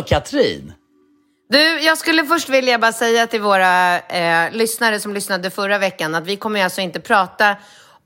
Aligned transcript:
Hallå 0.00 0.08
Katrin! 0.08 0.72
Du, 1.48 1.80
jag 1.80 1.98
skulle 1.98 2.24
först 2.24 2.48
vilja 2.48 2.78
bara 2.78 2.92
säga 2.92 3.26
till 3.26 3.40
våra 3.40 3.98
eh, 3.98 4.52
lyssnare 4.52 5.00
som 5.00 5.14
lyssnade 5.14 5.50
förra 5.50 5.78
veckan 5.78 6.14
att 6.14 6.26
vi 6.26 6.36
kommer 6.36 6.64
alltså 6.64 6.80
inte 6.80 7.00
prata 7.00 7.56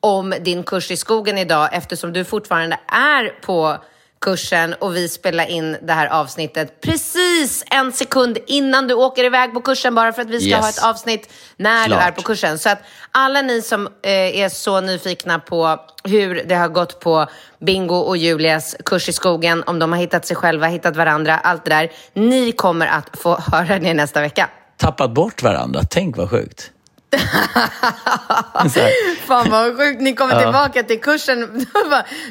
om 0.00 0.34
din 0.40 0.62
kurs 0.62 0.90
i 0.90 0.96
skogen 0.96 1.38
idag 1.38 1.68
eftersom 1.72 2.12
du 2.12 2.24
fortfarande 2.24 2.78
är 2.86 3.40
på 3.40 3.78
kursen 4.20 4.74
och 4.74 4.96
vi 4.96 5.08
spelar 5.08 5.46
in 5.46 5.76
det 5.82 5.92
här 5.92 6.06
avsnittet 6.06 6.80
precis 6.80 7.64
en 7.70 7.92
sekund 7.92 8.38
innan 8.46 8.88
du 8.88 8.94
åker 8.94 9.24
iväg 9.24 9.54
på 9.54 9.60
kursen 9.60 9.94
bara 9.94 10.12
för 10.12 10.22
att 10.22 10.28
vi 10.30 10.40
ska 10.40 10.48
Yes. 10.48 10.60
ha 10.60 10.68
ett 10.68 10.84
avsnitt 10.84 11.32
när 11.56 11.82
du 11.84 11.88
Klart. 11.90 12.02
är 12.06 12.10
på 12.10 12.22
kursen. 12.22 12.58
Så 12.58 12.68
att 12.70 12.78
alla 13.10 13.42
ni 13.42 13.62
som 13.62 13.86
eh, 14.02 14.12
är 14.12 14.48
så 14.48 14.80
nyfikna 14.80 15.38
på 15.38 15.80
hur 16.04 16.42
det 16.46 16.54
har 16.54 16.68
gått 16.68 17.00
på 17.00 17.26
Bingo 17.60 17.94
och 17.96 18.16
Julias 18.16 18.76
kurs 18.84 19.08
i 19.08 19.12
skogen, 19.12 19.62
om 19.66 19.78
de 19.78 19.92
har 19.92 19.98
hittat 19.98 20.26
sig 20.26 20.36
själva, 20.36 20.66
hittat 20.66 20.96
varandra, 20.96 21.38
allt 21.38 21.64
det 21.64 21.70
där. 21.70 21.90
Ni 22.12 22.52
kommer 22.52 22.86
att 22.86 23.18
få 23.20 23.34
höra 23.52 23.78
det 23.78 23.94
nästa 23.94 24.20
vecka. 24.20 24.50
Tappat 24.76 25.10
bort 25.14 25.42
varandra, 25.42 25.80
tänk 25.90 26.16
vad 26.16 26.30
sjukt. 26.30 26.70
Fan 29.26 29.50
vad 29.50 29.76
sjukt, 29.76 30.00
ni 30.00 30.14
kommer 30.14 30.42
tillbaka 30.42 30.82
till 30.82 31.00
kursen. 31.00 31.66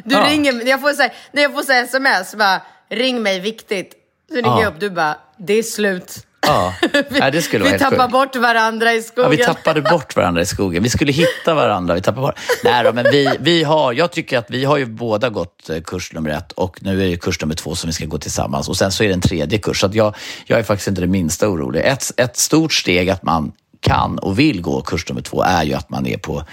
Du 0.03 0.15
Ja. 0.15 0.25
ringer, 0.29 0.67
jag 0.67 0.81
får, 0.81 0.93
så 0.93 1.01
här, 1.01 1.13
jag 1.31 1.53
får 1.53 1.61
så 1.63 1.71
här 1.71 1.83
sms, 1.83 2.35
bara, 2.35 2.61
ring 2.89 3.23
mig 3.23 3.39
viktigt. 3.39 3.93
Så 4.29 4.35
ringer 4.35 4.49
Ja. 4.49 4.61
jag 4.61 4.73
upp, 4.73 4.79
du 4.79 4.89
bara, 4.89 5.17
det 5.37 5.53
är 5.53 5.63
slut. 5.63 6.27
Ja, 6.47 6.73
Nej, 7.09 7.31
det 7.31 7.41
skulle 7.41 7.63
vi 7.63 7.69
vara 7.69 7.79
tappar 7.79 7.97
sjukt. 7.97 8.11
bort 8.11 8.35
varandra 8.35 8.93
i 8.93 9.01
skogen. 9.01 9.31
Ja, 9.31 9.37
vi 9.37 9.43
tappade 9.43 9.81
bort 9.81 10.15
varandra 10.15 10.41
i 10.41 10.45
skogen. 10.45 10.83
Vi 10.83 10.89
skulle 10.89 11.11
hitta 11.11 11.53
varandra. 11.53 11.95
Vi 11.95 12.01
tappade 12.01 12.21
bort. 12.27 12.39
Nej 12.63 12.83
då, 12.83 12.93
men 12.93 13.05
vi, 13.11 13.29
vi 13.39 13.63
har, 13.63 13.93
jag 13.93 14.11
tycker 14.11 14.37
att 14.37 14.45
vi 14.49 14.65
har 14.65 14.77
ju 14.77 14.85
båda 14.85 15.29
gått 15.29 15.69
eh, 15.69 15.81
kurs 15.81 16.13
nummer 16.13 16.29
ett 16.29 16.51
och 16.51 16.77
nu 16.83 17.03
är 17.05 17.09
det 17.09 17.17
kurs 17.17 17.41
nummer 17.41 17.55
två 17.55 17.75
som 17.75 17.87
vi 17.87 17.93
ska 17.93 18.05
gå 18.05 18.17
tillsammans. 18.17 18.69
Och 18.69 18.77
sen 18.77 18.91
så 18.91 19.03
är 19.03 19.07
det 19.07 19.13
en 19.13 19.21
tredje 19.21 19.59
kurs. 19.59 19.79
Så 19.79 19.89
jag, 19.93 20.15
jag 20.45 20.59
är 20.59 20.63
faktiskt 20.63 20.87
inte 20.87 21.01
det 21.01 21.07
minsta 21.07 21.47
orolig. 21.49 21.81
Ett, 21.85 22.11
ett 22.17 22.37
stort 22.37 22.73
steg 22.73 23.09
att 23.09 23.23
man 23.23 23.51
kan 23.83 24.19
och 24.19 24.39
vill 24.39 24.61
gå 24.61 24.81
kurs 24.81 25.09
nummer 25.09 25.21
två 25.21 25.43
är 25.43 25.63
ju 25.63 25.73
att 25.73 25.89
man 25.89 26.07
är 26.07 26.17
på 26.17 26.43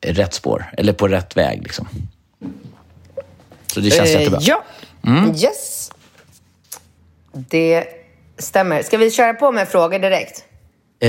rätt 0.00 0.34
spår, 0.34 0.64
eller 0.76 0.92
på 0.92 1.08
rätt 1.08 1.36
väg. 1.36 1.62
Liksom. 1.62 1.88
Så 3.66 3.80
det 3.80 3.90
känns 3.90 4.10
Eh, 4.10 4.20
jättebra. 4.20 4.40
Ja, 4.42 4.64
yes. 5.42 5.90
Det 7.32 7.84
stämmer. 8.38 8.82
Ska 8.82 8.96
vi 8.96 9.10
köra 9.10 9.34
på 9.34 9.52
med 9.52 9.68
frågor 9.68 9.98
direkt? 9.98 10.44
Eh, 11.00 11.08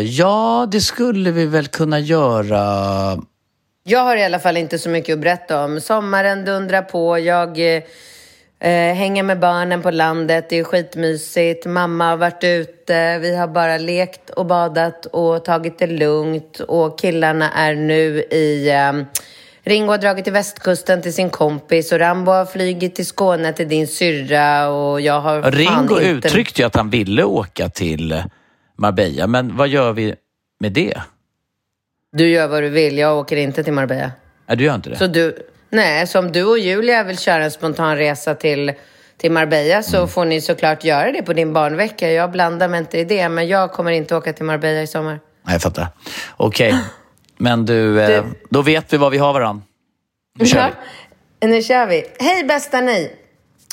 ja, 0.00 0.68
det 0.72 0.80
skulle 0.80 1.30
vi 1.30 1.46
väl 1.46 1.66
kunna 1.66 1.98
göra. 1.98 3.22
Jag 3.84 4.00
har 4.00 4.16
i 4.16 4.24
alla 4.24 4.38
fall 4.38 4.56
inte 4.56 4.78
så 4.78 4.88
mycket 4.88 5.12
att 5.12 5.20
berätta 5.20 5.64
om. 5.64 5.80
Sommaren 5.80 6.44
dundrar 6.44 6.82
på. 6.82 7.18
Jag 7.18 7.58
eh, 8.62 8.94
hänger 8.94 9.22
med 9.22 9.38
barnen 9.38 9.82
på 9.82 9.90
landet. 9.90 10.46
Det 10.48 10.58
är 10.58 10.64
skitmysigt. 10.64 11.66
Mamma 11.66 12.10
har 12.10 12.16
varit 12.16 12.44
ute. 12.44 13.18
Vi 13.18 13.36
har 13.36 13.48
bara 13.48 13.78
lekt 13.78 14.30
och 14.30 14.46
badat 14.46 15.06
och 15.06 15.44
tagit 15.44 15.78
det 15.78 15.86
lugnt. 15.86 16.60
Och 16.60 16.98
killarna 16.98 17.50
är 17.50 17.74
nu 17.74 18.22
i... 18.22 18.70
Eh, 18.70 18.92
Ringo 19.64 19.90
har 19.90 19.98
dragit 19.98 20.24
till 20.24 20.32
västkusten 20.32 21.02
till 21.02 21.14
sin 21.14 21.30
kompis 21.30 21.92
och 21.92 21.98
Rambo 21.98 22.32
har 22.32 22.46
flugit 22.46 22.94
till 22.94 23.06
Skåne 23.06 23.52
till 23.52 23.68
din 23.68 23.86
syrra 23.86 24.68
och 24.68 25.00
jag 25.00 25.20
har 25.20 25.42
Ringo 25.42 26.00
inte... 26.00 26.28
uttryckte 26.28 26.62
ju 26.62 26.66
att 26.66 26.76
han 26.76 26.90
ville 26.90 27.24
åka 27.24 27.68
till 27.68 28.22
Marbella, 28.76 29.26
men 29.26 29.56
vad 29.56 29.68
gör 29.68 29.92
vi 29.92 30.14
med 30.60 30.72
det? 30.72 30.94
Du 32.12 32.28
gör 32.28 32.48
vad 32.48 32.62
du 32.62 32.68
vill. 32.68 32.98
Jag 32.98 33.18
åker 33.18 33.36
inte 33.36 33.64
till 33.64 33.72
Marbella. 33.72 34.10
Nej, 34.46 34.56
du 34.56 34.64
gör 34.64 34.74
inte 34.74 34.90
det? 34.90 34.96
Så 34.96 35.06
du, 35.06 35.36
nej, 35.72 36.06
så 36.06 36.18
om 36.18 36.32
du 36.32 36.44
och 36.44 36.58
Julia 36.58 37.04
vill 37.04 37.18
köra 37.18 37.44
en 37.44 37.50
spontan 37.50 37.96
resa 37.96 38.34
till, 38.34 38.72
till 39.16 39.32
Marbella 39.32 39.82
så 39.82 40.06
får 40.06 40.24
ni 40.24 40.40
såklart 40.40 40.84
göra 40.84 41.12
det 41.12 41.22
på 41.22 41.32
din 41.32 41.52
barnvecka. 41.52 42.10
Jag 42.12 42.30
blandar 42.30 42.68
mig 42.68 42.80
inte 42.80 42.98
i 42.98 43.04
det, 43.04 43.28
men 43.28 43.48
jag 43.48 43.72
kommer 43.72 43.90
inte 43.90 44.16
åka 44.16 44.32
till 44.32 44.44
Marbella 44.44 44.82
i 44.82 44.86
sommar. 44.86 45.20
Nej, 45.42 45.54
jag 45.54 45.62
fattar. 45.62 45.86
Okej, 46.36 46.76
men 47.36 47.66
du, 47.66 48.02
eh, 48.14 48.24
då 48.50 48.62
vet 48.62 48.92
vi 48.92 48.96
var 48.96 49.10
vi 49.10 49.18
har 49.18 49.32
varann. 49.32 49.62
Nu 50.38 50.46
kör 50.46 50.70
vi. 51.40 51.46
Nu 51.46 51.62
kör 51.62 51.86
vi. 51.86 52.04
Hej 52.18 52.44
bästa 52.44 52.80
ni! 52.80 53.10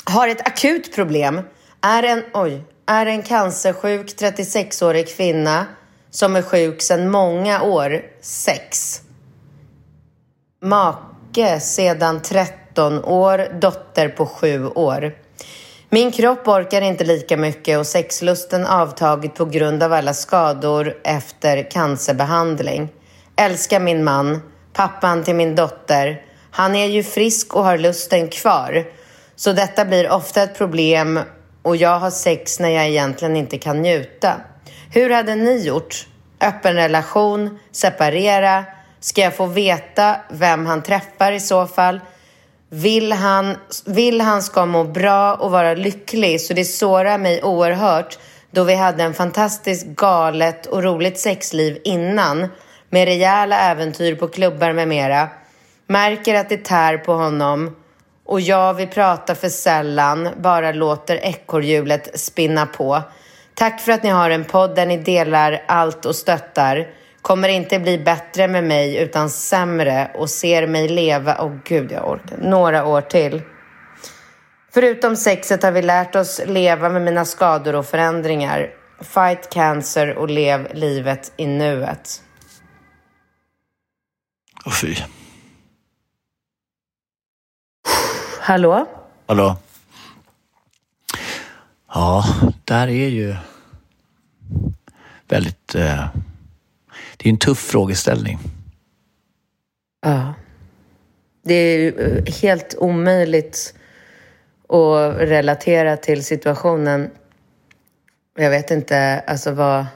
Har 0.04 0.28
ett 0.28 0.46
akut 0.46 0.94
problem. 0.94 1.40
Är 1.80 2.02
en, 2.02 2.22
oj, 2.32 2.62
är 2.86 3.06
en 3.06 3.22
cancersjuk 3.22 4.06
36-årig 4.06 5.16
kvinna 5.16 5.66
som 6.10 6.36
är 6.36 6.42
sjuk 6.42 6.82
sedan 6.82 7.10
många 7.10 7.62
år, 7.62 8.02
sex. 8.20 9.00
Make 11.36 11.60
sedan 11.60 12.20
13 12.22 13.04
år, 13.04 13.60
dotter 13.60 14.08
på 14.08 14.26
7 14.26 14.66
år. 14.66 15.14
Min 15.88 16.12
kropp 16.12 16.48
orkar 16.48 16.82
inte 16.82 17.04
lika 17.04 17.36
mycket 17.36 17.78
och 17.78 17.86
sexlusten 17.86 18.66
avtagit 18.66 19.34
på 19.34 19.44
grund 19.44 19.82
av 19.82 19.92
alla 19.92 20.14
skador 20.14 20.94
efter 21.04 21.70
cancerbehandling. 21.70 22.88
Älskar 23.36 23.80
min 23.80 24.04
man, 24.04 24.42
pappan 24.72 25.24
till 25.24 25.34
min 25.34 25.54
dotter. 25.54 26.22
Han 26.50 26.74
är 26.74 26.86
ju 26.86 27.02
frisk 27.02 27.54
och 27.54 27.64
har 27.64 27.78
lusten 27.78 28.28
kvar. 28.28 28.84
Så 29.36 29.52
detta 29.52 29.84
blir 29.84 30.10
ofta 30.10 30.42
ett 30.42 30.58
problem 30.58 31.20
och 31.62 31.76
jag 31.76 31.98
har 31.98 32.10
sex 32.10 32.60
när 32.60 32.70
jag 32.70 32.88
egentligen 32.88 33.36
inte 33.36 33.58
kan 33.58 33.82
njuta. 33.82 34.32
Hur 34.92 35.10
hade 35.10 35.34
ni 35.34 35.66
gjort? 35.66 36.06
Öppen 36.40 36.74
relation? 36.74 37.58
Separera? 37.72 38.64
Ska 39.00 39.20
jag 39.20 39.36
få 39.36 39.46
veta 39.46 40.16
vem 40.28 40.66
han 40.66 40.82
träffar 40.82 41.32
i 41.32 41.40
så 41.40 41.66
fall? 41.66 42.00
Vill 42.68 43.12
han, 43.12 43.56
vill 43.86 44.20
han 44.20 44.42
ska 44.42 44.66
må 44.66 44.84
bra 44.84 45.34
och 45.34 45.50
vara 45.50 45.74
lycklig 45.74 46.40
så 46.40 46.54
det 46.54 46.64
sårar 46.64 47.18
mig 47.18 47.42
oerhört 47.42 48.18
då 48.50 48.64
vi 48.64 48.74
hade 48.74 49.02
en 49.02 49.14
fantastiskt 49.14 49.86
galet 49.86 50.66
och 50.66 50.82
roligt 50.82 51.18
sexliv 51.18 51.78
innan 51.84 52.48
med 52.90 53.04
rejäla 53.04 53.58
äventyr 53.58 54.14
på 54.14 54.28
klubbar 54.28 54.72
med 54.72 54.88
mera. 54.88 55.28
Märker 55.86 56.34
att 56.34 56.48
det 56.48 56.64
tär 56.64 56.98
på 56.98 57.12
honom 57.12 57.76
och 58.24 58.40
jag 58.40 58.74
vi 58.74 58.86
pratar 58.86 59.34
för 59.34 59.48
sällan, 59.48 60.28
bara 60.36 60.72
låter 60.72 61.16
ekorrhjulet 61.16 62.20
spinna 62.20 62.66
på. 62.66 63.02
Tack 63.54 63.80
för 63.80 63.92
att 63.92 64.02
ni 64.02 64.10
har 64.10 64.30
en 64.30 64.44
podd 64.44 64.74
där 64.74 64.86
ni 64.86 64.96
delar 64.96 65.62
allt 65.68 66.06
och 66.06 66.16
stöttar. 66.16 66.86
Kommer 67.22 67.48
inte 67.48 67.78
bli 67.78 67.98
bättre 67.98 68.48
med 68.48 68.64
mig 68.64 68.96
utan 68.96 69.30
sämre 69.30 70.10
och 70.14 70.30
ser 70.30 70.66
mig 70.66 70.88
leva, 70.88 71.44
åh 71.44 71.56
gud 71.64 71.92
jag 71.92 72.08
orkar, 72.08 72.38
några 72.38 72.86
år 72.86 73.00
till. 73.00 73.42
Förutom 74.72 75.16
sexet 75.16 75.62
har 75.62 75.72
vi 75.72 75.82
lärt 75.82 76.16
oss 76.16 76.40
leva 76.46 76.88
med 76.88 77.02
mina 77.02 77.24
skador 77.24 77.74
och 77.74 77.86
förändringar. 77.86 78.70
Fight 79.00 79.50
cancer 79.50 80.14
och 80.14 80.30
lev 80.30 80.68
livet 80.74 81.32
i 81.36 81.46
nuet. 81.46 82.22
Åh, 84.66 84.72
fy. 84.72 84.96
Hallå? 88.40 88.86
Hallå? 89.26 89.56
Ja, 91.94 92.24
där 92.64 92.88
är 92.88 93.08
ju... 93.08 93.36
väldigt... 95.28 95.74
Eh, 95.74 96.04
det 97.22 97.28
är 97.28 97.30
en 97.30 97.38
tuff 97.38 97.58
frågeställning. 97.58 98.38
Ja. 100.02 100.34
Det 101.42 101.54
är 101.54 101.92
eh, 102.00 102.34
helt 102.42 102.74
omöjligt 102.78 103.74
att 104.68 105.16
relatera 105.18 105.96
till 105.96 106.24
situationen. 106.24 107.10
Jag 108.38 108.50
vet 108.50 108.70
inte 108.70 109.22
alltså 109.26 109.50
vad... 109.50 109.86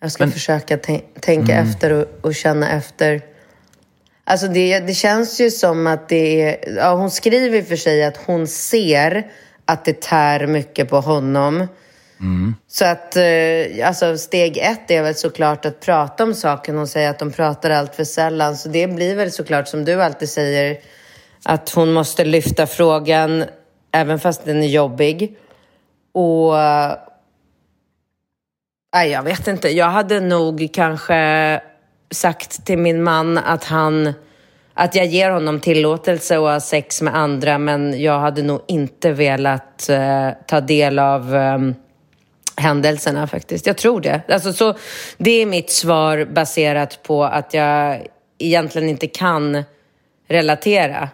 Jag 0.00 0.12
ska 0.12 0.24
Men, 0.24 0.32
försöka 0.32 0.78
tänka 1.20 1.52
mm. 1.52 1.68
efter 1.68 1.92
och, 1.92 2.06
och, 2.20 2.34
känna 2.34 2.70
efter. 2.70 3.22
Alltså 4.24 4.48
det, 4.48 4.80
det 4.80 4.94
känns 4.94 5.40
ju 5.40 5.50
som 5.50 5.86
att 5.86 6.08
det 6.08 6.42
är... 6.42 6.76
Ja, 6.76 6.94
hon 6.94 7.10
skriver 7.10 7.62
för 7.62 7.76
sig 7.76 8.04
att 8.04 8.16
hon 8.16 8.46
ser 8.46 9.30
att 9.64 9.84
det 9.84 10.00
tär 10.00 10.46
mycket 10.46 10.88
på 10.88 11.00
honom. 11.00 11.66
Mm. 12.20 12.54
Så 12.66 12.84
att 12.84 13.16
eh, 13.16 13.88
alltså 13.88 14.18
steg 14.18 14.58
ett 14.58 14.90
är 14.90 15.02
väl 15.02 15.14
såklart 15.14 15.64
att 15.66 15.80
prata 15.80 16.24
om 16.24 16.34
saken. 16.34 16.76
Hon 16.76 16.88
säger 16.88 17.10
att 17.10 17.18
de 17.18 17.32
pratar 17.32 17.70
allt 17.70 17.94
för 17.94 18.04
sällan. 18.04 18.56
Så 18.56 18.68
det 18.68 18.86
blir 18.86 19.16
väl 19.16 19.32
såklart 19.32 19.68
som 19.68 19.84
du 19.84 20.02
alltid 20.02 20.28
säger 20.28 20.78
att 21.44 21.70
hon 21.70 21.92
måste 21.92 22.24
lyfta 22.24 22.66
frågan 22.66 23.44
även 23.92 24.20
fast 24.20 24.44
den 24.44 24.62
är 24.62 24.66
jobbig. 24.66 25.36
Och... 26.12 26.54
Nej, 28.94 29.10
jag 29.10 29.22
vet 29.22 29.48
inte. 29.48 29.68
Jag 29.68 29.90
hade 29.90 30.20
nog 30.20 30.68
kanske 30.72 31.60
sagt 32.10 32.66
till 32.66 32.78
min 32.78 33.02
man 33.02 33.38
att 33.38 33.64
han 33.64 34.14
att 34.78 34.94
jag 34.94 35.06
ger 35.06 35.30
honom 35.30 35.60
tillåtelse 35.60 36.36
att 36.36 36.40
ha 36.40 36.60
sex 36.60 37.02
med 37.02 37.16
andra 37.16 37.58
men 37.58 38.02
jag 38.02 38.20
hade 38.20 38.42
nog 38.42 38.60
inte 38.68 39.12
velat 39.12 39.88
eh, 39.88 40.30
ta 40.46 40.60
del 40.60 40.98
av 40.98 41.36
eh, 41.36 41.58
händelserna 42.56 43.26
faktiskt. 43.26 43.66
Jag 43.66 43.76
tror 43.76 44.00
det. 44.00 44.22
Alltså, 44.28 44.52
så, 44.52 44.76
det 45.18 45.30
är 45.30 45.46
mitt 45.46 45.70
svar 45.70 46.24
baserat 46.24 47.02
på 47.02 47.24
att 47.24 47.54
jag 47.54 48.06
egentligen 48.38 48.88
inte 48.88 49.06
kan 49.06 49.64
relatera. 50.28 51.08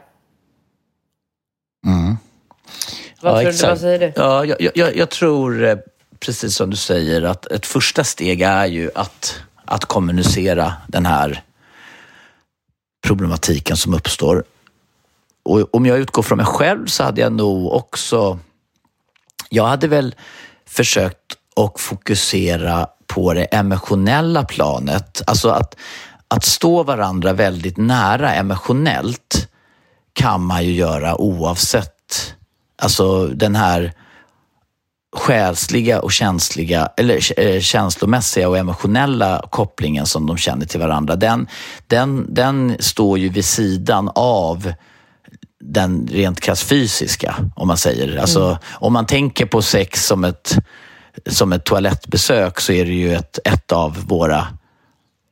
Mm. 1.87 2.17
Vad, 3.21 3.45
ja, 3.45 3.53
tror 3.53 3.63
du, 3.63 3.69
vad 3.69 3.81
säger 3.81 3.99
du? 3.99 4.13
Ja, 4.17 4.45
jag, 4.45 4.71
jag, 4.75 4.97
jag, 4.97 5.11
tror, 5.11 5.65
eh, 5.65 5.77
precis 6.21 6.57
som 6.57 6.71
du 6.71 6.77
säger, 6.77 7.23
att 7.23 7.47
ett 7.47 7.67
första 7.67 8.05
steg 8.05 8.41
är 8.41 8.67
ju 8.67 8.91
att, 8.95 9.41
att 9.65 9.85
kommunicera 9.85 10.73
den 10.89 11.07
här 11.07 11.43
problematiken 13.07 13.77
som 13.77 13.95
uppstår. 13.95 14.45
Och 15.43 15.75
om 15.75 15.87
jag 15.87 15.99
utgår 15.99 16.23
från 16.23 16.37
mig 16.37 16.47
själv 16.47 16.87
så 16.87 17.05
hade 17.05 17.21
jag 17.21 17.33
nog 17.33 17.73
också... 17.73 18.39
Jag 19.49 19.65
hade 19.65 19.89
väl 19.89 20.15
försökt 20.73 21.37
att 21.57 21.81
fokusera 21.81 22.87
på 23.07 23.35
det 23.35 23.45
emotionella 23.45 24.45
planet. 24.45 25.23
Alltså 25.27 25.49
att, 25.49 25.77
att 26.29 26.45
stå 26.45 26.83
varandra 26.83 27.33
väldigt 27.33 27.77
nära 27.77 28.35
emotionellt 28.35 29.49
kan 30.13 30.41
man 30.41 30.65
ju 30.65 30.73
göra 30.73 31.21
oavsett 31.21 32.35
alltså 32.83 33.27
den 33.27 33.57
här 33.57 33.93
själsliga 35.17 36.01
och 36.01 36.13
känsliga, 36.13 36.91
eller 36.97 37.41
eh, 37.41 37.61
känslomässiga 37.61 38.49
och 38.49 38.59
emotionella 38.59 39.47
kopplingen 39.51 40.07
som 40.07 40.27
de 40.27 40.37
känner 40.37 40.67
till 40.67 40.81
varandra, 40.81 41.17
den, 41.17 41.47
den, 41.87 42.35
den 42.35 42.77
står 42.81 43.19
ju 43.19 43.29
vid 43.29 43.45
sidan 43.45 44.11
av 44.15 44.73
den 45.63 46.09
rent 46.13 46.41
krasst 46.41 46.63
fysiska, 46.63 47.37
om 47.57 47.69
man 47.69 47.77
säger. 47.77 48.17
Alltså, 48.17 48.45
mm. 48.45 48.59
Om 48.71 48.93
man 48.93 49.07
tänker 49.07 49.47
på 49.47 49.63
sex 49.63 50.07
som 50.07 50.25
ett, 50.25 50.59
som 51.27 51.53
ett 51.53 51.65
toalettbesök 51.65 52.61
så 52.61 52.73
är 52.73 52.85
det 52.85 52.93
ju 52.93 53.15
ett, 53.15 53.39
ett 53.45 53.73
av 53.73 54.05
våra 54.07 54.47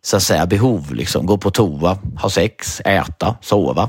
så 0.03 0.17
att 0.17 0.23
säga, 0.23 0.47
behov. 0.47 0.95
Liksom. 0.95 1.27
Gå 1.27 1.39
på 1.39 1.51
toa, 1.51 1.99
ha 2.19 2.31
sex, 2.31 2.81
äta, 2.81 3.37
sova, 3.41 3.89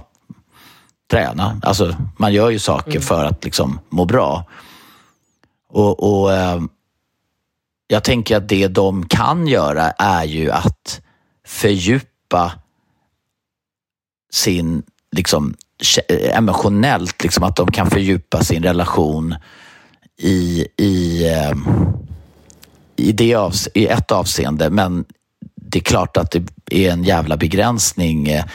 träna. 1.12 1.60
Alltså, 1.64 1.96
man 2.18 2.34
gör 2.34 2.50
ju 2.50 2.60
saker 2.60 2.92
mm. 2.92 3.02
för 3.02 3.26
att 3.26 3.44
liksom, 3.44 3.80
må 3.90 4.06
bra. 4.06 4.46
Och, 5.70 6.22
och 6.24 6.34
eh, 6.34 6.62
Jag 7.88 8.04
tänker 8.04 8.38
att 8.38 8.50
det 8.50 8.68
de 8.68 9.06
kan 9.06 9.48
göra 9.48 9.92
är 9.92 10.24
ju 10.24 10.52
att 10.52 11.02
fördjupa 11.46 12.52
sin, 14.32 14.84
liksom 15.12 15.56
emotionellt, 16.10 17.24
liksom 17.24 17.44
att 17.44 17.56
de 17.56 17.72
kan 17.72 17.90
fördjupa 17.90 18.44
sin 18.44 18.64
relation 18.64 19.36
i, 20.18 20.68
i, 20.78 21.28
eh, 21.30 21.54
i, 22.96 23.12
det 23.12 23.36
av, 23.36 23.54
i 23.74 23.88
ett 23.88 24.12
avseende. 24.12 24.70
Men 24.70 25.06
det 25.56 25.80
är 25.80 25.84
klart 25.84 26.18
att 26.18 26.32
det 26.32 26.88
är 26.88 26.92
en 26.92 27.04
jävla 27.04 27.38
begränsning 27.38 28.28
eh, 28.28 28.46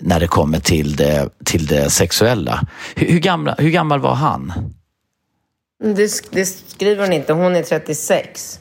när 0.00 0.20
det 0.20 0.26
kommer 0.26 0.60
till 0.60 0.96
det, 0.96 1.28
till 1.44 1.66
det 1.66 1.90
sexuella. 1.90 2.66
Hur, 2.94 3.06
hur, 3.06 3.18
gamla, 3.18 3.54
hur 3.58 3.70
gammal 3.70 4.00
var 4.00 4.14
han? 4.14 4.52
Det, 5.84 6.30
det, 6.30 6.46
skriver 6.46 7.02
hon 7.02 7.12
inte. 7.12 7.32
Hon 7.32 7.56
är 7.56 7.62
36. 7.62 8.60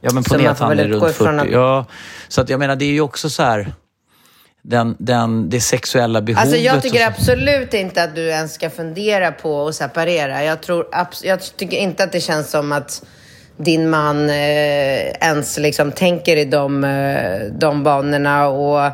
Ja, 0.00 0.10
men 0.12 0.22
ponera 0.22 0.50
att 0.50 0.58
han 0.58 0.78
är 0.78 0.88
runt 0.88 1.14
40. 1.14 1.40
Att... 1.40 1.50
Ja, 1.50 1.86
så 2.28 2.40
att 2.40 2.48
jag 2.48 2.58
menar, 2.58 2.76
det 2.76 2.84
är 2.84 2.92
ju 2.92 3.00
också 3.00 3.30
så 3.30 3.42
här... 3.42 3.72
Den, 4.62 4.96
den, 4.98 5.50
det 5.50 5.60
sexuella 5.60 6.22
behovet. 6.22 6.42
Alltså 6.42 6.56
jag 6.56 6.82
tycker 6.82 7.06
absolut 7.06 7.74
inte 7.74 8.02
att 8.02 8.14
du 8.14 8.28
ens 8.28 8.54
ska 8.54 8.70
fundera 8.70 9.32
på 9.32 9.68
att 9.68 9.74
separera. 9.74 10.44
Jag, 10.44 10.60
tror, 10.60 10.86
jag 11.22 11.40
tycker 11.56 11.76
inte 11.76 12.04
att 12.04 12.12
det 12.12 12.20
känns 12.20 12.50
som 12.50 12.72
att 12.72 13.02
din 13.56 13.90
man 13.90 14.30
eh, 14.30 15.08
ens 15.20 15.58
liksom 15.58 15.92
tänker 15.92 16.36
i 16.36 16.44
de, 16.44 16.84
eh, 16.84 17.40
de 17.52 17.82
banorna. 17.82 18.48
Och, 18.48 18.90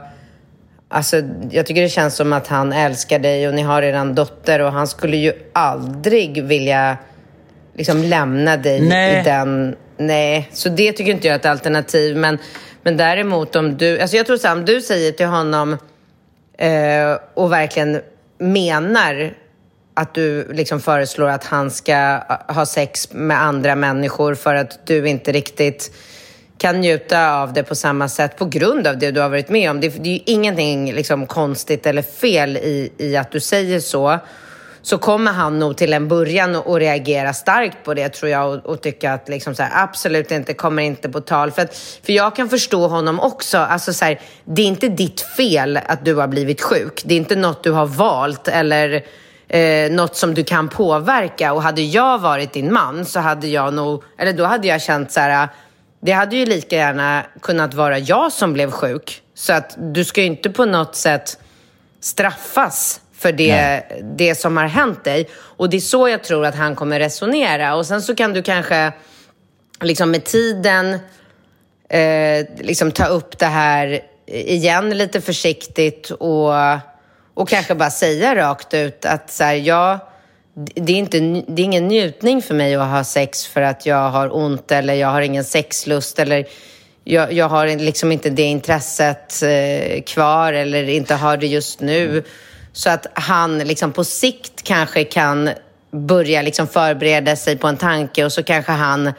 alltså, 0.88 1.22
jag 1.50 1.66
tycker 1.66 1.82
det 1.82 1.88
känns 1.88 2.16
som 2.16 2.32
att 2.32 2.46
han 2.46 2.72
älskar 2.72 3.18
dig 3.18 3.48
och 3.48 3.54
ni 3.54 3.62
har 3.62 3.82
er 3.82 4.14
dotter 4.14 4.60
och 4.60 4.72
han 4.72 4.86
skulle 4.86 5.16
ju 5.16 5.32
aldrig 5.52 6.44
vilja 6.44 6.96
liksom 7.74 8.02
lämna 8.02 8.56
dig 8.56 8.80
Nej. 8.80 9.20
i 9.20 9.22
den... 9.24 9.76
Nej, 9.98 10.48
så 10.52 10.68
det 10.68 10.92
tycker 10.92 11.12
inte 11.12 11.26
jag 11.26 11.34
är 11.34 11.38
ett 11.38 11.46
alternativ. 11.46 12.16
Men, 12.16 12.38
men 12.86 12.96
däremot 12.96 13.56
om 13.56 13.76
du... 13.76 14.00
Alltså 14.00 14.16
jag 14.16 14.26
tror 14.26 14.36
så 14.36 14.48
här, 14.48 14.54
om 14.54 14.64
du 14.64 14.80
säger 14.80 15.12
till 15.12 15.26
honom 15.26 15.76
eh, 16.58 17.18
och 17.34 17.52
verkligen 17.52 18.00
menar 18.38 19.34
att 19.94 20.14
du 20.14 20.52
liksom 20.52 20.80
föreslår 20.80 21.28
att 21.28 21.44
han 21.44 21.70
ska 21.70 22.20
ha 22.48 22.66
sex 22.66 23.12
med 23.12 23.42
andra 23.42 23.74
människor 23.74 24.34
för 24.34 24.54
att 24.54 24.86
du 24.86 25.08
inte 25.08 25.32
riktigt 25.32 25.92
kan 26.58 26.80
njuta 26.80 27.32
av 27.32 27.52
det 27.52 27.62
på 27.62 27.74
samma 27.74 28.08
sätt 28.08 28.36
på 28.36 28.44
grund 28.44 28.86
av 28.86 28.98
det 28.98 29.10
du 29.10 29.20
har 29.20 29.28
varit 29.28 29.48
med 29.48 29.70
om. 29.70 29.80
Det, 29.80 29.88
det 29.88 30.08
är 30.08 30.14
ju 30.14 30.22
ingenting 30.26 30.92
liksom 30.92 31.26
konstigt 31.26 31.86
eller 31.86 32.02
fel 32.02 32.56
i, 32.56 32.92
i 32.98 33.16
att 33.16 33.30
du 33.30 33.40
säger 33.40 33.80
så 33.80 34.18
så 34.86 34.98
kommer 34.98 35.32
han 35.32 35.58
nog 35.58 35.76
till 35.76 35.92
en 35.92 36.08
början 36.08 36.56
att 36.56 36.66
reagera 36.66 37.32
starkt 37.32 37.84
på 37.84 37.94
det 37.94 38.08
tror 38.08 38.30
jag 38.30 38.52
och, 38.52 38.66
och 38.66 38.80
tycka 38.80 39.12
att 39.12 39.28
liksom 39.28 39.54
så 39.54 39.62
här, 39.62 39.82
absolut 39.84 40.30
inte, 40.30 40.54
kommer 40.54 40.82
inte 40.82 41.08
på 41.08 41.20
tal. 41.20 41.50
För, 41.50 41.62
att, 41.62 41.76
för 41.76 42.12
jag 42.12 42.36
kan 42.36 42.48
förstå 42.48 42.88
honom 42.88 43.20
också. 43.20 43.58
Alltså 43.58 43.92
så 43.92 44.04
här, 44.04 44.20
det 44.44 44.62
är 44.62 44.66
inte 44.66 44.88
ditt 44.88 45.20
fel 45.20 45.80
att 45.86 46.04
du 46.04 46.14
har 46.14 46.28
blivit 46.28 46.62
sjuk. 46.62 47.02
Det 47.04 47.14
är 47.14 47.18
inte 47.18 47.36
något 47.36 47.62
du 47.62 47.70
har 47.70 47.86
valt 47.86 48.48
eller 48.48 49.04
eh, 49.48 49.90
något 49.90 50.16
som 50.16 50.34
du 50.34 50.44
kan 50.44 50.68
påverka. 50.68 51.52
Och 51.52 51.62
hade 51.62 51.82
jag 51.82 52.18
varit 52.18 52.52
din 52.52 52.72
man 52.72 53.06
så 53.06 53.20
hade 53.20 53.46
jag 53.46 53.74
nog, 53.74 54.02
eller 54.18 54.32
då 54.32 54.44
hade 54.44 54.68
jag 54.68 54.82
känt 54.82 55.12
så 55.12 55.20
här, 55.20 55.48
det 56.00 56.12
hade 56.12 56.36
ju 56.36 56.46
lika 56.46 56.76
gärna 56.76 57.22
kunnat 57.42 57.74
vara 57.74 57.98
jag 57.98 58.32
som 58.32 58.52
blev 58.52 58.70
sjuk. 58.70 59.22
Så 59.34 59.52
att 59.52 59.76
du 59.78 60.04
ska 60.04 60.20
ju 60.20 60.26
inte 60.26 60.50
på 60.50 60.64
något 60.64 60.96
sätt 60.96 61.38
straffas 62.00 63.00
för 63.18 63.32
det, 63.32 63.82
det 64.02 64.34
som 64.34 64.56
har 64.56 64.66
hänt 64.66 65.04
dig. 65.04 65.28
Och 65.34 65.70
det 65.70 65.76
är 65.76 65.80
så 65.80 66.08
jag 66.08 66.24
tror 66.24 66.46
att 66.46 66.54
han 66.54 66.76
kommer 66.76 66.98
resonera. 66.98 67.74
Och 67.74 67.86
sen 67.86 68.02
så 68.02 68.14
kan 68.14 68.32
du 68.32 68.42
kanske 68.42 68.92
liksom 69.80 70.10
med 70.10 70.24
tiden 70.24 70.98
eh, 71.88 72.46
liksom 72.58 72.92
ta 72.92 73.06
upp 73.06 73.38
det 73.38 73.46
här 73.46 74.00
igen 74.26 74.98
lite 74.98 75.20
försiktigt 75.20 76.10
och, 76.10 76.52
och 77.34 77.48
kanske 77.48 77.74
bara 77.74 77.90
säga 77.90 78.36
rakt 78.36 78.74
ut 78.74 79.04
att 79.04 79.30
så 79.30 79.44
här, 79.44 79.54
ja, 79.54 80.12
det 80.54 80.92
är, 80.92 80.96
inte, 80.96 81.18
det 81.48 81.62
är 81.62 81.64
ingen 81.64 81.88
njutning 81.88 82.42
för 82.42 82.54
mig 82.54 82.74
att 82.74 82.88
ha 82.88 83.04
sex 83.04 83.46
för 83.46 83.62
att 83.62 83.86
jag 83.86 84.10
har 84.10 84.36
ont 84.36 84.72
eller 84.72 84.94
jag 84.94 85.08
har 85.08 85.20
ingen 85.20 85.44
sexlust 85.44 86.18
eller 86.18 86.46
jag, 87.04 87.32
jag 87.32 87.48
har 87.48 87.66
liksom 87.66 88.12
inte 88.12 88.30
det 88.30 88.42
intresset 88.42 89.42
eh, 89.42 90.02
kvar 90.02 90.52
eller 90.52 90.88
inte 90.88 91.14
har 91.14 91.36
det 91.36 91.46
just 91.46 91.80
nu. 91.80 92.08
Mm. 92.08 92.24
Så 92.76 92.90
att 92.90 93.06
han 93.14 93.58
liksom 93.58 93.92
på 93.92 94.04
sikt 94.04 94.62
kanske 94.62 95.04
kan 95.04 95.50
börja 95.90 96.42
liksom 96.42 96.66
förbereda 96.68 97.36
sig 97.36 97.58
på 97.58 97.66
en 97.66 97.76
tanke 97.76 98.24
och 98.24 98.32
så 98.32 98.42
kanske 98.42 98.72
han 98.72 99.12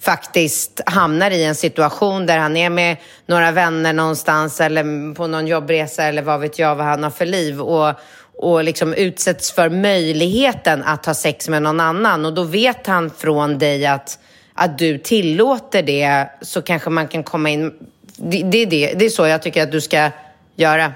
faktiskt 0.00 0.80
hamnar 0.86 1.30
i 1.30 1.44
en 1.44 1.54
situation 1.54 2.26
där 2.26 2.38
han 2.38 2.56
är 2.56 2.70
med 2.70 2.96
några 3.26 3.50
vänner 3.52 3.92
någonstans 3.92 4.60
eller 4.60 5.14
på 5.14 5.26
någon 5.26 5.46
jobbresa 5.46 6.04
eller 6.04 6.22
vad 6.22 6.40
vet 6.40 6.58
jag 6.58 6.74
vad 6.74 6.86
han 6.86 7.02
har 7.02 7.10
för 7.10 7.26
liv 7.26 7.60
och, 7.60 7.94
och 8.38 8.64
liksom 8.64 8.94
utsätts 8.94 9.52
för 9.52 9.70
möjligheten 9.70 10.82
att 10.82 11.06
ha 11.06 11.14
sex 11.14 11.48
med 11.48 11.62
någon 11.62 11.80
annan 11.80 12.24
och 12.24 12.34
då 12.34 12.42
vet 12.42 12.86
han 12.86 13.10
från 13.10 13.58
dig 13.58 13.86
att 13.86 14.18
att 14.54 14.78
du 14.78 14.98
tillåter 14.98 15.82
det 15.82 16.28
så 16.40 16.62
kanske 16.62 16.90
man 16.90 17.08
kan 17.08 17.22
komma 17.22 17.50
in. 17.50 17.72
Det, 18.16 18.42
det, 18.42 18.64
det, 18.64 18.94
det 18.94 19.04
är 19.04 19.10
så 19.10 19.26
jag 19.26 19.42
tycker 19.42 19.62
att 19.62 19.72
du 19.72 19.80
ska 19.80 20.10
göra. 20.56 20.92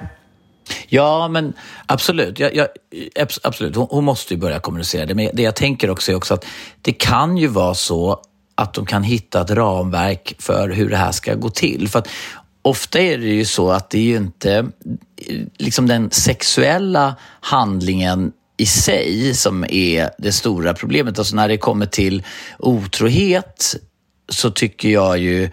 Ja, 0.89 1.29
men 1.29 1.53
absolut. 1.87 2.39
Jag, 2.39 2.55
jag, 2.55 2.69
absolut. 3.43 3.77
Hon, 3.77 3.87
hon, 3.91 4.05
måste 4.05 4.35
ju 4.35 4.41
börja 4.41 4.61
kommunicera 4.61 5.07
det. 5.07 5.15
Men 5.15 5.31
det 5.33 5.43
jag 5.43 5.57
tänker 5.57 5.91
också 5.91 6.13
är 6.13 6.17
också 6.17 6.35
att 6.35 6.45
det 6.83 6.93
kan 6.93 7.37
ju 7.37 7.47
vara 7.47 7.75
så 7.75 8.21
att 8.55 8.75
de 8.75 8.87
kan 8.87 9.03
hitta 9.03 9.41
ett 9.41 9.51
ramverk 9.51 10.35
för 10.39 10.69
hur 10.69 10.91
det 10.91 10.97
här 10.97 11.13
ska 11.13 11.35
gå 11.35 11.51
till. 11.51 11.89
För 11.89 11.99
att 11.99 12.09
ofta 12.63 12.99
är 12.99 13.19
det 13.19 13.27
ju 13.27 13.45
så 13.45 13.71
att 13.71 13.91
det 13.91 13.99
är 13.99 14.03
ju 14.03 14.17
inte 14.17 14.67
liksom 15.59 15.87
den 15.87 16.11
sexuella 16.11 17.15
handlingen 17.41 18.33
i 18.57 18.67
sig 18.67 19.35
som 19.35 19.65
är 19.69 20.11
det 20.19 20.33
stora 20.33 20.75
problemet. 20.75 21.19
Alltså 21.19 21.37
när 21.37 21.49
det 21.49 21.57
kommer 21.57 21.87
till 21.87 22.23
otrohet 22.59 23.77
så 24.29 24.51
tycker 24.51 24.89
jag 24.89 25.19
ju 25.19 25.51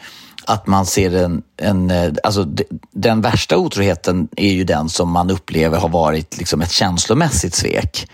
att 0.48 0.68
man 0.68 0.86
ser 0.86 1.16
en, 1.16 1.44
en 1.58 1.92
alltså 2.24 2.48
den 2.92 3.22
värsta 3.22 3.58
otroheten 3.58 4.28
är 4.38 4.52
ju 4.52 4.64
den 4.64 4.90
som 4.90 5.12
man 5.12 5.32
upplever 5.32 5.78
har 5.78 5.90
varit 5.90 6.38
liksom 6.38 6.62
ett 6.62 6.72
känslomässigt 6.72 7.56
svek. 7.56 8.08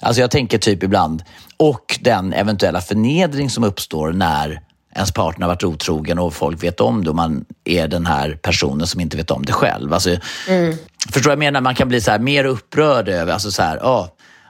Alltså 0.00 0.20
jag 0.20 0.30
tänker 0.30 0.58
typ 0.58 0.82
ibland, 0.82 1.22
och 1.56 1.98
den 2.00 2.32
eventuella 2.32 2.80
förnedring 2.80 3.50
som 3.50 3.64
uppstår 3.64 4.12
när 4.12 4.60
ens 4.94 5.12
partner 5.12 5.46
har 5.46 5.54
varit 5.54 5.64
otrogen 5.64 6.18
och 6.18 6.34
folk 6.34 6.62
vet 6.62 6.80
om 6.80 7.04
det 7.04 7.10
och 7.10 7.16
man 7.16 7.44
är 7.64 7.88
den 7.88 8.06
här 8.06 8.38
personen 8.42 8.86
som 8.86 9.00
inte 9.00 9.16
vet 9.16 9.30
om 9.30 9.44
det 9.44 9.52
själv. 9.52 9.94
Alltså, 9.94 10.16
mm. 10.48 10.76
Förstår 11.10 11.32
jag 11.32 11.38
menar? 11.38 11.60
Man 11.60 11.74
kan 11.74 11.88
bli 11.88 12.00
så 12.00 12.10
här 12.10 12.18
mer 12.18 12.44
upprörd 12.44 13.08
över, 13.08 13.32
alltså 13.32 13.50
så 13.50 13.62
här, 13.62 13.78
oh, 13.78 14.06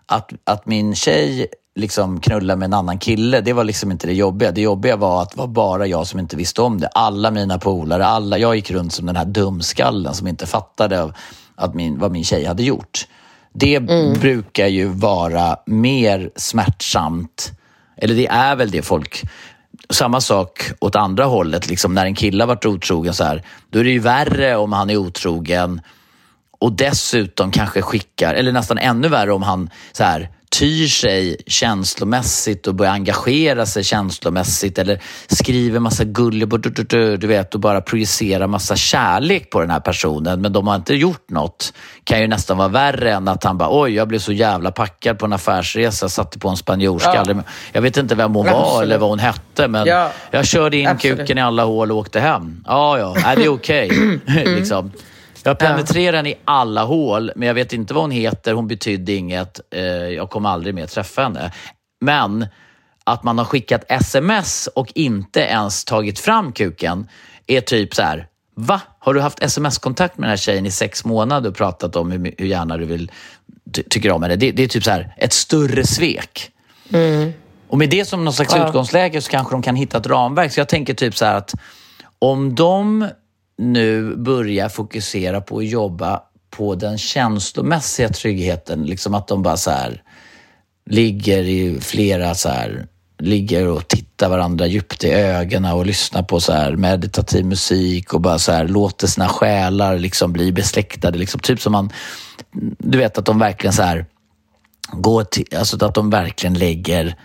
att, 0.06 0.30
att 0.44 0.66
min 0.66 0.94
tjej 0.94 1.46
liksom 1.76 2.20
knulla 2.20 2.56
med 2.56 2.66
en 2.66 2.72
annan 2.72 2.98
kille, 2.98 3.40
det 3.40 3.52
var 3.52 3.64
liksom 3.64 3.92
inte 3.92 4.06
det 4.06 4.12
jobbiga. 4.12 4.52
Det 4.52 4.60
jobbiga 4.60 4.96
var 4.96 5.22
att 5.22 5.30
det 5.30 5.38
var 5.38 5.46
bara 5.46 5.86
jag 5.86 6.06
som 6.06 6.20
inte 6.20 6.36
visste 6.36 6.62
om 6.62 6.80
det. 6.80 6.86
Alla 6.86 7.30
mina 7.30 7.58
polare, 7.58 8.06
alla, 8.06 8.38
jag 8.38 8.56
gick 8.56 8.70
runt 8.70 8.92
som 8.92 9.06
den 9.06 9.16
här 9.16 9.24
dumskallen 9.24 10.14
som 10.14 10.26
inte 10.26 10.46
fattade 10.46 11.12
att 11.54 11.74
min, 11.74 11.98
vad 11.98 12.12
min 12.12 12.24
tjej 12.24 12.44
hade 12.44 12.62
gjort. 12.62 13.06
Det 13.52 13.76
mm. 13.76 14.20
brukar 14.20 14.66
ju 14.66 14.88
vara 14.88 15.56
mer 15.66 16.30
smärtsamt, 16.36 17.52
eller 17.96 18.14
det 18.14 18.26
är 18.26 18.56
väl 18.56 18.70
det 18.70 18.82
folk 18.82 19.22
samma 19.90 20.20
sak 20.20 20.70
åt 20.78 20.96
andra 20.96 21.24
hållet, 21.24 21.68
liksom 21.68 21.94
när 21.94 22.06
en 22.06 22.14
kille 22.14 22.42
har 22.42 22.48
varit 22.48 22.66
otrogen 22.66 23.14
så 23.14 23.24
här, 23.24 23.42
då 23.70 23.78
är 23.78 23.84
det 23.84 23.90
ju 23.90 23.98
värre 23.98 24.56
om 24.56 24.72
han 24.72 24.90
är 24.90 24.96
otrogen 24.96 25.80
och 26.58 26.72
dessutom 26.72 27.50
kanske 27.50 27.82
skickar, 27.82 28.34
eller 28.34 28.52
nästan 28.52 28.78
ännu 28.78 29.08
värre 29.08 29.32
om 29.32 29.42
han 29.42 29.70
så 29.92 30.04
här, 30.04 30.30
tyr 30.58 30.86
sig 30.86 31.36
känslomässigt 31.46 32.66
och 32.66 32.74
börjar 32.74 32.92
engagera 32.92 33.66
sig 33.66 33.84
känslomässigt 33.84 34.78
eller 34.78 35.00
skriver 35.26 35.80
massa 35.80 36.04
gullig, 36.04 36.48
du 36.88 37.26
vet, 37.26 37.54
och 37.54 37.60
bara 37.60 37.80
projicerar 37.80 38.46
massa 38.46 38.76
kärlek 38.76 39.50
på 39.50 39.60
den 39.60 39.70
här 39.70 39.80
personen 39.80 40.40
men 40.40 40.52
de 40.52 40.66
har 40.66 40.76
inte 40.76 40.94
gjort 40.94 41.30
något. 41.30 41.72
kan 42.04 42.20
ju 42.20 42.28
nästan 42.28 42.56
vara 42.56 42.68
värre 42.68 43.12
än 43.12 43.28
att 43.28 43.44
han 43.44 43.58
bara, 43.58 43.68
oj, 43.80 43.94
jag 43.94 44.08
blev 44.08 44.18
så 44.18 44.32
jävla 44.32 44.70
packad 44.70 45.18
på 45.18 45.26
en 45.26 45.32
affärsresa, 45.32 46.08
satte 46.08 46.38
på 46.38 46.48
en 46.48 46.56
spanjorska. 46.56 47.24
Ja. 47.26 47.42
Jag 47.72 47.82
vet 47.82 47.96
inte 47.96 48.14
vem 48.14 48.34
hon 48.34 48.46
var 48.46 48.82
eller 48.82 48.98
vad 48.98 49.10
hon 49.10 49.18
hette, 49.18 49.68
men 49.68 49.86
ja. 49.86 50.12
jag 50.30 50.46
körde 50.46 50.76
in 50.76 50.88
Absolut. 50.88 51.18
kuken 51.18 51.38
i 51.38 51.40
alla 51.40 51.64
hål 51.64 51.92
och 51.92 51.98
åkte 51.98 52.20
hem. 52.20 52.64
Ja, 52.66 52.98
ja, 52.98 53.16
Nej, 53.24 53.36
det 53.36 53.44
är 53.44 53.48
okej. 53.48 53.90
Okay. 53.90 54.44
liksom. 54.56 54.92
Jag 55.46 55.58
penetrerar 55.58 56.16
henne 56.16 56.30
i 56.30 56.36
alla 56.44 56.84
hål, 56.84 57.32
men 57.36 57.48
jag 57.48 57.54
vet 57.54 57.72
inte 57.72 57.94
vad 57.94 58.02
hon 58.02 58.10
heter. 58.10 58.52
Hon 58.52 58.68
betydde 58.68 59.12
inget. 59.12 59.60
Eh, 59.70 59.82
jag 59.84 60.30
kommer 60.30 60.48
aldrig 60.48 60.74
mer 60.74 60.86
träffa 60.86 61.22
henne. 61.22 61.52
Men 62.00 62.46
att 63.04 63.22
man 63.22 63.38
har 63.38 63.44
skickat 63.44 63.84
sms 63.88 64.66
och 64.66 64.92
inte 64.94 65.40
ens 65.40 65.84
tagit 65.84 66.18
fram 66.18 66.52
kuken 66.52 67.08
är 67.46 67.60
typ 67.60 67.94
så 67.94 68.02
här, 68.02 68.26
va? 68.54 68.80
Har 68.98 69.14
du 69.14 69.20
haft 69.20 69.42
sms-kontakt 69.42 70.18
med 70.18 70.26
den 70.26 70.30
här 70.30 70.36
tjejen 70.36 70.66
i 70.66 70.70
sex 70.70 71.04
månader 71.04 71.50
och 71.50 71.56
pratat 71.56 71.96
om 71.96 72.10
hur, 72.10 72.34
hur 72.38 72.46
gärna 72.46 72.76
du 72.76 72.84
vill, 72.84 73.10
ty 73.72 73.82
tycker 73.82 74.10
om 74.10 74.22
henne? 74.22 74.36
Det, 74.36 74.52
det, 74.52 74.62
är 74.62 74.68
typ 74.68 74.84
så 74.84 74.90
här, 74.90 75.14
ett 75.16 75.32
större 75.32 75.86
svek. 75.86 76.50
Mm. 76.92 77.32
Och 77.68 77.78
med 77.78 77.90
det 77.90 78.04
som 78.04 78.24
någon 78.24 78.34
slags 78.34 78.54
ja. 78.56 78.66
utgångsläge 78.68 79.20
så 79.20 79.30
kanske 79.30 79.54
de 79.54 79.62
kan 79.62 79.76
hitta 79.76 79.98
ett 79.98 80.06
ramverk. 80.06 80.52
Så 80.52 80.60
jag 80.60 80.68
tänker 80.68 80.94
typ 80.94 81.16
så 81.16 81.24
här 81.24 81.34
att 81.34 81.54
om 82.18 82.54
de 82.54 83.08
nu 83.58 84.16
börja 84.16 84.68
fokusera 84.68 85.40
på 85.40 85.58
att 85.58 85.66
jobba 85.66 86.22
på 86.50 86.74
den 86.74 86.98
känslomässiga 86.98 88.08
tryggheten. 88.08 88.84
Liksom 88.86 89.14
att 89.14 89.28
de 89.28 89.42
bara 89.42 89.56
så 89.56 89.70
här, 89.70 90.02
ligger 90.90 91.42
i 91.42 91.80
flera 91.80 92.34
så 92.34 92.48
här, 92.48 92.86
ligger 93.18 93.66
och 93.66 93.88
tittar 93.88 94.28
varandra 94.28 94.66
djupt 94.66 95.04
i 95.04 95.10
ögonen 95.10 95.72
och 95.72 95.86
lyssnar 95.86 96.22
på 96.22 96.40
så 96.40 96.52
här 96.52 96.76
meditativ 96.76 97.46
musik 97.46 98.14
och 98.14 98.20
bara 98.20 98.38
så 98.38 98.52
här 98.52 98.68
låter 98.68 99.06
sina 99.06 99.28
själar 99.28 99.98
liksom 99.98 100.32
bli 100.32 100.52
besläktade. 100.52 101.18
Liksom, 101.18 101.40
typ 101.40 101.60
som 101.60 101.72
man, 101.72 101.90
du 102.78 102.98
vet 102.98 103.18
att 103.18 103.26
de 103.26 103.38
verkligen 103.38 103.72
så 103.72 103.82
här 103.82 104.06
går 104.92 105.24
till, 105.24 105.46
alltså 105.56 105.84
att 105.84 105.94
de 105.94 106.10
verkligen 106.10 106.54
lägger 106.54 107.16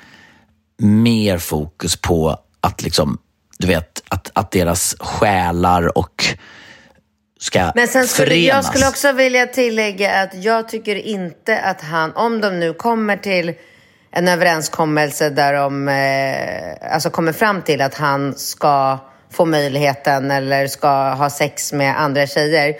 mer 0.77 1.37
fokus 1.37 1.95
på 1.95 2.37
att 2.61 2.83
liksom 2.83 3.17
du 3.61 3.67
vet, 3.67 4.03
att, 4.09 4.31
att 4.33 4.51
deras 4.51 4.95
själar 4.99 5.97
och 5.97 6.25
ska 7.39 7.71
Men 7.75 7.87
sen 7.87 8.07
skulle, 8.07 8.27
förenas. 8.27 8.47
Jag 8.47 8.65
skulle 8.65 8.87
också 8.87 9.11
vilja 9.11 9.45
tillägga 9.45 10.21
att 10.21 10.43
jag 10.43 10.69
tycker 10.69 10.95
inte 10.95 11.59
att 11.59 11.81
han, 11.81 12.11
om 12.15 12.41
de 12.41 12.59
nu 12.59 12.73
kommer 12.73 13.17
till 13.17 13.53
en 14.11 14.27
överenskommelse 14.27 15.29
där 15.29 15.53
de 15.53 15.87
eh, 15.87 16.93
alltså 16.93 17.09
kommer 17.09 17.33
fram 17.33 17.61
till 17.61 17.81
att 17.81 17.95
han 17.95 18.35
ska 18.35 18.99
få 19.31 19.45
möjligheten 19.45 20.31
eller 20.31 20.67
ska 20.67 21.13
ha 21.13 21.29
sex 21.29 21.73
med 21.73 22.01
andra 22.01 22.27
tjejer 22.27 22.75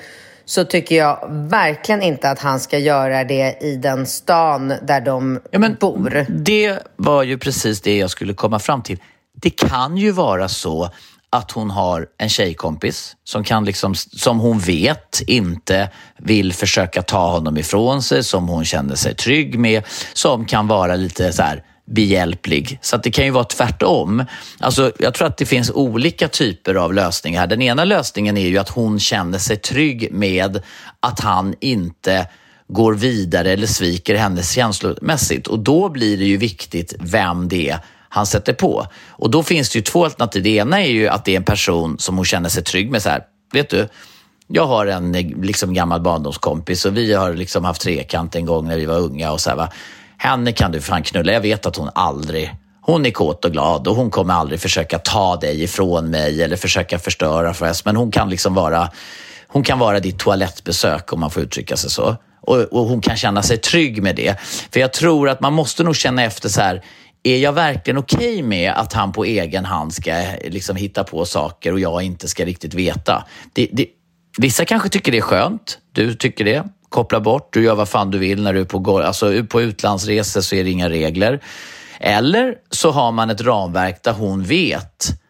så 0.46 0.66
tycker 0.66 0.96
jag 0.96 1.28
verkligen 1.32 2.02
inte 2.02 2.30
att 2.30 2.40
han 2.40 2.60
ska 2.60 2.78
göra 2.78 3.24
det 3.24 3.58
i 3.62 3.76
den 3.76 4.06
stan 4.06 4.74
där 4.82 5.02
de 5.02 5.40
ja, 5.52 5.70
bor. 5.80 6.26
Det 6.30 6.80
var 6.96 7.24
ju 7.24 7.38
precis 7.38 7.82
det 7.82 7.98
jag 7.98 8.10
skulle 8.10 8.34
komma 8.34 8.60
fram 8.60 8.82
till. 8.82 9.00
Det 9.42 9.50
kan 9.50 9.98
ju 9.98 10.12
vara 10.12 10.50
så 10.50 10.90
att 11.30 11.52
hon 11.52 11.72
har 11.72 12.08
en 12.18 12.30
tjejkompis 12.30 13.16
som, 13.24 13.44
kan 13.44 13.66
liksom, 13.66 13.96
som 13.96 14.40
hon 14.40 14.60
vet 14.60 15.22
inte 15.28 15.90
vill 16.18 16.54
försöka 16.54 17.02
ta 17.02 17.32
honom 17.32 17.58
ifrån 17.58 18.04
sig, 18.04 18.24
som 18.24 18.48
hon 18.48 18.66
känner 18.66 18.96
sig 18.96 19.16
trygg 19.16 19.60
med, 19.60 19.84
som 20.14 20.46
kan 20.46 20.68
vara 20.68 20.96
lite 20.96 21.34
så 21.34 21.42
här 21.42 21.64
behjälplig. 21.86 22.80
Så 22.82 22.96
att 22.96 23.04
det 23.04 23.12
kan 23.12 23.26
ju 23.26 23.32
vara 23.32 23.44
tvärtom. 23.44 24.26
Alltså, 24.60 24.92
jag 25.00 25.14
tror 25.14 25.28
att 25.28 25.38
det 25.38 25.46
finns 25.46 25.72
olika 25.72 26.28
typer 26.28 26.76
av 26.76 26.94
lösningar. 26.94 27.48
Den 27.48 27.62
ena 27.62 27.86
lösningen 27.86 28.38
är 28.38 28.48
ju 28.48 28.58
att 28.58 28.70
hon 28.70 29.00
känner 29.00 29.38
sig 29.38 29.58
trygg 29.58 30.12
med 30.12 30.62
att 31.00 31.20
han 31.20 31.56
inte 31.60 32.28
går 32.68 32.94
vidare 32.94 33.52
eller 33.52 33.68
sviker 33.68 34.16
henne 34.16 34.44
känslomässigt. 34.44 35.48
Och 35.48 35.60
då 35.60 35.90
blir 35.90 36.18
det 36.18 36.26
ju 36.26 36.38
viktigt 36.38 36.94
vem 37.00 37.48
det 37.48 37.70
är 37.70 37.80
han 38.14 38.26
sätter 38.26 38.54
på. 38.54 38.86
Och 39.10 39.32
då 39.32 39.44
finns 39.44 39.70
det 39.70 39.78
ju 39.78 39.84
två 39.84 40.06
alternativ. 40.06 40.44
Det 40.44 40.50
ena 40.50 40.82
är 40.82 40.90
ju 40.90 41.08
att 41.08 41.26
det 41.26 41.32
är 41.32 41.38
en 41.38 41.44
person 41.44 42.00
som 42.00 42.16
hon 42.16 42.26
känner 42.26 42.50
sig 42.50 42.64
trygg 42.64 42.92
med. 42.92 43.02
Så 43.02 43.10
här, 43.10 43.24
vet 43.54 43.70
du, 43.70 43.88
jag 44.48 44.68
har 44.68 44.86
en 44.86 45.12
liksom, 45.42 45.74
gammal 45.74 46.02
barndomskompis 46.02 46.86
och 46.86 46.98
vi 46.98 47.14
har 47.14 47.34
liksom 47.34 47.66
haft 47.66 47.82
trekant 47.82 48.36
en 48.36 48.46
gång 48.46 48.68
när 48.68 48.78
vi 48.78 48.86
var 48.86 48.98
unga. 48.98 49.32
och 49.32 49.42
så 49.42 49.50
här, 49.50 49.58
va? 49.58 49.70
Henne 50.18 50.52
kan 50.52 50.72
du 50.72 50.82
fan 50.82 51.04
knulla. 51.04 51.34
Jag 51.34 51.42
vet 51.42 51.66
att 51.66 51.76
hon 51.76 51.90
aldrig 51.96 52.52
hon 52.82 53.06
är 53.06 53.12
kåt 53.12 53.46
och 53.46 53.52
glad 53.52 53.88
och 53.88 53.96
hon 53.96 54.10
kommer 54.10 54.34
aldrig 54.34 54.60
försöka 54.60 55.00
ta 55.00 55.36
dig 55.36 55.64
ifrån 55.64 56.10
mig 56.10 56.44
eller 56.44 56.56
försöka 56.56 57.00
förstöra 57.00 57.54
för 57.54 57.70
oss. 57.70 57.86
Men 57.86 57.96
hon 57.96 58.12
kan 58.12 58.30
liksom 58.30 58.54
vara, 58.54 58.90
hon 59.48 59.64
kan 59.64 59.80
vara 59.80 60.00
ditt 60.00 60.20
toalettbesök 60.20 61.14
om 61.14 61.20
man 61.20 61.32
får 61.32 61.44
uttrycka 61.44 61.78
sig 61.78 61.90
så. 61.90 62.16
Och, 62.42 62.58
och, 62.58 62.86
hon 62.86 63.02
kan 63.02 63.18
känna 63.18 63.44
sig 63.44 63.58
trygg 63.58 64.04
med 64.04 64.16
det. 64.16 64.40
För 64.72 64.80
jag 64.80 64.94
tror 64.94 65.30
att 65.30 65.42
man 65.42 65.54
måste 65.54 65.84
nog 65.84 65.96
känna 65.96 66.24
efter 66.24 66.50
så 66.50 66.62
här, 66.62 66.84
är 67.24 67.38
jag 67.38 67.54
verkligen 67.54 67.98
okej 67.98 68.18
okay 68.18 68.44
med 68.44 68.74
att 68.74 68.94
han 68.94 69.12
på 69.12 69.26
egen 69.26 69.66
hand 69.66 69.94
ska 69.94 70.24
liksom 70.48 70.76
hitta 70.76 71.04
på 71.04 71.26
saker 71.26 71.74
och 71.74 71.80
jag 71.80 72.02
inte 72.02 72.28
ska 72.28 72.46
riktigt 72.46 72.74
veta? 72.74 73.26
Det, 73.54 73.70
det, 73.72 73.88
vissa 74.38 74.66
kanske 74.66 74.90
tycker 74.90 75.12
det 75.12 75.18
är 75.18 75.22
skönt. 75.22 75.80
Du 75.92 76.14
tycker 76.14 76.46
det. 76.46 76.64
Koppla 76.90 77.20
bort, 77.20 77.54
du 77.54 77.64
gör 77.64 77.76
vad 77.76 77.90
fan 77.90 78.12
du 78.12 78.18
vill 78.18 78.44
när 78.44 78.54
du 78.54 78.60
är 78.60 78.66
på, 78.66 79.00
alltså, 79.00 79.44
på 79.50 79.62
utlandsresor 79.62 80.42
så 80.42 80.56
är 80.56 80.64
det 80.64 80.70
inga 80.70 80.90
regler. 80.90 81.44
Eller 82.00 82.56
så 82.70 82.92
har 82.92 83.12
man 83.12 83.30
ett 83.30 83.42
ramverk 83.42 84.04
där 84.04 84.14
hon 84.14 84.44
vet 84.44 85.22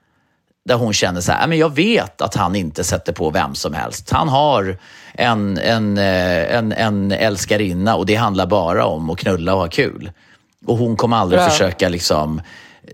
där 0.65 0.75
hon 0.75 0.93
känner 0.93 1.21
så 1.21 1.31
här, 1.31 1.41
äh, 1.41 1.47
men 1.47 1.57
jag 1.57 1.75
vet 1.75 2.21
att 2.21 2.35
han 2.35 2.55
inte 2.55 2.83
sätter 2.83 3.13
på 3.13 3.29
vem 3.29 3.55
som 3.55 3.73
helst. 3.73 4.09
Han 4.11 4.29
har 4.29 4.77
en, 5.13 5.57
en, 5.57 5.97
eh, 5.97 6.55
en, 6.55 6.71
en 6.71 7.11
älskarinna 7.11 7.95
och 7.95 8.05
det 8.05 8.15
handlar 8.15 8.45
bara 8.45 8.85
om 8.85 9.09
att 9.09 9.17
knulla 9.17 9.53
och 9.53 9.59
ha 9.59 9.67
kul. 9.67 10.11
Och 10.65 10.77
hon 10.77 10.95
kommer 10.95 11.17
aldrig 11.17 11.41
Bra. 11.41 11.49
försöka 11.49 11.89
liksom 11.89 12.41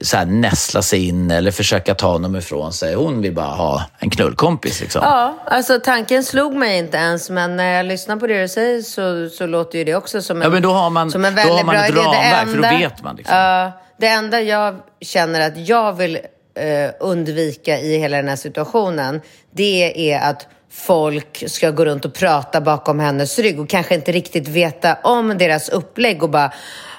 så 0.02 0.18
här, 0.18 0.26
näsla 0.26 0.82
sig 0.82 1.08
in 1.08 1.32
eller 1.32 1.52
försöka 1.52 1.96
ta 1.96 2.08
honom 2.08 2.36
ifrån 2.36 2.74
sig. 2.74 2.96
Hon 2.96 3.22
vill 3.22 3.34
bara 3.34 3.46
ha 3.46 3.84
en 4.00 4.10
knullkompis. 4.10 4.82
Liksom. 4.82 5.02
Ja, 5.04 5.38
alltså 5.46 5.80
tanken 5.80 6.24
slog 6.24 6.54
mig 6.54 6.78
inte 6.78 6.98
ens, 6.98 7.30
men 7.30 7.56
när 7.56 7.78
jag 7.78 7.86
lyssnar 7.86 8.18
på 8.18 8.28
det 8.28 8.42
du 8.42 8.48
säger 8.48 8.82
så, 8.82 9.30
så 9.36 9.46
låter 9.46 9.78
ju 9.78 9.84
det 9.84 9.96
också 9.96 10.22
som 10.22 10.38
en, 10.38 10.44
ja, 10.44 10.50
men 10.50 10.62
då 10.62 10.72
har 10.72 10.90
man, 10.90 11.12
som 11.12 11.26
en 11.26 11.36
väldigt 11.36 11.52
då 11.52 11.58
har 11.58 11.64
man 11.64 11.76
bra 11.76 11.86
ett. 11.86 11.96
Ramverk, 11.96 12.48
för 12.48 12.58
då 12.58 12.78
vet 12.78 13.04
man. 13.04 13.16
Liksom. 13.16 13.36
Uh, 13.36 13.72
det 13.98 14.08
enda 14.08 14.42
jag 14.42 14.76
känner 15.02 15.42
att 15.42 15.58
jag 15.58 15.94
vill 15.94 16.16
eh, 16.56 16.92
undvika 17.00 17.80
i 17.80 17.98
hela 17.98 18.18
den 18.18 18.28
här 18.28 18.36
situationen, 18.36 19.22
det 19.52 20.12
är 20.12 20.30
att 20.30 20.48
folk 20.72 21.44
ska 21.48 21.72
gå 21.72 21.86
runt 21.86 22.06
och 22.06 22.14
prata 22.14 22.62
bakom 22.62 23.00
hennes 23.00 23.40
rygg 23.40 23.60
och 23.60 23.70
kanske 23.70 23.96
inte 23.96 24.12
riktigt 24.12 24.48
veta 24.48 24.98
om 25.04 25.38
deras 25.38 25.70
upplägg 25.70 26.24
och 26.24 26.30
bara, 26.30 26.52
ja, 26.52 26.52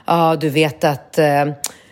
ah, 0.09 0.37
du 0.37 0.49
vet 0.49 0.85
att 0.85 1.19
eh, 1.19 1.45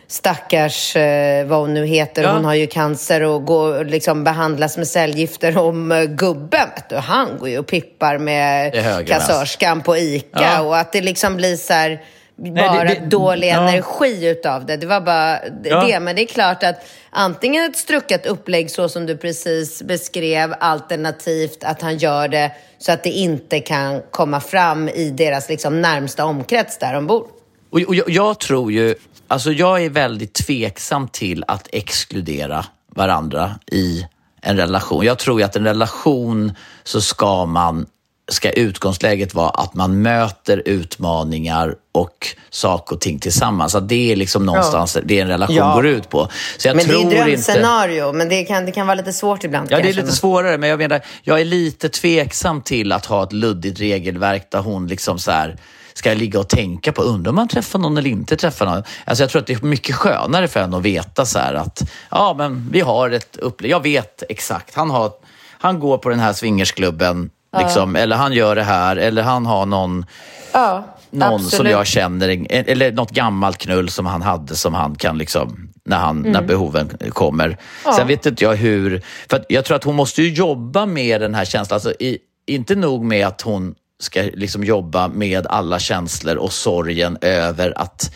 stackars, 0.09 0.97
eh, 0.97 1.47
vad 1.47 1.59
hon 1.59 1.75
nu 1.75 1.87
heter, 1.87 2.23
ja. 2.23 2.33
hon 2.33 2.45
har 2.45 2.55
ju 2.55 2.67
cancer 2.67 3.23
och 3.23 3.45
går, 3.45 3.85
liksom, 3.85 4.25
behandlas 4.25 4.77
med 4.77 4.89
cellgifter. 4.89 5.59
Om 5.59 5.93
eh, 5.93 6.05
gubben, 6.05 6.69
du, 6.89 6.97
han 6.97 7.39
går 7.39 7.49
ju 7.49 7.59
och 7.59 7.67
pippar 7.67 8.19
med 8.19 8.73
kassörskan 9.07 9.81
på 9.81 9.97
ICA. 9.97 10.29
Ja. 10.33 10.61
Och 10.61 10.79
att 10.79 10.93
det 10.93 11.01
liksom 11.01 11.37
blir 11.37 11.57
så 11.57 11.73
här, 11.73 12.03
bara 12.37 12.73
Nej, 12.73 12.87
det, 12.89 13.01
det, 13.01 13.07
dålig 13.07 13.49
ja. 13.49 13.69
energi 13.69 14.27
utav 14.27 14.67
det. 14.67 14.77
Det 14.77 14.87
var 14.87 15.01
bara 15.01 15.39
ja. 15.65 15.85
det. 15.87 16.01
Men 16.01 16.17
det 16.17 16.23
är 16.23 16.27
klart 16.27 16.63
att 16.63 16.77
antingen 17.11 17.71
ett 17.71 17.77
struckat 17.77 18.27
upplägg 18.27 18.71
så 18.71 18.89
som 18.89 19.07
du 19.07 19.17
precis 19.17 19.83
beskrev, 19.83 20.55
alternativt 20.61 21.65
att 21.65 21.83
han 21.83 21.97
gör 21.97 22.29
det 22.29 22.51
så 22.79 22.93
att 22.93 23.03
det 23.03 23.11
inte 23.11 23.61
kan 23.61 24.03
komma 24.11 24.41
fram 24.41 24.89
i 24.89 25.11
deras 25.11 25.49
liksom 25.49 25.81
närmsta 25.81 26.25
omkrets 26.25 26.79
där 26.79 26.95
de 26.95 27.07
bor. 27.07 27.36
Och, 27.77 27.83
och 27.83 27.95
jag, 27.95 28.11
jag 28.11 28.41
tror 28.41 28.73
ju 28.73 28.95
Alltså 29.29 29.53
jag 29.53 29.85
är 29.85 29.91
väldigt 29.91 30.35
tveksam 30.35 31.09
till 31.09 31.45
att 31.49 31.69
exkludera 31.73 32.67
varandra 32.89 33.59
i 33.73 34.07
en 34.43 34.57
relation. 34.57 35.05
Jag 35.05 35.19
tror 35.19 35.43
att 35.43 35.57
en 35.57 35.65
relation 35.65 36.53
så 36.85 37.01
ska 37.01 37.47
man 37.47 37.87
ska 38.29 38.51
utgångsläget 38.51 39.35
vara 39.35 39.51
att 39.51 39.75
man 39.75 40.03
möter 40.03 40.63
utmaningar 40.65 41.75
och 41.93 42.27
saker 42.51 42.95
och 42.97 43.01
ting 43.01 43.19
tillsammans. 43.19 43.75
Att 43.75 43.89
det 43.89 44.13
är 44.13 44.17
liksom 44.17 44.47
någonstans 44.47 44.97
ja. 44.97 45.03
det 45.05 45.21
en 45.21 45.29
relation 45.29 45.57
ja. 45.57 45.75
går 45.75 45.87
ut 45.87 46.09
på. 46.09 46.29
Så 46.59 46.69
jag 46.69 46.77
men 46.77 46.85
tror 46.85 47.11
det 47.11 47.17
är 47.17 47.21
ett 47.21 47.27
drömscenario, 47.27 48.07
inte... 48.07 48.19
men 48.19 48.29
det 48.29 48.45
kan, 48.45 48.67
det 48.67 48.73
kan 48.73 48.87
vara 48.87 48.95
lite 48.95 49.13
svårt 49.13 49.45
ibland. 49.45 49.69
Ja, 49.71 49.81
det 49.81 49.89
är 49.89 49.93
lite 49.93 50.13
svårare, 50.13 50.59
men 50.59 50.69
jag 50.69 50.79
menar, 50.79 51.01
jag 51.23 51.41
är 51.41 51.45
lite 51.45 51.89
tveksam 51.89 52.63
till 52.63 52.93
att 52.93 53.07
ha 53.07 53.23
ett 53.23 53.33
luddigt 53.33 53.81
regelverk 53.81 54.51
där 54.51 54.61
hon 54.61 54.87
liksom 54.87 55.19
så 55.19 55.31
här, 55.31 55.57
ska 55.97 56.09
jag 56.09 56.19
ligga 56.19 56.41
och 56.41 56.49
tänka 56.49 56.93
på, 56.93 57.03
undrar 57.03 57.31
om 57.31 57.37
man 57.37 57.49
träffar 57.49 57.79
någon 57.79 57.99
eller 57.99 58.11
inte 58.11 58.37
träffar 58.37 58.67
någon. 58.67 58.83
Alltså 59.05 59.23
jag 59.23 59.31
tror 59.31 59.41
att 59.41 59.47
det 59.47 59.53
är 59.53 59.67
mycket 59.67 59.95
skönare 59.95 60.49
för 60.49 60.61
en 60.61 60.75
att 60.75 60.83
veta 60.83 61.27
så 61.27 61.39
här 61.39 61.55
att, 61.55 61.83
ja 62.11 62.35
men 62.39 62.69
vi 62.73 62.81
har 62.81 63.11
ett 63.11 63.37
upplägg, 63.37 63.73
jag 63.73 63.83
vet 63.83 64.23
exakt, 64.29 64.75
han, 64.75 64.91
har, 64.91 65.13
han 65.59 65.81
går 65.81 65.99
på 65.99 66.09
den 66.09 66.19
här 66.19 66.33
swingersklubben, 66.33 67.31
ja. 67.51 67.61
liksom, 67.61 67.97
eller 67.97 68.17
han 68.17 68.33
gör 68.33 68.57
det 68.57 68.63
här, 68.63 68.97
eller 68.97 69.23
han 69.23 69.47
har 69.47 69.67
någon 69.67 70.07
ja, 70.53 70.85
någon 71.11 71.35
absolut. 71.35 71.53
som 71.55 71.67
jag 71.67 71.87
känner, 71.87 72.47
eller 72.51 72.93
något 72.93 73.11
gammalt 73.11 73.59
knull 73.59 73.91
som 73.91 74.07
han 74.07 74.23
hade 74.23 74.57
som 74.57 74.75
han 74.75 74.95
kan 74.95 75.19
liksom, 75.19 75.69
när, 75.85 75.97
han, 75.97 76.19
mm. 76.19 76.33
när 76.33 76.43
behoven 76.43 76.91
kommer. 77.11 77.59
Ja. 77.85 77.93
Sen 77.93 78.07
vet 78.07 78.27
inte 78.27 78.45
jag 78.45 78.57
hur, 78.57 79.03
för 79.31 79.45
jag 79.49 79.65
tror 79.65 79.77
att 79.77 79.85
hon 79.85 79.95
måste 79.95 80.23
ju 80.23 80.33
jobba 80.33 80.87
med 80.87 81.21
den 81.21 81.35
här 81.35 81.45
känslan, 81.45 81.77
alltså 81.77 81.93
i, 81.93 82.19
inte 82.47 82.75
nog 82.75 83.05
med 83.05 83.27
att 83.27 83.41
hon 83.41 83.75
ska 83.99 84.23
liksom 84.23 84.65
jobba 84.65 85.09
med 85.09 85.47
alla 85.47 85.79
känslor 85.79 86.37
och 86.37 86.53
sorgen 86.53 87.19
över 87.21 87.79
att 87.79 88.15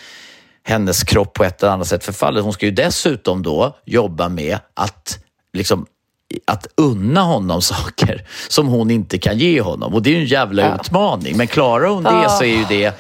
hennes 0.63 1.03
kropp 1.03 1.35
på 1.35 1.45
ett 1.45 1.63
eller 1.63 1.73
annat 1.73 1.89
sätt 1.89 2.05
förfaller. 2.05 2.41
Hon 2.41 2.53
ska 2.53 2.67
ju 2.67 2.73
dessutom 2.73 3.43
då 3.43 3.77
jobba 3.85 4.29
med 4.29 4.59
att 4.75 5.19
liksom 5.53 5.87
att 6.47 6.67
unna 6.77 7.23
honom 7.23 7.63
saker 7.63 8.27
som 8.49 8.69
hon 8.69 8.91
inte 8.91 9.19
kan 9.19 9.39
ge 9.39 9.61
honom. 9.61 9.95
Och 9.95 10.03
det 10.03 10.11
är 10.11 10.15
ju 10.15 10.21
en 10.21 10.27
jävla 10.27 10.63
ja. 10.63 10.75
utmaning. 10.75 11.37
Men 11.37 11.47
klarar 11.47 11.89
hon 11.89 12.03
det 12.03 12.31
så 12.31 12.45
är 12.45 12.57
ju 12.57 12.65
det 12.69 12.95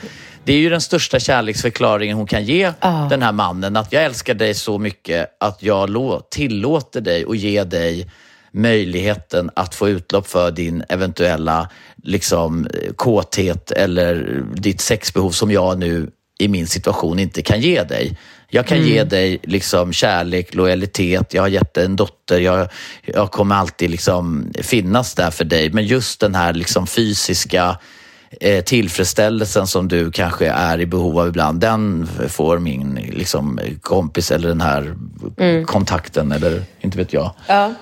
det 0.44 0.52
är 0.52 0.58
ju 0.58 0.70
den 0.70 0.80
största 0.80 1.20
kärleksförklaringen 1.20 2.16
hon 2.16 2.26
kan 2.26 2.44
ge 2.44 2.68
oh. 2.68 3.08
den 3.08 3.22
här 3.22 3.32
mannen. 3.32 3.76
Att 3.76 3.92
jag 3.92 4.04
älskar 4.04 4.34
dig 4.34 4.54
så 4.54 4.78
mycket 4.78 5.37
att 5.40 5.62
jag 5.62 6.22
tillåter 6.30 7.00
dig 7.00 7.25
och 7.25 7.37
ge 7.37 7.64
dig 7.64 8.10
möjligheten 8.52 9.50
att 9.57 9.75
få 9.75 9.88
utlopp 9.88 10.26
för 10.26 10.50
din 10.50 10.85
eventuella 10.88 11.69
liksom, 12.03 12.68
kåthet 12.96 13.70
eller 13.70 14.44
ditt 14.55 14.81
sexbehov 14.81 15.31
som 15.31 15.51
jag 15.51 15.79
nu 15.79 16.11
i 16.38 16.48
min 16.48 16.66
situation 16.66 17.18
inte 17.18 17.42
kan 17.42 17.61
ge 17.61 17.83
dig. 17.83 18.18
Jag 18.48 18.66
kan 18.66 18.79
mm. 18.79 18.88
ge 18.88 19.05
dig 19.05 19.38
liksom 19.42 19.92
kärlek, 19.92 20.55
lojalitet, 20.55 21.35
jag 21.35 21.42
har 21.42 21.48
gett 21.48 21.74
dig 21.74 21.85
en 21.85 21.96
dotter, 21.96 22.40
jag, 22.40 22.68
jag 23.05 23.31
kommer 23.31 23.55
alltid 23.55 23.90
liksom 23.90 24.53
finnas 24.59 25.14
där 25.14 25.31
för 25.31 25.44
dig. 25.44 25.70
Men 25.72 25.87
just 25.87 26.20
den 26.20 26.35
här 26.35 26.53
liksom 26.53 26.87
fysiska 26.87 27.79
eh, 28.40 28.64
tillfredsställelsen 28.64 29.66
som 29.66 29.88
du 29.88 30.11
kanske 30.11 30.46
är 30.46 30.81
i 30.81 30.87
behov 30.87 31.18
av 31.18 31.29
ibland, 31.29 31.61
den 31.61 32.09
får 32.29 32.59
min 32.59 32.94
liksom, 32.94 33.61
kompis 33.81 34.31
eller 34.31 34.48
den 34.48 34.61
här 34.61 34.94
mm. 35.38 35.64
kontakten 35.66 36.33
eller 36.33 36.62
inte 36.81 36.98
vet 36.98 37.12
jag. 37.12 37.35
Ja. 37.46 37.74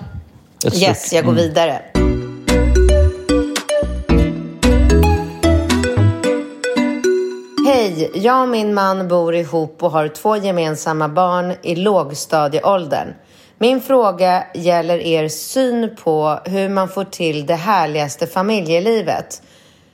Yes, 0.65 1.13
jag 1.13 1.25
går 1.25 1.31
mm. 1.31 1.43
vidare. 1.43 1.81
Hej, 7.67 8.11
jag 8.13 8.41
och 8.41 8.49
min 8.49 8.73
man 8.73 9.07
bor 9.07 9.35
ihop 9.35 9.83
och 9.83 9.91
har 9.91 10.07
två 10.07 10.37
gemensamma 10.37 11.09
barn 11.09 11.53
i 11.61 11.75
lågstadieåldern. 11.75 13.13
Min 13.57 13.81
fråga 13.81 14.43
gäller 14.53 14.99
er 14.99 15.27
syn 15.27 15.95
på 16.03 16.39
hur 16.45 16.69
man 16.69 16.89
får 16.89 17.03
till 17.03 17.45
det 17.45 17.55
härligaste 17.55 18.27
familjelivet 18.27 19.41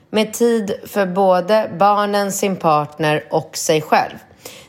med 0.10 0.34
tid 0.34 0.72
för 0.86 1.06
både 1.06 1.72
barnen, 1.80 2.32
sin 2.32 2.56
partner 2.56 3.24
och 3.30 3.58
sig 3.58 3.82
själv. 3.82 4.16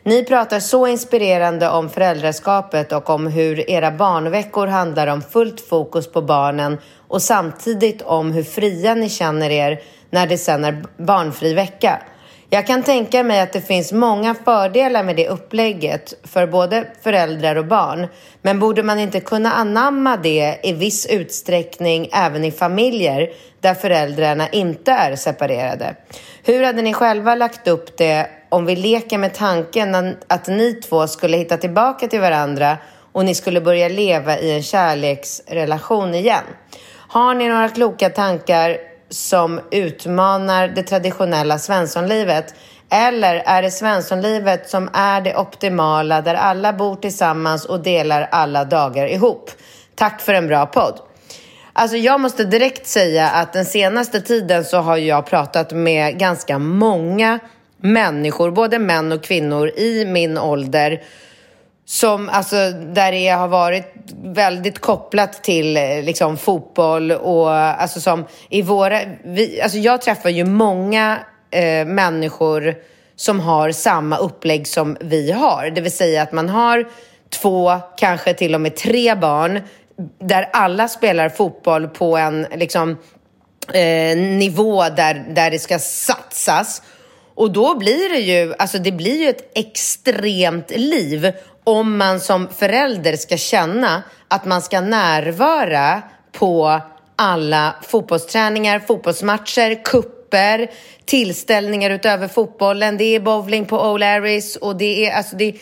Ni 0.03 0.25
pratar 0.25 0.61
så 0.61 0.87
inspirerande 0.87 1.69
om 1.69 1.91
föräldraskapet 1.91 2.93
och 2.93 3.11
om 3.11 3.27
hur 3.27 3.71
era 3.71 3.91
barnveckor 3.91 4.67
handlar 4.67 5.07
om 5.07 5.23
fullt 5.23 5.61
fokus 5.61 6.13
på 6.13 6.23
barnen 6.23 6.79
och 7.09 7.23
samtidigt 7.23 8.03
om 8.03 8.33
hur 8.33 8.43
fria 8.43 8.95
ni 8.95 9.09
känner 9.09 9.51
er 9.51 9.81
när 10.11 10.27
det 10.27 10.39
sen 10.39 10.65
är 10.65 10.85
barnfri 10.97 11.55
vecka. 11.55 12.03
Jag 12.51 12.67
kan 12.67 12.83
tänka 12.83 13.23
mig 13.23 13.41
att 13.41 13.53
det 13.53 13.61
finns 13.61 13.93
många 13.93 14.35
fördelar 14.35 15.03
med 15.03 15.17
det 15.17 15.29
upplägget 15.29 16.15
för 16.25 16.47
både 16.47 16.87
föräldrar 17.03 17.57
och 17.57 17.67
barn. 17.67 18.07
Men 18.43 18.59
borde 18.61 18.83
man 18.83 18.99
inte 18.99 19.21
kunna 19.21 19.53
anamma 19.53 20.17
det 20.17 20.59
i 20.63 20.73
viss 20.73 21.07
utsträckning 21.07 22.09
även 22.13 22.45
i 22.45 22.53
familjer 22.53 23.31
där 23.61 23.75
föräldrarna 23.75 24.49
inte 24.49 24.93
är 24.93 25.17
separerade? 25.17 25.97
Hur 26.45 26.65
hade 26.65 26.83
ni 26.83 26.93
själva 26.93 27.35
lagt 27.35 27.69
upp 27.69 27.97
det 27.99 28.31
om 28.49 28.67
vi 28.67 28.77
leker 28.77 29.19
med 29.19 29.35
tanken 29.35 30.17
att 30.29 30.47
ni 30.47 30.73
två 30.73 31.07
skulle 31.07 31.37
hitta 31.37 31.57
tillbaka 31.57 32.09
till 32.09 32.21
varandra 32.21 32.79
och 33.13 33.25
ni 33.25 33.35
skulle 33.35 33.61
börja 33.61 33.89
leva 33.89 34.39
i 34.39 34.53
en 34.53 34.63
kärleksrelation 34.63 36.15
igen? 36.15 36.45
Har 37.09 37.35
ni 37.35 37.49
några 37.49 37.69
kloka 37.69 38.11
tankar 38.11 38.77
som 39.11 39.61
utmanar 39.71 40.69
det 40.69 40.83
traditionella 40.83 41.59
svenssonlivet? 41.59 42.55
Eller 42.91 43.35
är 43.35 43.63
det 43.63 43.71
svenssonlivet 43.71 44.71
som 44.71 44.91
är 44.93 45.21
det 45.21 45.37
optimala 45.37 46.23
där 46.23 46.35
alla 46.35 46.73
bor 46.73 46.97
tillsammans 46.97 47.65
och 47.65 47.83
delar 47.83 48.29
alla 48.33 48.65
dagar 48.65 49.07
ihop? 49.07 49.51
Tack 49.95 50.21
för 50.21 50.35
en 50.35 50.47
bra 50.47 50.67
podd. 50.67 51.01
Alltså 51.73 51.97
jag 51.97 52.21
måste 52.21 52.45
direkt 52.45 52.87
säga 52.87 53.29
att 53.29 53.53
den 53.53 53.65
senaste 53.65 54.21
tiden 54.21 54.65
så 54.65 54.79
har 54.79 54.97
jag 54.97 55.27
pratat 55.27 55.73
med 55.73 56.19
ganska 56.19 56.59
många 56.59 57.39
människor, 57.93 58.51
både 58.51 58.79
män 58.79 59.13
och 59.13 59.25
kvinnor 59.25 59.69
i 59.69 60.05
min 60.05 60.39
ålder 60.39 61.03
som, 61.89 62.29
alltså, 62.29 62.71
där 62.71 63.13
det 63.13 63.29
har 63.29 63.49
varit 63.49 63.95
väldigt 64.25 64.79
kopplat 64.79 65.45
till 65.45 65.77
eh, 65.77 66.03
liksom, 66.03 66.37
fotboll 66.37 67.13
och 67.13 67.51
alltså 67.53 68.01
som 68.01 68.25
i 68.49 68.63
våra... 68.63 69.01
Vi, 69.25 69.61
alltså, 69.61 69.79
jag 69.79 70.03
träffar 70.03 70.31
ju 70.31 70.45
många 70.45 71.19
eh, 71.51 71.87
människor 71.87 72.75
som 73.17 73.41
har 73.41 73.73
samma 73.73 74.17
upplägg 74.17 74.67
som 74.67 74.97
vi 75.01 75.33
har. 75.33 75.71
Det 75.71 75.81
vill 75.81 75.93
säga 75.93 76.23
att 76.23 76.33
man 76.33 76.49
har 76.49 76.89
två, 77.31 77.73
kanske 77.97 78.35
till 78.35 78.55
och 78.55 78.61
med 78.61 78.77
tre 78.77 79.15
barn 79.15 79.61
där 80.19 80.49
alla 80.53 80.89
spelar 80.89 81.29
fotboll 81.29 81.89
på 81.89 82.17
en 82.17 82.47
liksom, 82.55 82.91
eh, 83.73 84.17
nivå 84.17 84.83
där, 84.89 85.25
där 85.35 85.51
det 85.51 85.59
ska 85.59 85.79
satsas. 85.79 86.83
Och 87.37 87.51
då 87.51 87.79
blir 87.79 88.09
det 88.09 88.19
ju, 88.19 88.55
alltså 88.59 88.79
det 88.79 88.93
blir 88.93 89.23
ju 89.23 89.29
ett 89.29 89.51
extremt 89.55 90.71
liv 90.71 91.33
om 91.65 91.97
man 91.97 92.21
som 92.21 92.49
förälder 92.49 93.17
ska 93.17 93.37
känna 93.37 94.03
att 94.29 94.45
man 94.45 94.63
ska 94.63 94.81
närvara 94.81 96.03
på 96.33 96.81
alla 97.17 97.75
fotbollsträningar, 97.83 98.81
fotbollsmatcher, 98.81 99.85
kupper, 99.85 100.71
tillställningar 101.05 101.91
utöver 101.91 102.29
fotbollen. 102.29 102.97
Det 102.97 103.05
är 103.05 103.21
bowling 103.21 103.67
på 103.67 103.79
O'Larrys 103.79 104.59
och 104.59 104.77
det 104.77 105.07
är 105.07 105.17
alltså 105.17 105.37
det 105.37 105.55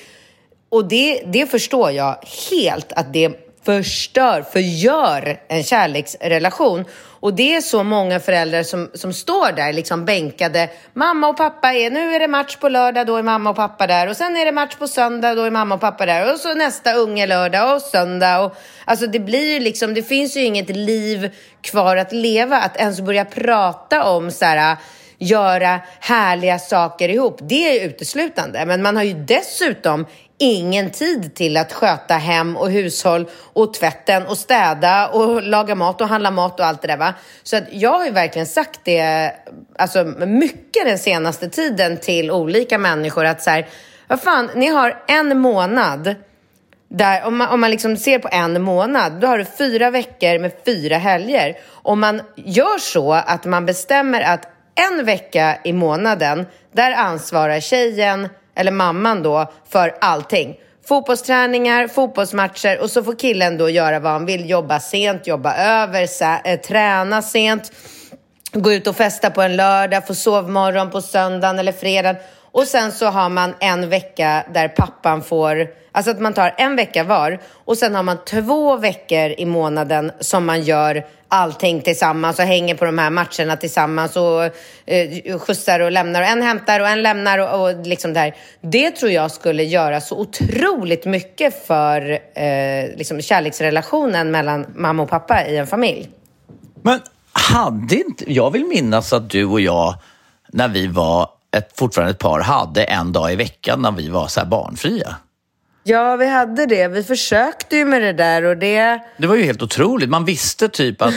och 0.69 0.89
det, 0.89 1.23
det 1.27 1.47
förstår 1.47 1.91
jag 1.91 2.17
helt 2.51 2.93
att 2.93 3.13
det 3.13 3.31
förstör, 3.65 4.43
förgör 4.43 5.41
en 5.49 5.63
kärleksrelation. 5.63 6.85
Och 7.25 7.35
det 7.35 7.55
är 7.55 7.61
så 7.61 7.83
många 7.83 8.21
föräldrar 8.21 8.63
som, 8.63 8.91
som 8.95 9.13
står 9.13 9.53
där 9.53 9.73
liksom 9.73 10.05
bänkade. 10.05 10.71
Mamma 10.93 11.29
och 11.29 11.37
pappa 11.37 11.73
är, 11.73 11.91
nu 11.91 12.15
är 12.15 12.21
det 12.21 12.29
match 12.29 12.57
på 12.57 12.69
lördag, 12.69 13.07
då 13.07 13.17
är 13.17 13.23
mamma 13.23 13.51
och 13.51 13.57
pappa 13.57 13.87
där. 13.87 14.09
Och 14.09 14.17
sen 14.17 14.37
är 14.37 14.45
det 14.45 14.53
match 14.53 14.77
på 14.79 14.89
söndag, 14.89 15.35
då 15.35 15.43
är 15.43 15.51
mamma 15.51 15.75
och 15.75 15.81
pappa 15.81 16.07
där. 16.07 16.33
Och 16.33 16.41
så 16.41 16.55
nästa 16.55 16.95
unge 16.95 17.27
lördag 17.27 17.77
och 17.77 17.83
söndag. 17.83 18.41
Och, 18.41 18.57
alltså 18.85 19.07
det 19.07 19.21
blir 19.21 19.53
ju 19.53 19.61
liksom, 19.61 19.95
det 19.95 20.03
finns 20.03 20.37
ju 20.37 20.45
inget 20.45 20.69
liv 20.69 21.35
kvar 21.61 21.97
att 21.97 22.13
leva. 22.13 22.57
Att 22.57 22.77
ens 22.77 23.01
börja 23.01 23.25
prata 23.25 24.05
om 24.05 24.31
så 24.31 24.45
här, 24.45 24.77
göra 25.19 25.81
härliga 26.01 26.59
saker 26.59 27.09
ihop, 27.09 27.39
det 27.43 27.81
är 27.81 27.89
uteslutande. 27.89 28.67
Men 28.67 28.83
man 28.83 28.97
har 28.97 29.03
ju 29.03 29.15
dessutom 29.15 30.07
ingen 30.39 30.91
tid 30.91 31.35
till 31.35 31.57
att 31.57 31.73
sköta 31.73 32.15
hem 32.15 32.57
och 32.57 32.71
hushåll 32.71 33.29
och 33.53 33.75
tvätten 33.75 34.27
och 34.27 34.39
städa 34.39 35.09
och 35.09 35.43
laga 35.43 35.75
mat 35.75 36.01
och 36.01 36.09
handla 36.09 36.31
mat 36.31 36.61
och 36.61 36.67
allt 36.67 36.83
det 36.83 36.89
där. 36.89 36.97
Va? 36.97 37.15
Så 37.43 37.57
att 37.57 37.65
jag 37.71 37.93
har 37.93 38.05
ju 38.05 38.11
verkligen 38.11 38.47
sagt 38.47 38.81
det 38.85 39.33
alltså 39.79 40.05
mycket 40.27 40.85
den 40.85 40.99
senaste 40.99 41.49
tiden 41.49 41.97
till 41.97 42.31
olika 42.31 42.79
människor 42.79 43.25
att 43.25 43.43
så 43.43 43.51
här, 43.51 43.67
vad 44.09 44.21
fan, 44.21 44.51
ni 44.55 44.67
har 44.67 45.03
en 45.09 45.39
månad 45.39 46.15
där, 46.89 47.25
om 47.25 47.37
man, 47.37 47.49
om 47.49 47.61
man 47.61 47.71
liksom 47.71 47.97
ser 47.97 48.19
på 48.19 48.29
en 48.33 48.63
månad, 48.63 49.13
då 49.13 49.27
har 49.27 49.39
du 49.39 49.45
fyra 49.45 49.91
veckor 49.91 50.39
med 50.39 50.53
fyra 50.67 50.99
helger. 50.99 51.57
Om 51.71 52.01
man 52.01 52.23
gör 52.37 52.79
så 52.79 53.13
att 53.13 53.45
man 53.45 53.67
bestämmer 53.67 54.21
att 54.21 54.49
en 54.91 55.05
vecka 55.05 55.59
i 55.65 55.73
månaden, 55.73 56.47
där 56.73 56.93
ansvarar 56.93 57.61
tjejen 57.61 58.29
eller 58.55 58.73
mamman 58.73 59.23
då, 59.23 59.53
för 59.69 59.95
allting. 60.01 60.57
Fotbollsträningar, 60.89 61.89
fotbollsmatcher 61.89 62.81
och 62.81 62.91
så 62.91 63.03
får 63.03 63.19
killen 63.19 63.59
då 63.59 63.71
göra 63.71 64.01
vad 64.01 64.13
han 64.13 64.27
vill. 64.27 64.51
Jobba 64.51 64.81
sent, 64.81 65.27
jobba 65.27 65.57
över, 65.57 66.09
äh, 66.45 66.61
träna 66.61 67.23
sent, 67.23 67.73
gå 68.53 68.73
ut 68.73 68.87
och 68.87 68.97
festa 68.97 69.31
på 69.31 69.43
en 69.43 69.57
lördag, 69.57 70.07
få 70.07 70.15
sovmorgon 70.15 70.91
på 70.91 71.01
söndagen 71.01 71.59
eller 71.59 71.73
fredagen. 71.73 72.17
Och 72.55 72.67
sen 72.67 72.93
så 72.93 73.07
har 73.07 73.29
man 73.29 73.55
en 73.61 73.89
vecka 73.89 74.45
där 74.55 74.69
pappan 74.69 75.23
får, 75.23 75.69
alltså 75.93 76.11
att 76.11 76.21
man 76.21 76.35
tar 76.35 76.55
en 76.59 76.77
vecka 76.77 77.05
var 77.05 77.41
och 77.53 77.79
sen 77.79 77.95
har 77.95 78.03
man 78.03 78.19
två 78.25 78.77
veckor 78.77 79.35
i 79.39 79.47
månaden 79.47 80.13
som 80.21 80.47
man 80.47 80.63
gör 80.63 81.07
allting 81.29 81.83
tillsammans 81.83 82.39
och 82.39 82.45
hänger 82.45 82.75
på 82.75 82.85
de 82.85 82.99
här 82.99 83.11
matcherna 83.11 83.57
tillsammans 83.57 84.17
och 84.17 84.45
eh, 84.87 85.39
skjutsar 85.39 85.81
och 85.81 85.93
lämnar 85.93 86.23
och 86.23 86.29
en 86.29 86.43
hämtar 86.43 86.81
och 86.81 86.89
en 86.89 87.03
lämnar 87.03 87.39
och, 87.39 87.63
och 87.63 87.87
liksom 87.87 88.13
det 88.13 88.21
här. 88.21 88.35
Det 88.61 88.91
tror 88.91 89.11
jag 89.11 89.31
skulle 89.31 89.63
göra 89.63 90.01
så 90.01 90.19
otroligt 90.19 91.07
mycket 91.07 91.67
för 91.67 92.11
eh, 92.35 92.97
liksom 92.97 93.21
kärleksrelationen 93.21 94.31
mellan 94.31 94.67
mamma 94.75 95.03
och 95.03 95.11
pappa 95.11 95.47
i 95.47 95.57
en 95.57 95.67
familj. 95.67 96.09
Men 96.83 97.01
hade 97.33 97.97
inte, 97.97 98.33
jag 98.33 98.51
vill 98.51 98.65
minnas 98.65 99.13
att 99.13 99.31
du 99.31 99.45
och 99.45 99.61
jag 99.61 99.95
när 100.53 100.69
vi 100.69 100.87
var 100.87 101.29
ett, 101.55 101.79
fortfarande 101.79 102.11
ett 102.11 102.19
par 102.19 102.41
hade 102.41 102.85
en 102.85 103.13
dag 103.13 103.33
i 103.33 103.37
veckan 103.37 103.83
när 103.83 103.93
vi 103.93 104.09
var 104.09 104.29
så 104.29 104.41
här 104.41 104.47
barnfria. 104.47 105.17
Ja, 105.85 106.17
vi 106.17 106.27
hade 106.27 106.67
det. 106.67 106.89
Vi 106.89 107.03
försökte 107.03 107.77
ju 107.77 107.85
med 107.85 108.03
det 108.03 108.13
där 108.13 108.45
och 108.45 108.57
det... 108.57 108.99
Det 109.19 109.27
var 109.27 109.37
ju 109.37 109.43
helt 109.43 109.63
otroligt. 109.63 110.11
Man 110.11 110.25
visste 110.25 110.69
typ 110.69 111.03
att... 111.03 111.15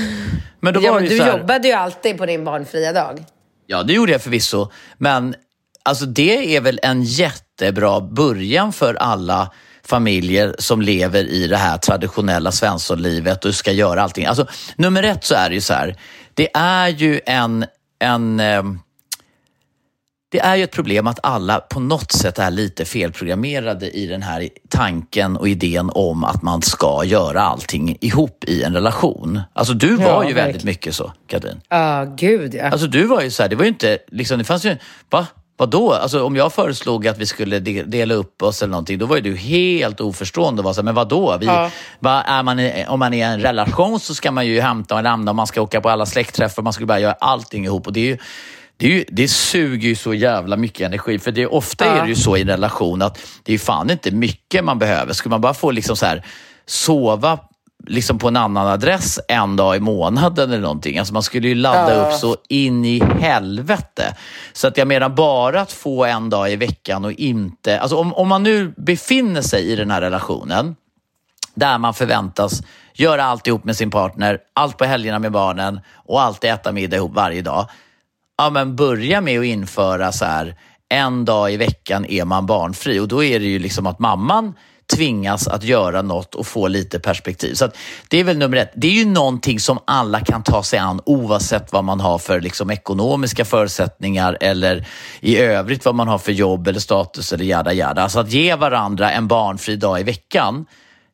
Men 0.60 0.74
då 0.74 0.82
ja, 0.84 0.94
var 0.94 1.00
men 1.00 1.10
du 1.10 1.22
här... 1.22 1.38
jobbade 1.38 1.68
ju 1.68 1.74
alltid 1.74 2.18
på 2.18 2.26
din 2.26 2.44
barnfria 2.44 2.94
dag. 2.94 3.26
Ja, 3.66 3.84
det 3.84 3.94
gjorde 3.94 4.12
jag 4.12 4.22
förvisso. 4.22 4.72
Men 4.98 5.36
alltså, 5.84 6.06
det 6.06 6.56
är 6.56 6.62
väl 6.62 6.80
en 6.84 7.04
jättebra 7.04 8.02
början 8.02 8.74
för 8.74 8.96
alla 8.96 9.52
familjer 9.84 10.56
som 10.60 10.82
lever 10.82 11.24
i 11.24 11.48
det 11.48 11.58
här 11.58 11.78
traditionella 11.78 12.52
svenssonlivet 12.52 13.46
och 13.46 13.56
ska 13.56 13.72
göra 13.72 14.04
allting. 14.04 14.26
Alltså, 14.26 14.48
nummer 14.76 15.04
ett 15.04 15.24
så 15.24 15.36
är 15.36 15.50
det 15.50 15.56
ju 15.56 15.62
så 15.62 15.74
här. 15.74 15.96
Det 16.34 16.50
är 16.54 16.88
ju 16.88 17.20
en, 17.26 17.66
en 18.00 18.40
eh, 18.40 18.64
det 20.38 20.42
är 20.42 20.56
ju 20.56 20.64
ett 20.64 20.72
problem 20.72 21.08
att 21.08 21.20
alla 21.24 21.60
på 21.60 21.80
något 21.80 22.12
sätt 22.12 22.40
är 22.40 22.52
lite 22.52 22.86
felprogrammerade 22.86 23.90
i 23.90 24.08
den 24.08 24.22
här 24.22 24.50
tanken 24.70 25.38
och 25.38 25.50
idén 25.50 25.92
om 25.94 26.24
att 26.24 26.42
man 26.42 26.62
ska 26.62 27.04
göra 27.04 27.42
allting 27.42 27.98
ihop 28.02 28.44
i 28.48 28.64
en 28.64 28.74
relation. 28.74 29.42
Alltså 29.54 29.74
du 29.74 29.96
var 29.96 30.06
ja, 30.06 30.10
ju 30.10 30.14
verkligen. 30.14 30.46
väldigt 30.46 30.64
mycket 30.64 30.96
så, 30.96 31.14
Katrin. 31.28 31.62
Ja, 31.70 32.04
uh, 32.04 32.16
gud 32.16 32.56
ja. 32.56 32.70
Alltså 32.70 32.88
du 32.88 33.08
var 33.08 33.22
ju 33.22 33.32
så 33.32 33.44
här, 33.44 33.50
det 33.50 33.56
var 33.56 33.64
ju 33.64 33.70
inte, 33.70 33.98
liksom, 34.08 34.38
det 34.38 34.44
fanns 34.44 34.66
ju, 34.66 34.78
va? 35.10 35.28
Vadå? 35.58 35.94
Alltså, 35.94 36.24
om 36.24 36.36
jag 36.36 36.54
föreslog 36.54 37.08
att 37.08 37.18
vi 37.18 37.26
skulle 37.26 37.60
dela 37.60 38.14
upp 38.14 38.42
oss 38.42 38.62
eller 38.62 38.72
någonting, 38.72 38.98
då 38.98 39.06
var 39.06 39.16
ju 39.16 39.22
du 39.22 39.36
helt 39.36 40.02
oförstående. 40.02 40.62
Var 40.62 40.74
så 40.74 40.82
här, 40.82 40.86
men 40.86 40.96
vadå? 40.96 41.38
Vi, 41.40 41.46
ja. 41.46 41.72
va, 42.00 42.22
är 42.22 42.44
man, 42.44 42.60
om 42.88 43.00
man 43.00 43.14
är 43.14 43.18
i 43.18 43.22
en 43.22 43.42
relation 43.42 44.00
så 44.00 44.16
ska 44.16 44.32
man 44.32 44.48
ju 44.48 44.62
hämta 44.62 44.96
och 44.96 45.04
lämna 45.04 45.32
och 45.32 45.36
man 45.36 45.48
ska 45.48 45.62
åka 45.62 45.82
på 45.82 45.90
alla 45.90 46.06
släktträffar. 46.06 46.64
Man 46.64 46.74
skulle 46.74 46.88
bara 46.88 47.00
göra 47.00 47.14
allting 47.14 47.66
ihop. 47.66 47.88
Och 47.88 47.94
det 47.94 48.00
är 48.00 48.06
ju, 48.06 48.18
det, 48.78 48.86
är 48.86 48.90
ju, 48.90 49.06
det 49.08 49.28
suger 49.28 49.90
ju 49.90 49.96
så 49.96 50.14
jävla 50.14 50.58
mycket 50.58 50.82
energi. 50.82 51.20
För 51.20 51.32
det 51.32 51.42
är, 51.42 51.54
ofta 51.54 51.86
ja. 51.86 51.92
är 51.92 52.02
det 52.02 52.10
ju 52.10 52.16
så 52.16 52.38
i 52.38 52.42
en 52.42 52.48
relation 52.48 53.02
att 53.02 53.20
det 53.44 53.54
är 53.54 53.58
fan 53.58 53.90
inte 53.90 54.12
mycket 54.12 54.64
man 54.64 54.80
behöver. 54.80 55.14
Skulle 55.14 55.32
man 55.32 55.42
bara 55.42 55.54
få 55.54 55.72
liksom 55.72 55.96
så 55.96 56.06
här, 56.06 56.26
sova 56.66 57.40
liksom 57.88 58.20
på 58.20 58.28
en 58.28 58.36
annan 58.36 58.68
adress 58.68 59.20
en 59.28 59.56
dag 59.56 59.76
i 59.76 59.80
månaden 59.80 60.50
eller 60.50 60.62
någonting. 60.62 60.98
Alltså 60.98 61.14
man 61.14 61.24
skulle 61.24 61.48
ju 61.48 61.56
ladda 61.56 61.96
ja. 61.96 62.08
upp 62.08 62.14
så 62.14 62.38
in 62.50 62.86
i 62.86 63.04
helvete. 63.20 64.16
Så 64.54 64.68
att 64.68 64.78
jag 64.78 64.88
menar 64.88 65.10
bara 65.10 65.62
att 65.62 65.72
få 65.72 66.06
en 66.06 66.30
dag 66.30 66.52
i 66.52 66.56
veckan 66.56 67.06
och 67.06 67.12
inte... 67.12 67.80
Alltså 67.80 67.98
om, 67.98 68.14
om 68.14 68.28
man 68.28 68.44
nu 68.44 68.74
befinner 68.78 69.42
sig 69.42 69.64
i 69.64 69.76
den 69.76 69.92
här 69.92 70.02
relationen 70.02 70.76
där 71.54 71.78
man 71.78 71.94
förväntas 71.94 72.62
göra 72.94 73.24
allt 73.24 73.48
ihop 73.48 73.64
med 73.64 73.76
sin 73.76 73.92
partner, 73.92 74.40
allt 74.54 74.78
på 74.78 74.86
helgerna 74.86 75.20
med 75.20 75.32
barnen 75.32 75.80
och 75.94 76.22
alltid 76.22 76.50
äta 76.50 76.72
middag 76.72 76.98
ihop 76.98 77.14
varje 77.14 77.42
dag 77.42 77.70
ja, 78.38 78.50
men 78.50 78.76
börja 78.76 79.22
med 79.22 79.40
att 79.40 79.46
införa 79.46 80.12
så 80.12 80.26
här, 80.26 80.56
en 80.90 81.26
dag 81.26 81.54
i 81.54 81.58
veckan 81.58 82.06
är 82.06 82.26
man 82.26 82.46
barnfri 82.46 83.00
och 83.00 83.08
då 83.08 83.24
är 83.24 83.40
det 83.40 83.46
ju 83.46 83.60
liksom 83.60 83.88
att 83.88 84.00
mamman 84.00 84.54
tvingas 84.96 85.48
att 85.48 85.64
göra 85.64 86.02
något 86.02 86.36
och 86.36 86.48
få 86.48 86.68
lite 86.68 87.00
perspektiv. 87.00 87.54
Så 87.54 87.70
Det 88.08 88.20
är 88.20 88.24
väl 88.24 88.38
nummer 88.38 88.58
ett. 88.58 88.72
Det 88.76 88.88
är 88.88 88.92
ju 88.92 89.06
någonting 89.06 89.60
som 89.60 89.80
alla 89.86 90.20
kan 90.20 90.44
ta 90.44 90.64
sig 90.64 90.80
an 90.80 91.02
oavsett 91.06 91.72
vad 91.74 91.84
man 91.84 92.00
har 92.00 92.18
för 92.18 92.42
liksom, 92.42 92.72
ekonomiska 92.72 93.46
förutsättningar 93.46 94.38
eller 94.42 94.88
i 95.20 95.38
övrigt 95.38 95.86
vad 95.86 95.96
man 95.96 96.08
har 96.08 96.18
för 96.18 96.32
jobb 96.32 96.68
eller 96.68 96.80
status 96.80 97.34
eller 97.34 97.46
jada 97.46 97.74
jada. 97.74 98.02
Alltså 98.04 98.20
att 98.20 98.32
ge 98.32 98.56
varandra 98.56 99.12
en 99.12 99.28
barnfri 99.28 99.76
dag 99.76 100.00
i 100.00 100.04
veckan, 100.04 100.66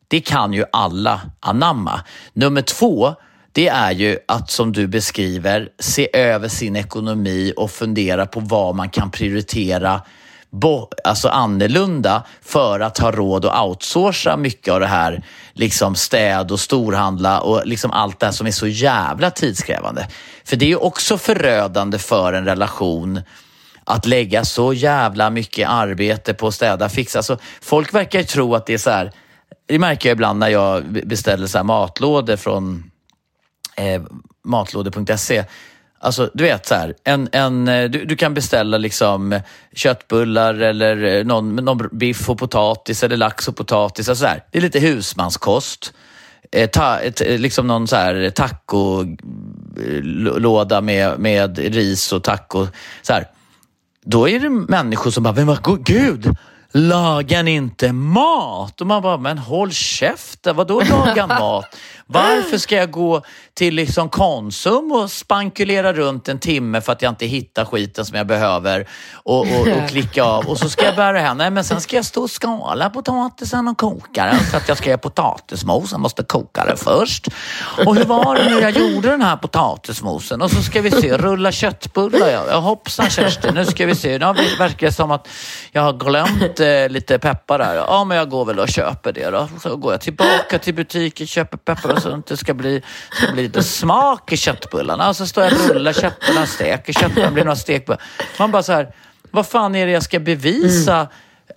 det 0.08 0.20
kan 0.20 0.54
ju 0.54 0.66
alla 0.72 1.22
anamma. 1.40 2.02
Nummer 2.34 2.62
två, 2.62 3.16
det 3.54 3.68
är 3.68 3.92
ju 3.92 4.18
att, 4.28 4.52
som 4.52 4.72
du 4.72 4.88
beskriver, 4.88 5.70
se 5.80 6.10
över 6.14 6.48
sin 6.48 6.76
ekonomi 6.76 7.54
och 7.58 7.72
fundera 7.72 8.26
på 8.26 8.40
vad 8.40 8.76
man 8.76 8.90
kan 8.90 9.12
prioritera 9.12 10.02
bo, 10.50 10.88
alltså 11.04 11.30
annorlunda 11.30 12.24
för 12.42 12.80
att 12.80 12.98
ha 12.98 13.12
råd 13.12 13.46
att 13.46 13.66
outsourca 13.66 14.38
mycket 14.38 14.74
av 14.74 14.80
det 14.80 14.88
här 14.88 15.24
liksom 15.54 15.96
städ 15.96 16.52
och 16.52 16.60
storhandla 16.60 17.40
och 17.40 17.66
liksom 17.66 17.92
allt 17.92 18.20
det 18.20 18.26
här 18.26 18.34
som 18.34 18.48
är 18.48 18.52
så 18.52 18.68
jävla 18.68 19.32
tidskrävande. 19.32 20.08
För 20.46 20.56
det 20.56 20.66
är 20.66 20.70
ju 20.70 20.76
också 20.76 21.18
förödande 21.18 21.98
för 21.98 22.34
en 22.34 22.46
relation 22.46 23.22
att 23.84 24.06
lägga 24.06 24.46
så 24.46 24.74
jävla 24.74 25.30
mycket 25.30 25.70
arbete 25.70 26.34
på 26.34 26.48
att 26.48 26.54
städa, 26.54 26.90
fixa. 26.90 27.20
Alltså, 27.20 27.38
folk 27.62 27.94
verkar 27.94 28.20
ju 28.20 28.26
tro 28.26 28.56
att 28.56 28.66
det 28.66 28.74
är 28.74 28.78
så 28.78 28.90
här, 28.90 29.12
det 29.68 29.80
märker 29.80 30.10
jag 30.10 30.16
ibland 30.16 30.40
när 30.40 30.50
jag 30.50 30.84
beställer 31.08 31.48
så 31.48 31.58
här 31.58 31.64
matlådor 31.64 32.36
från 32.36 32.92
eh, 33.76 34.02
matlådor.se. 34.44 35.46
Alltså, 36.00 36.30
du 36.34 36.44
vet 36.44 36.66
så 36.66 36.76
här, 36.76 36.96
en, 37.04 37.30
en, 37.32 37.68
eh, 37.68 37.90
du, 37.90 38.06
du, 38.06 38.16
kan 38.16 38.34
beställa 38.34 38.78
liksom 38.78 39.40
köttbullar 39.76 40.54
eller 40.54 41.04
eh, 41.04 41.26
någon, 41.26 41.56
någon 41.56 41.90
biff 41.92 42.30
och 42.30 42.40
potatis 42.40 43.04
eller 43.04 43.18
lax 43.18 43.48
och 43.48 43.56
potatis. 43.56 44.10
Alltså 44.10 44.26
här. 44.26 44.44
Det 44.52 44.58
är 44.58 44.62
lite 44.62 44.80
husmanskost. 44.80 45.94
Eh, 46.52 46.70
ta, 46.70 47.00
ett, 47.00 47.22
eh, 47.22 47.40
liksom 47.40 47.68
någon 47.68 47.88
så 47.88 47.96
här 47.96 48.30
tacolåda 48.30 49.62
med, 50.82 51.20
med 51.20 51.58
ris 51.58 52.14
och 52.14 52.24
taco. 52.24 52.68
Så 53.02 53.14
här. 53.14 53.28
Då 54.06 54.30
är 54.30 54.40
det 54.40 54.50
människor 54.50 55.12
som 55.12 55.24
bara, 55.24 55.34
men 55.34 55.48
vad, 55.48 55.86
gud, 55.86 56.36
lagar 56.72 57.44
ni 57.44 57.52
inte 57.52 57.94
mat? 57.94 58.82
Och 58.82 58.88
man 58.88 59.02
bara, 59.02 59.18
men 59.18 59.38
håll 59.38 59.72
käften, 59.72 60.56
vadå 60.56 60.82
laga 60.82 61.28
mat? 61.40 61.76
Varför 62.14 62.58
ska 62.58 62.76
jag 62.76 62.92
gå 62.92 63.22
till 63.54 63.76
liksom 63.76 64.10
Konsum 64.10 64.92
och 64.92 65.12
spankulera 65.12 65.94
runt 65.94 66.30
en 66.30 66.40
timme 66.40 66.82
för 66.82 66.92
att 66.92 67.02
jag 67.02 67.12
inte 67.12 67.26
hittar 67.26 67.66
skiten 67.66 68.06
som 68.06 68.18
jag 68.18 68.28
behöver 68.28 68.88
och, 69.14 69.40
och, 69.40 69.68
och 69.68 69.88
klicka 69.90 70.24
av 70.24 70.46
och 70.46 70.58
så 70.58 70.70
ska 70.70 70.86
jag 70.86 70.96
bära 70.96 71.20
hem. 71.20 71.38
Nej, 71.38 71.52
men 71.52 71.64
sen 71.64 71.82
ska 71.82 71.96
jag 71.96 72.06
stå 72.06 72.22
och 72.22 72.30
skala 72.30 72.90
potatisen 72.90 73.68
och 73.68 73.78
koka 73.78 74.26
den 74.26 74.40
för 74.40 74.58
att 74.58 74.68
jag 74.68 74.78
ska 74.78 74.90
göra 74.90 74.98
potatismos. 74.98 75.92
Jag 75.92 76.00
måste 76.00 76.24
koka 76.24 76.66
det 76.66 76.78
först. 76.78 77.28
Och 77.86 77.96
hur 77.96 78.06
var 78.06 78.36
det 78.36 78.50
nu 78.50 78.60
jag 78.60 78.72
gjorde 78.72 79.10
den 79.10 79.22
här 79.22 79.38
potatismosen? 79.38 80.42
Och 80.42 80.52
så 80.52 80.62
ska 80.62 80.82
vi 80.82 80.92
se, 80.92 81.18
rulla 81.18 81.52
köttbullar. 81.52 82.30
Ja, 82.30 82.60
hoppsan 82.60 83.10
Kerstin, 83.10 83.54
nu 83.56 83.66
ska 83.66 83.86
vi 83.86 83.96
se. 83.96 84.18
Nu 84.18 84.26
verkar 84.60 84.88
det 84.88 84.94
som 84.94 85.12
att 85.12 85.28
jag 85.72 85.82
har 85.82 85.94
glömt 85.94 86.60
eh, 86.60 86.90
lite 86.90 87.20
peppar 87.20 87.60
där. 87.60 87.76
Ja, 87.76 88.04
men 88.04 88.18
jag 88.18 88.30
går 88.30 88.46
väl 88.46 88.60
och 88.60 88.70
köper 88.70 89.14
det 89.14 89.30
då. 89.30 89.48
Så 89.62 89.76
går 89.76 89.94
jag 89.94 90.02
tillbaka 90.02 90.60
till 90.60 90.74
butiken, 90.74 91.28
köper 91.28 91.58
peppar 91.58 92.00
så 92.04 92.16
att 92.16 92.26
det 92.26 92.38
ska 92.38 92.54
bli, 92.54 92.82
ska 93.12 93.34
bli 93.34 93.44
lite 93.44 93.64
smak 93.64 94.32
i 94.32 94.38
köttbullarna. 94.38 95.10
Och 95.10 95.16
så 95.16 95.28
står 95.28 95.44
jag 95.44 95.54
och 95.54 95.76
rullar 95.76 95.94
köttbullarna, 95.94 96.46
steker 96.48 96.94
köttbullarna, 96.94 97.32
blir 97.32 97.44
några 97.44 97.56
stekbullar. 97.56 98.02
Man 98.40 98.52
bara 98.52 98.64
så 98.64 98.74
här, 98.74 98.96
vad 99.32 99.48
fan 99.48 99.76
är 99.76 99.86
det 99.86 99.92
jag 99.92 100.04
ska 100.04 100.20
bevisa? 100.20 100.96
Mm. 100.96 101.08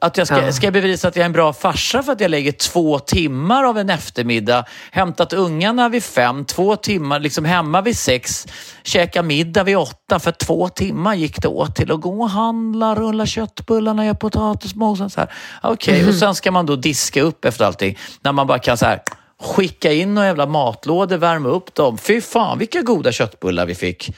Att 0.01 0.17
jag 0.17 0.27
ska, 0.27 0.43
ja. 0.43 0.53
ska 0.53 0.67
jag 0.67 0.73
bevisa 0.73 1.09
att 1.09 1.17
jag 1.17 1.23
är 1.23 1.27
en 1.27 1.33
bra 1.33 1.53
farsa 1.53 2.03
för 2.03 2.13
att 2.13 2.21
jag 2.21 2.31
lägger 2.31 2.53
två 2.53 2.99
timmar 2.99 3.65
av 3.65 3.79
en 3.79 3.91
eftermiddag, 3.91 4.65
hämtat 4.91 5.33
ungarna 5.33 5.89
vid 5.89 6.05
fem, 6.05 6.45
två 6.45 6.77
timmar, 6.77 7.21
liksom 7.21 7.45
hemma 7.45 7.81
vid 7.81 7.97
sex, 7.97 8.47
käka 8.83 9.23
middag 9.23 9.63
vid 9.63 9.77
åtta. 9.77 10.19
För 10.19 10.33
två 10.33 10.69
timmar 10.69 11.15
gick 11.15 11.43
det 11.43 11.49
åt 11.49 11.77
till 11.77 11.93
att 11.93 12.01
gå 12.01 12.23
och 12.23 12.31
handla, 12.31 12.95
rulla 12.95 13.27
köttbullarna, 13.27 14.05
göra 14.05 14.15
potatismosen. 14.15 15.11
Okej, 15.17 15.29
okay. 15.63 15.97
mm. 15.97 16.09
och 16.09 16.15
sen 16.15 16.35
ska 16.35 16.51
man 16.51 16.67
då 16.67 16.77
diska 16.77 17.23
upp 17.23 17.45
efter 17.45 17.65
allting. 17.65 17.99
När 18.21 18.33
man 18.33 18.47
bara 18.47 18.59
kan 18.59 18.77
så 18.77 18.87
här 18.87 19.03
skicka 19.43 19.93
in 19.93 20.15
några 20.15 20.29
jävla 20.29 20.47
matlådor, 20.47 21.17
värma 21.17 21.49
upp 21.49 21.75
dem. 21.75 21.99
Fy 21.99 22.21
fan 22.21 22.59
vilka 22.59 22.83
goda 22.83 23.13
köttbullar 23.13 23.67
vi 23.67 23.75
fick. 23.75 24.11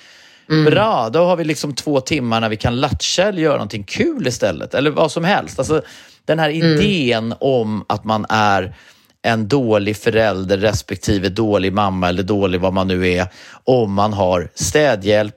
Mm. 0.51 0.65
Bra, 0.65 1.09
då 1.09 1.25
har 1.25 1.37
vi 1.37 1.45
liksom 1.45 1.75
två 1.75 2.01
timmar 2.01 2.41
när 2.41 2.49
vi 2.49 2.57
kan 2.57 2.81
latcha 2.81 3.23
eller 3.23 3.43
göra 3.43 3.55
någonting 3.55 3.85
kul 3.85 4.27
istället. 4.27 4.75
Eller 4.75 4.91
vad 4.91 5.13
som 5.13 5.25
helst. 5.25 5.59
Alltså, 5.59 5.83
den 6.25 6.39
här 6.39 6.51
mm. 6.51 6.67
idén 6.67 7.35
om 7.41 7.85
att 7.89 8.05
man 8.05 8.27
är 8.29 8.75
en 9.23 9.49
dålig 9.49 9.97
förälder 9.97 10.59
respektive 10.59 11.29
dålig 11.29 11.73
mamma 11.73 12.09
eller 12.09 12.23
dålig 12.23 12.61
vad 12.61 12.73
man 12.73 12.89
nu 12.89 13.09
är 13.09 13.27
om 13.65 13.93
man 13.93 14.13
har 14.13 14.51
städhjälp, 14.55 15.35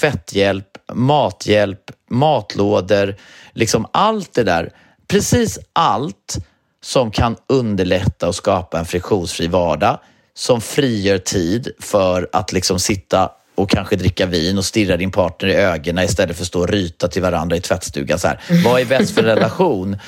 tvätthjälp, 0.00 0.66
mathjälp, 0.92 1.90
matlådor, 2.10 3.14
liksom 3.52 3.86
allt 3.92 4.34
det 4.34 4.44
där. 4.44 4.72
Precis 5.08 5.58
allt 5.72 6.36
som 6.82 7.10
kan 7.10 7.36
underlätta 7.46 8.28
och 8.28 8.34
skapa 8.34 8.78
en 8.78 8.84
friktionsfri 8.84 9.46
vardag 9.46 9.98
som 10.34 10.60
frigör 10.60 11.18
tid 11.18 11.68
för 11.80 12.28
att 12.32 12.52
liksom 12.52 12.78
sitta 12.78 13.30
och 13.54 13.70
kanske 13.70 13.96
dricka 13.96 14.26
vin 14.26 14.58
och 14.58 14.64
stirra 14.64 14.96
din 14.96 15.10
partner 15.10 15.48
i 15.48 15.54
ögonen 15.54 16.04
istället 16.04 16.36
för 16.36 16.42
att 16.42 16.48
stå 16.48 16.60
och 16.60 16.68
ryta 16.68 17.08
till 17.08 17.22
varandra 17.22 17.56
i 17.56 17.60
tvättstugan. 17.60 18.18
Så 18.18 18.28
här. 18.28 18.40
Vad 18.64 18.80
är 18.80 18.84
bäst 18.84 19.14
för 19.14 19.22
relation? 19.22 19.98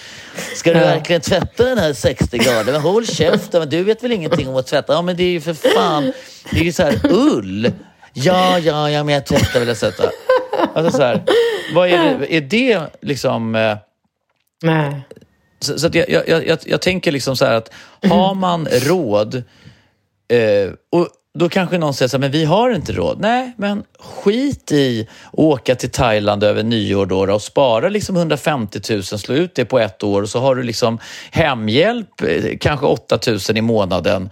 Ska 0.57 0.73
du 0.73 0.81
verkligen 0.81 1.21
tvätta 1.21 1.65
den 1.65 1.79
här 1.79 1.93
60 1.93 2.39
grader? 2.39 2.73
Men 2.73 2.81
håll 2.81 3.07
käften, 3.07 3.69
du 3.69 3.85
vet 3.85 4.05
väl 4.05 4.13
ingenting 4.13 4.49
om 4.49 4.57
att 4.57 4.67
tvätta? 4.67 4.93
Ja, 4.93 5.03
men 5.03 5.17
det 5.17 5.23
är 5.23 5.31
ju 5.31 5.41
för 5.41 5.55
fan, 5.55 6.13
det 6.51 6.61
är 6.61 6.65
ju 6.65 6.73
så 6.73 6.83
här 6.83 7.01
ull. 7.05 7.73
Ja, 8.13 8.59
ja, 8.59 8.91
ja, 8.91 9.05
men 9.05 9.15
jag 9.15 9.27
tvättar 9.27 9.59
väl 9.59 9.69
jag 9.69 9.77
sätta. 9.77 10.11
Alltså 10.75 10.97
så 10.97 11.03
här, 11.03 11.25
vad 11.75 11.89
är 11.89 12.19
det, 12.19 12.35
är 12.35 12.41
det 12.41 12.81
liksom... 13.03 13.55
Eh, 13.55 13.77
Nej. 14.63 15.01
Så, 15.61 15.79
så 15.79 15.88
jag, 15.92 16.11
jag, 16.11 16.46
jag, 16.46 16.59
jag, 16.66 16.81
tänker 16.81 17.12
liksom 17.12 17.37
så 17.37 17.44
här 17.44 17.55
att 17.55 17.73
har 18.11 18.35
man 18.35 18.66
råd 18.66 19.35
eh, 20.29 20.73
och 20.90 21.09
då 21.38 21.49
kanske 21.49 21.79
någon 21.79 21.94
säger 21.94 22.09
så 22.09 22.16
här, 22.16 22.20
men 22.20 22.31
vi 22.31 22.44
har 22.44 22.70
inte 22.70 22.92
råd. 22.92 23.20
Nej, 23.20 23.53
men 23.57 23.85
skit 23.99 24.73
i 24.73 25.09
att 25.33 25.38
åka 25.38 25.75
till 25.75 25.90
Thailand 25.90 26.44
över 26.44 26.62
nyår 26.62 27.07
då 27.07 27.35
och 27.35 27.42
spara 27.42 27.88
liksom 27.88 28.16
150 28.16 28.81
000, 28.90 29.03
slå 29.03 29.35
ut 29.35 29.55
det 29.55 29.64
på 29.64 29.79
ett 29.79 30.03
år 30.03 30.23
och 30.23 30.29
så 30.29 30.40
har 30.40 30.55
du 30.55 30.62
liksom 30.62 30.99
hemhjälp, 31.31 32.23
eh, 32.23 32.57
kanske 32.61 32.87
8 32.87 33.18
000 33.27 33.38
i 33.55 33.61
månaden 33.61 34.31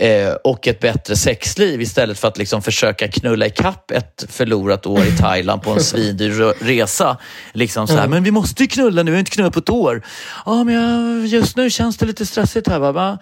eh, 0.00 0.32
och 0.32 0.66
ett 0.66 0.80
bättre 0.80 1.16
sexliv 1.16 1.80
istället 1.80 2.18
för 2.18 2.28
att 2.28 2.38
liksom 2.38 2.62
försöka 2.62 3.08
knulla 3.08 3.46
ikapp 3.46 3.90
ett 3.90 4.24
förlorat 4.28 4.86
år 4.86 5.04
i 5.04 5.16
Thailand 5.16 5.62
på 5.62 5.70
en 5.70 5.80
svindyr 5.80 6.64
resa. 6.64 7.16
Liksom 7.52 7.86
så 7.86 7.92
här, 7.92 8.00
mm. 8.00 8.10
men 8.10 8.22
vi 8.22 8.30
måste 8.30 8.62
ju 8.62 8.68
knulla 8.68 9.02
nu, 9.02 9.10
vi 9.10 9.16
har 9.16 9.18
inte 9.18 9.30
knullat 9.30 9.52
på 9.52 9.58
ett 9.58 9.70
år. 9.70 10.02
Ja, 10.46 10.64
men 10.64 10.74
jag, 10.74 11.26
just 11.26 11.56
nu 11.56 11.70
känns 11.70 11.96
det 11.96 12.06
lite 12.06 12.26
stressigt 12.26 12.68
här. 12.68 12.78
Va? 12.78 13.18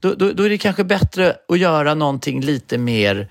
Då, 0.00 0.14
då, 0.14 0.32
då, 0.32 0.42
är 0.42 0.48
det 0.48 0.58
kanske 0.58 0.84
bättre 0.84 1.36
att 1.48 1.58
göra 1.58 1.94
någonting 1.94 2.40
lite 2.40 2.78
mer 2.78 3.30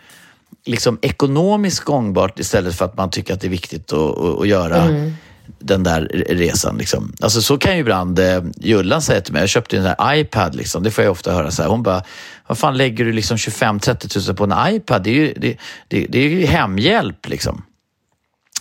liksom, 0.65 0.99
ekonomiskt 1.01 1.79
gångbart 1.79 2.39
istället 2.39 2.75
för 2.75 2.85
att 2.85 2.97
man 2.97 3.09
tycker 3.09 3.33
att 3.33 3.41
det 3.41 3.47
är 3.47 3.51
viktigt 3.51 3.93
att, 3.93 4.17
att, 4.17 4.39
att 4.39 4.47
göra 4.47 4.81
mm 4.81 5.13
den 5.59 5.83
där 5.83 6.25
resan. 6.29 6.77
Liksom. 6.77 7.13
Alltså, 7.21 7.41
så 7.41 7.57
kan 7.57 7.73
ju 7.73 7.79
ibland 7.79 8.19
eh, 8.19 8.43
Jullan 8.57 9.01
säga 9.01 9.21
till 9.21 9.33
mig, 9.33 9.41
jag 9.41 9.49
köpte 9.49 9.77
en 9.77 9.83
sån 9.83 9.93
här 9.99 10.15
iPad, 10.15 10.55
liksom. 10.55 10.83
det 10.83 10.91
får 10.91 11.03
jag 11.03 11.11
ofta 11.11 11.33
höra. 11.33 11.51
Så 11.51 11.61
här. 11.61 11.69
Hon 11.69 11.83
bara, 11.83 12.03
vad 12.47 12.57
fan 12.57 12.77
lägger 12.77 13.05
du 13.05 13.11
liksom 13.11 13.37
25-30 13.37 14.07
tusen 14.07 14.35
på 14.35 14.43
en 14.43 14.75
iPad? 14.75 15.03
Det 15.03 15.09
är 15.09 15.13
ju, 15.13 15.33
det, 15.37 15.57
det, 15.87 16.05
det 16.09 16.19
är 16.19 16.29
ju 16.29 16.45
hemhjälp. 16.45 17.27
Liksom. 17.27 17.61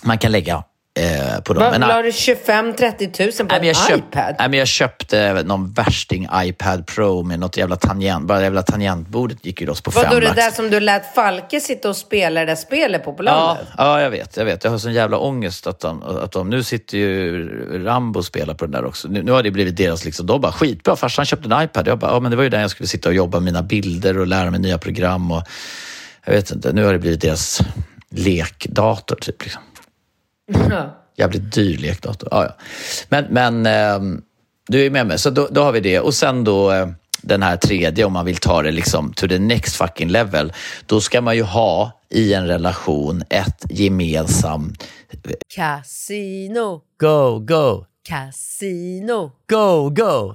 Man 0.02 0.18
kan 0.18 0.32
lägga 0.32 0.64
eh, 0.98 1.40
på 1.40 1.54
dem. 1.54 1.62
Vad 1.62 1.80
la 1.80 2.02
du 2.02 2.10
25-30 2.10 3.12
tusen 3.12 3.48
på 3.48 3.58
nej, 3.58 3.68
en 3.68 3.74
köpt, 3.74 3.98
iPad? 3.98 4.34
Nej, 4.38 4.48
men 4.48 4.58
jag 4.58 4.68
köpte 4.68 5.42
någon 5.42 5.72
värsting 5.72 6.28
iPad 6.34 6.86
Pro 6.86 7.22
med 7.22 7.40
något 7.40 7.56
jävla 7.56 7.76
tangent. 7.76 8.26
Bara 8.26 8.38
det 8.38 8.44
jävla 8.44 8.62
tangentbordet 8.62 9.46
gick 9.46 9.60
ju 9.60 9.66
loss 9.66 9.80
på 9.80 9.90
Vadå, 9.90 10.10
fem 10.10 10.20
det 10.20 10.32
där 10.34 10.50
som 10.50 10.70
du 10.70 10.80
lät 10.80 11.14
Falke 11.14 11.60
sitta 11.60 11.88
och 11.88 11.96
spela 11.96 12.40
det 12.40 12.46
där 12.46 12.56
spelet 12.56 13.04
på 13.04 13.12
på? 13.12 13.24
Ja, 13.24 13.58
ja, 13.76 14.00
jag 14.00 14.10
vet. 14.10 14.36
Jag 14.36 14.44
vet. 14.44 14.64
Jag 14.64 14.70
har 14.70 14.78
sån 14.78 14.92
jävla 14.92 15.18
ångest 15.18 15.66
att 15.66 15.80
de, 15.80 16.02
att 16.02 16.32
de... 16.32 16.50
Nu 16.50 16.62
sitter 16.62 16.98
ju 16.98 17.84
Rambo 17.84 18.18
och 18.18 18.24
spelar 18.24 18.54
på 18.54 18.64
den 18.64 18.72
där 18.72 18.84
också. 18.84 19.08
Nu, 19.08 19.22
nu 19.22 19.32
har 19.32 19.42
det 19.42 19.50
blivit 19.50 19.76
deras 19.76 20.04
liksom... 20.04 20.26
De 20.26 20.40
bara, 20.40 20.52
skitbra, 20.52 20.96
farsan 20.96 21.24
köpte 21.24 21.54
en 21.54 21.62
iPad. 21.62 21.88
Jag 21.88 21.98
bara, 21.98 22.10
ja 22.10 22.20
men 22.20 22.30
det 22.30 22.36
var 22.36 22.44
ju 22.44 22.50
där 22.50 22.60
jag 22.60 22.70
skulle 22.70 22.86
sitta 22.86 23.08
och 23.08 23.14
jobba 23.14 23.40
med 23.40 23.44
mina 23.44 23.62
bilder 23.62 24.18
och 24.18 24.26
lära 24.26 24.50
mig 24.50 24.60
nya 24.60 24.78
program 24.78 25.32
och... 25.32 25.42
Jag 26.24 26.34
vet 26.34 26.50
inte, 26.50 26.72
nu 26.72 26.84
har 26.84 26.92
det 26.92 26.98
blivit 26.98 27.20
deras 27.20 27.60
lekdator 28.10 29.16
typ. 29.16 29.44
Liksom. 29.44 29.62
Jävligt 31.16 31.52
dyr 31.54 31.78
lekdator. 31.78 32.28
Ja, 32.32 32.44
ja. 32.44 32.56
Men, 33.08 33.24
men 33.30 33.66
eh, 33.66 34.20
du 34.68 34.86
är 34.86 34.90
med 34.90 35.06
mig, 35.06 35.18
så 35.18 35.30
då, 35.30 35.48
då, 35.50 35.62
har 35.62 35.72
vi 35.72 35.80
det. 35.80 36.00
Och 36.00 36.14
sen 36.14 36.44
då 36.44 36.72
eh, 36.72 36.88
den 37.22 37.42
här 37.42 37.56
tredje, 37.56 38.04
om 38.04 38.12
man 38.12 38.24
vill 38.24 38.36
ta 38.36 38.62
det 38.62 38.70
liksom 38.70 39.12
to 39.12 39.28
the 39.28 39.38
next 39.38 39.76
fucking 39.76 40.08
level. 40.08 40.52
Då 40.86 41.00
ska 41.00 41.20
man 41.20 41.36
ju 41.36 41.42
ha 41.42 41.92
i 42.10 42.34
en 42.34 42.46
relation 42.46 43.22
ett 43.30 43.64
gemensamt... 43.70 44.84
Casino. 45.54 46.80
Go, 47.00 47.38
go. 47.38 47.86
Casino. 48.08 49.32
Go, 49.50 49.90
go. 49.90 50.34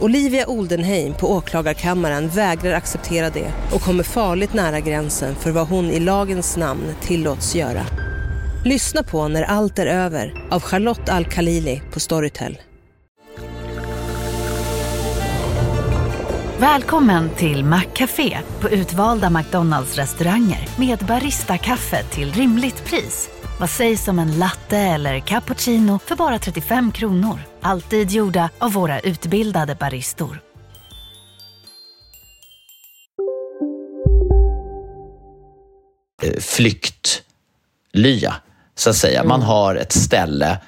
Olivia 0.00 0.46
Oldenheim 0.46 1.14
på 1.14 1.32
åklagarkammaren 1.32 2.28
vägrar 2.28 2.72
acceptera 2.72 3.30
det 3.30 3.52
och 3.72 3.80
kommer 3.80 4.04
farligt 4.04 4.54
nära 4.54 4.80
gränsen 4.80 5.34
för 5.34 5.50
vad 5.50 5.68
hon 5.68 5.84
i 5.84 6.00
lagens 6.00 6.56
namn 6.56 6.94
tillåts 7.00 7.54
göra. 7.54 7.86
Lyssna 8.64 9.02
på 9.02 9.28
När 9.28 9.42
allt 9.42 9.78
är 9.78 9.86
över 9.86 10.46
av 10.50 10.60
Charlotte 10.60 11.08
Al-Khalili 11.08 11.82
på 11.92 12.00
Storytel. 12.00 12.58
Välkommen 16.58 17.30
till 17.36 17.64
Maccafé 17.64 18.38
på 18.60 18.70
utvalda 18.70 19.30
McDonalds 19.30 19.96
restauranger 19.96 20.68
med 20.78 20.98
Baristakaffe 20.98 22.02
till 22.02 22.32
rimligt 22.32 22.84
pris. 22.84 23.30
Vad 23.60 23.70
sägs 23.70 24.08
om 24.08 24.18
en 24.18 24.38
latte 24.38 24.78
eller 24.78 25.20
cappuccino 25.20 25.98
för 26.04 26.16
bara 26.16 26.38
35 26.38 26.92
kronor? 26.92 27.47
Alltid 27.68 28.10
gjorda 28.10 28.50
av 28.58 28.72
våra 28.72 29.00
utbildade 29.00 29.74
baristor. 29.74 30.40
Eh, 36.22 36.40
flyktlya, 36.40 38.34
så 38.74 38.90
att 38.90 38.96
säga. 38.96 39.24
Man 39.24 39.42
har 39.42 39.74
ett 39.74 39.92
ställe 39.92 40.60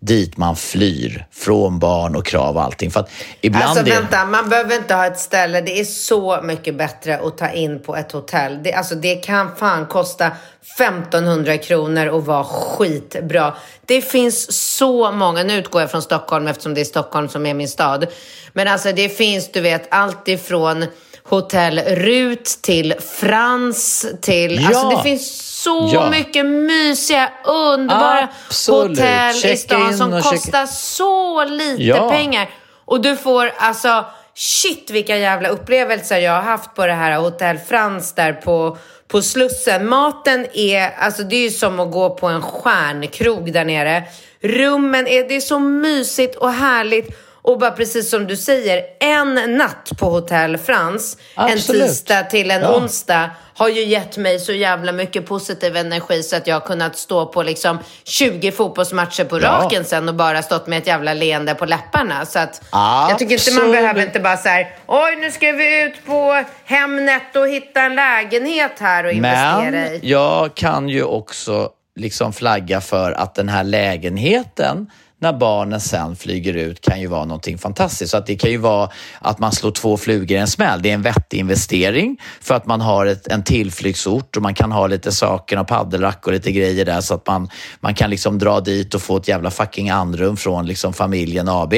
dit 0.00 0.36
man 0.36 0.56
flyr 0.56 1.26
från 1.32 1.78
barn 1.78 2.16
och 2.16 2.26
krav 2.26 2.56
och 2.56 2.62
allting. 2.62 2.90
För 2.90 3.04
ibland 3.40 3.64
Alltså 3.64 3.86
är... 3.86 4.00
vänta, 4.00 4.24
man 4.24 4.48
behöver 4.48 4.76
inte 4.76 4.94
ha 4.94 5.06
ett 5.06 5.18
ställe. 5.18 5.60
Det 5.60 5.80
är 5.80 5.84
så 5.84 6.40
mycket 6.42 6.74
bättre 6.74 7.18
att 7.18 7.38
ta 7.38 7.50
in 7.50 7.82
på 7.82 7.96
ett 7.96 8.12
hotell. 8.12 8.62
Det, 8.62 8.72
alltså, 8.72 8.94
det 8.94 9.14
kan 9.14 9.56
fan 9.56 9.86
kosta 9.86 10.30
1500 10.78 11.58
kronor 11.58 12.06
och 12.06 12.26
vara 12.26 12.44
skitbra. 12.44 13.54
Det 13.86 14.02
finns 14.02 14.52
så 14.76 15.12
många, 15.12 15.42
nu 15.42 15.54
utgår 15.54 15.80
jag 15.80 15.90
från 15.90 16.02
Stockholm 16.02 16.46
eftersom 16.46 16.74
det 16.74 16.80
är 16.80 16.84
Stockholm 16.84 17.28
som 17.28 17.46
är 17.46 17.54
min 17.54 17.68
stad. 17.68 18.06
Men 18.52 18.68
alltså 18.68 18.92
det 18.92 19.08
finns, 19.08 19.52
du 19.52 19.60
vet, 19.60 19.88
allt 19.90 20.28
ifrån 20.28 20.84
Hotell 21.30 21.78
Rut 21.78 22.44
till 22.62 22.94
Frans 23.20 24.06
till... 24.20 24.60
Ja. 24.62 24.68
Alltså 24.68 24.88
det 24.96 25.02
finns 25.02 25.46
så 25.62 25.90
Ja. 25.92 26.10
mycket 26.10 26.46
mysiga, 26.46 27.30
underbara 27.44 28.28
Absolut. 28.46 28.98
hotell 28.98 29.36
i 29.36 29.40
Check 29.40 29.58
stan 29.58 29.90
in 29.90 29.96
som 29.98 30.22
kostar 30.22 30.66
så 30.66 31.44
lite 31.44 31.82
Ja. 31.82 32.10
pengar. 32.10 32.50
Och 32.84 33.00
du 33.00 33.16
får 33.16 33.52
alltså, 33.58 34.04
shit 34.34 34.90
vilka 34.90 35.16
jävla 35.16 35.48
upplevelser 35.48 36.18
jag 36.18 36.32
har 36.32 36.42
haft 36.42 36.74
på 36.74 36.86
det 36.86 36.92
här 36.92 37.16
Hotell 37.18 37.58
Frans 37.58 38.12
där 38.12 38.32
på, 38.32 38.78
på 39.08 39.22
Slussen. 39.22 39.88
Maten 39.88 40.46
är, 40.54 40.90
alltså 40.98 41.22
det 41.22 41.36
är 41.36 41.42
ju 41.42 41.50
som 41.50 41.80
att 41.80 41.92
gå 41.92 42.10
på 42.10 42.26
en 42.26 42.42
stjärnkrog 42.42 43.52
där 43.52 43.64
nere. 43.64 44.02
Rummen 44.42 45.06
är, 45.06 45.28
det 45.28 45.36
är 45.36 45.40
så 45.40 45.58
mysigt 45.58 46.36
och 46.36 46.52
härligt. 46.52 47.16
Och 47.42 47.58
bara 47.58 47.70
precis 47.70 48.10
som 48.10 48.26
du 48.26 48.36
säger, 48.36 48.82
en 49.00 49.56
natt 49.58 49.90
på 49.98 50.06
Hotell 50.10 50.58
Frans, 50.58 51.16
Absolut. 51.34 51.82
en 51.82 51.88
tisdag 51.88 52.22
till 52.22 52.50
en 52.50 52.60
Ja. 52.60 52.76
onsdag 52.76 53.30
har 53.56 53.68
ju 53.68 53.84
gett 53.84 54.16
mig 54.16 54.38
så 54.38 54.52
jävla 54.52 54.92
mycket 54.92 55.26
positiv 55.26 55.76
energi 55.76 56.22
så 56.22 56.36
att 56.36 56.46
jag 56.46 56.54
har 56.56 56.60
kunnat 56.66 56.96
stå 56.96 57.26
på 57.26 57.42
liksom 57.42 57.78
20 58.04 58.52
fotbollsmatcher 58.52 59.24
på 59.24 59.40
Ja. 59.40 59.48
raken 59.48 59.84
sen 59.84 60.08
och 60.08 60.14
bara 60.14 60.42
stått 60.42 60.66
med 60.66 60.78
ett 60.78 60.86
jävla 60.86 61.14
leende 61.14 61.54
på 61.54 61.66
läpparna. 61.66 62.26
Så 62.26 62.38
att 62.38 62.62
jag 62.72 63.18
tycker 63.18 63.34
inte 63.34 63.50
man 63.50 63.58
Absolut. 63.64 63.72
behöver 63.82 64.02
inte 64.02 64.20
bara 64.20 64.36
så 64.36 64.48
här, 64.48 64.76
oj 64.86 65.16
nu 65.16 65.30
ska 65.30 65.52
vi 65.52 65.82
ut 65.82 66.06
på 66.06 66.44
Hemnet 66.64 67.36
och 67.36 67.48
hitta 67.48 67.80
en 67.82 67.94
lägenhet 67.94 68.72
här 68.80 69.04
och 69.04 69.12
investera 69.12 69.60
Men 69.70 69.74
i. 69.74 70.00
jag 70.02 70.54
kan 70.54 70.88
ju 70.88 71.02
också 71.04 71.70
liksom 71.96 72.32
flagga 72.32 72.80
för 72.80 73.12
att 73.12 73.34
den 73.34 73.48
här 73.48 73.64
lägenheten 73.64 74.90
när 75.20 75.32
barnen 75.32 75.80
sen 75.80 76.16
flyger 76.16 76.54
ut 76.54 76.80
kan 76.80 77.00
ju 77.00 77.06
vara 77.06 77.24
någonting 77.24 77.58
fantastiskt. 77.58 78.10
Så 78.10 78.16
att 78.16 78.26
det 78.26 78.36
kan 78.36 78.50
ju 78.50 78.56
vara 78.56 78.90
att 79.18 79.38
man 79.38 79.52
slår 79.52 79.70
två 79.70 79.96
flugor 79.96 80.38
i 80.38 80.40
en 80.40 80.46
smäll. 80.46 80.82
Det 80.82 80.90
är 80.90 80.94
en 80.94 81.02
vettig 81.02 81.38
investering 81.38 82.20
för 82.40 82.54
att 82.54 82.66
man 82.66 82.80
har 82.80 83.06
ett, 83.06 83.28
en 83.28 83.44
tillflyktsort 83.44 84.36
och 84.36 84.42
man 84.42 84.54
kan 84.54 84.72
ha 84.72 84.86
lite 84.86 85.12
saker 85.12 85.58
och 85.58 85.68
paddelrack 85.68 86.26
och 86.26 86.32
lite 86.32 86.52
grejer 86.52 86.84
där 86.84 87.00
så 87.00 87.14
att 87.14 87.26
man, 87.26 87.48
man 87.80 87.94
kan 87.94 88.10
liksom 88.10 88.38
dra 88.38 88.60
dit 88.60 88.94
och 88.94 89.02
få 89.02 89.16
ett 89.16 89.28
jävla 89.28 89.50
fucking 89.50 89.90
andrum 89.90 90.36
från 90.36 90.66
liksom 90.66 90.92
familjen 90.92 91.48
AB. 91.48 91.74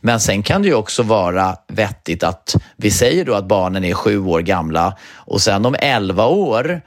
Men 0.00 0.20
sen 0.20 0.42
kan 0.42 0.62
det 0.62 0.68
ju 0.68 0.74
också 0.74 1.02
vara 1.02 1.56
vettigt 1.68 2.22
att 2.22 2.56
vi 2.76 2.90
säger 2.90 3.24
då 3.24 3.34
att 3.34 3.48
barnen 3.48 3.84
är 3.84 3.94
sju 3.94 4.18
år 4.18 4.40
gamla 4.40 4.96
och 5.14 5.40
sen 5.40 5.66
om 5.66 5.76
elva 5.78 6.26
år 6.26 6.82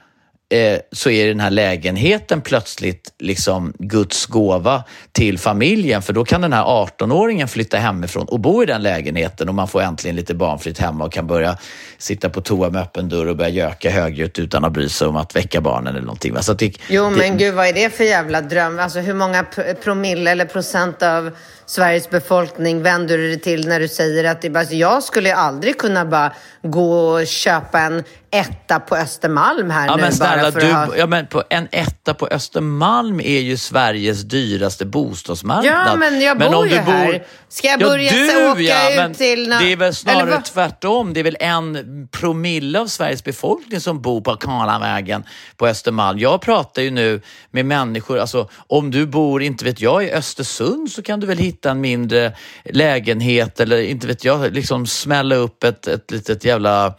eh, 0.54 0.80
så 0.92 1.10
är 1.10 1.28
den 1.28 1.40
här 1.40 1.50
lägenheten 1.50 2.42
plötsligt 2.42 3.14
liksom 3.20 3.74
Guds 3.80 4.26
gåva 4.26 4.84
till 5.12 5.40
familjen. 5.40 6.02
För 6.02 6.14
då 6.14 6.26
kan 6.26 6.42
den 6.42 6.54
här 6.54 6.64
18-åringen 6.64 7.48
flytta 7.48 7.78
hemifrån 7.78 8.26
och 8.28 8.40
bo 8.40 8.64
i 8.64 8.66
den 8.66 8.84
lägenheten 8.84 9.50
och 9.50 9.56
man 9.56 9.68
får 9.68 9.82
äntligen 9.82 10.16
lite 10.16 10.34
barnfritt 10.34 10.80
hemma 10.80 11.06
och 11.06 11.12
kan 11.12 11.28
börja 11.28 11.58
sitta 11.98 12.30
på 12.30 12.42
toa 12.42 12.70
med 12.70 12.82
öppen 12.82 13.10
dörr 13.10 13.26
och 13.26 13.38
börja 13.38 13.50
göka 13.50 13.90
högljutt 13.90 14.40
utan 14.40 14.66
att 14.66 14.74
bry 14.74 14.90
sig 14.90 15.08
om 15.08 15.16
att 15.16 15.36
väcka 15.36 15.62
barnen 15.62 15.96
eller 15.96 16.06
någonting. 16.06 16.36
Så 16.42 16.54
det, 16.54 16.74
Jo 16.90 17.10
det, 17.10 17.16
men 17.16 17.38
gud 17.38 17.54
vad 17.54 17.68
är 17.68 17.74
det 17.74 17.90
för 17.90 18.04
jävla 18.04 18.42
dröm? 18.42 18.80
Alltså 18.80 19.00
hur 19.00 19.14
många 19.14 19.44
pr- 19.44 19.74
promille 19.74 20.32
eller 20.32 20.46
procent 20.46 21.04
av 21.04 21.32
Sveriges 21.66 22.10
befolkning 22.10 22.84
vänder 22.84 23.18
du 23.18 23.28
dig 23.28 23.40
till 23.40 23.68
när 23.68 23.80
du 23.80 23.88
säger 23.88 24.24
att 24.24 24.42
det 24.42 24.56
alltså, 24.56 24.74
jag 24.76 25.04
skulle 25.04 25.36
aldrig 25.36 25.78
kunna 25.78 26.06
bara 26.06 26.34
gå 26.64 27.08
och 27.08 27.28
köpa 27.28 27.80
en 27.80 28.04
etta 28.32 28.80
på 28.80 28.96
Östermalm 28.96 29.70
här 29.70 29.88
Ja 29.88 29.96
nu 29.96 30.02
men 30.02 30.14
snälla, 30.14 30.52
du, 30.52 30.72
ha... 30.72 30.88
ja, 30.98 31.08
men 31.08 31.28
på 31.28 31.44
en 31.50 31.68
etta 31.72 32.14
på 32.14 32.28
Östermalm 32.28 33.20
är 33.20 33.40
ju 33.40 33.58
Sveriges 33.58 34.22
dyraste 34.22 34.86
bostadsmarknad. 34.86 35.88
Ja, 35.88 35.96
men 35.96 36.22
jag 36.22 36.38
bor 36.40 36.56
om 36.56 36.64
ju 36.64 36.70
du 36.70 36.80
här. 36.80 37.26
Ska 37.50 37.68
jag 37.68 37.82
Ja, 37.82 37.88
börja 37.88 38.12
du, 38.12 38.28
så 38.28 38.52
åka 38.52 38.62
ja, 38.62 38.92
ut 38.92 38.96
men 38.98 39.14
till 39.14 39.50
nå- 39.50 39.60
Det 39.60 39.72
är 39.72 39.76
väl 39.76 39.82
Eller 39.86 39.92
snarare 39.92 40.30
vad? 40.30 40.46
tvärtom. 40.46 41.14
Det 41.14 41.20
är 41.20 41.24
väl 41.24 41.38
en 41.40 42.08
promille 42.12 42.80
av 42.80 42.88
Sveriges 42.88 43.24
befolkning 43.24 43.80
som 43.82 44.02
bor 44.02 44.22
på 44.22 44.36
Karlavägen 44.36 45.24
på 45.58 45.68
Östermalm. 45.68 46.20
Jag 46.20 46.42
pratar 46.42 46.82
ju 46.82 46.92
nu 46.92 47.22
med 47.52 47.66
människor, 47.66 48.20
alltså 48.20 48.50
om 48.68 48.92
du 48.92 49.06
bor, 49.06 49.44
inte 49.44 49.66
vet 49.66 49.82
jag, 49.82 50.04
i 50.04 50.12
Östersund 50.12 50.92
så 50.92 51.02
kan 51.02 51.20
du 51.20 51.28
väl 51.28 51.38
hitta 51.38 51.63
en 51.66 51.82
mindre 51.82 52.34
lägenhet 52.66 53.60
eller 53.60 53.82
inte 53.82 54.08
vet 54.08 54.26
jag, 54.26 54.54
liksom 54.54 54.88
smälla 54.88 55.36
upp 55.36 55.64
ett, 55.64 55.88
ett 55.88 56.12
litet 56.12 56.46
jävla 56.46 56.94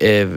eh, 0.00 0.28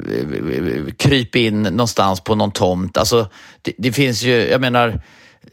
kryp 0.97 1.36
in 1.36 1.63
någonstans 1.63 2.21
på 2.21 2.36
någon 2.36 2.51
tomt. 2.51 2.97
Alltså, 2.97 3.29
det, 3.62 3.73
det 3.77 3.91
finns 3.91 4.23
ju, 4.23 4.49
jag 4.49 4.62
menar, 4.62 5.01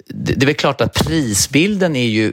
det, 0.07 0.33
det 0.33 0.44
är 0.44 0.46
väl 0.46 0.55
klart 0.55 0.81
att 0.81 0.94
prisbilden 0.94 1.96
är 1.96 2.07
ju 2.07 2.33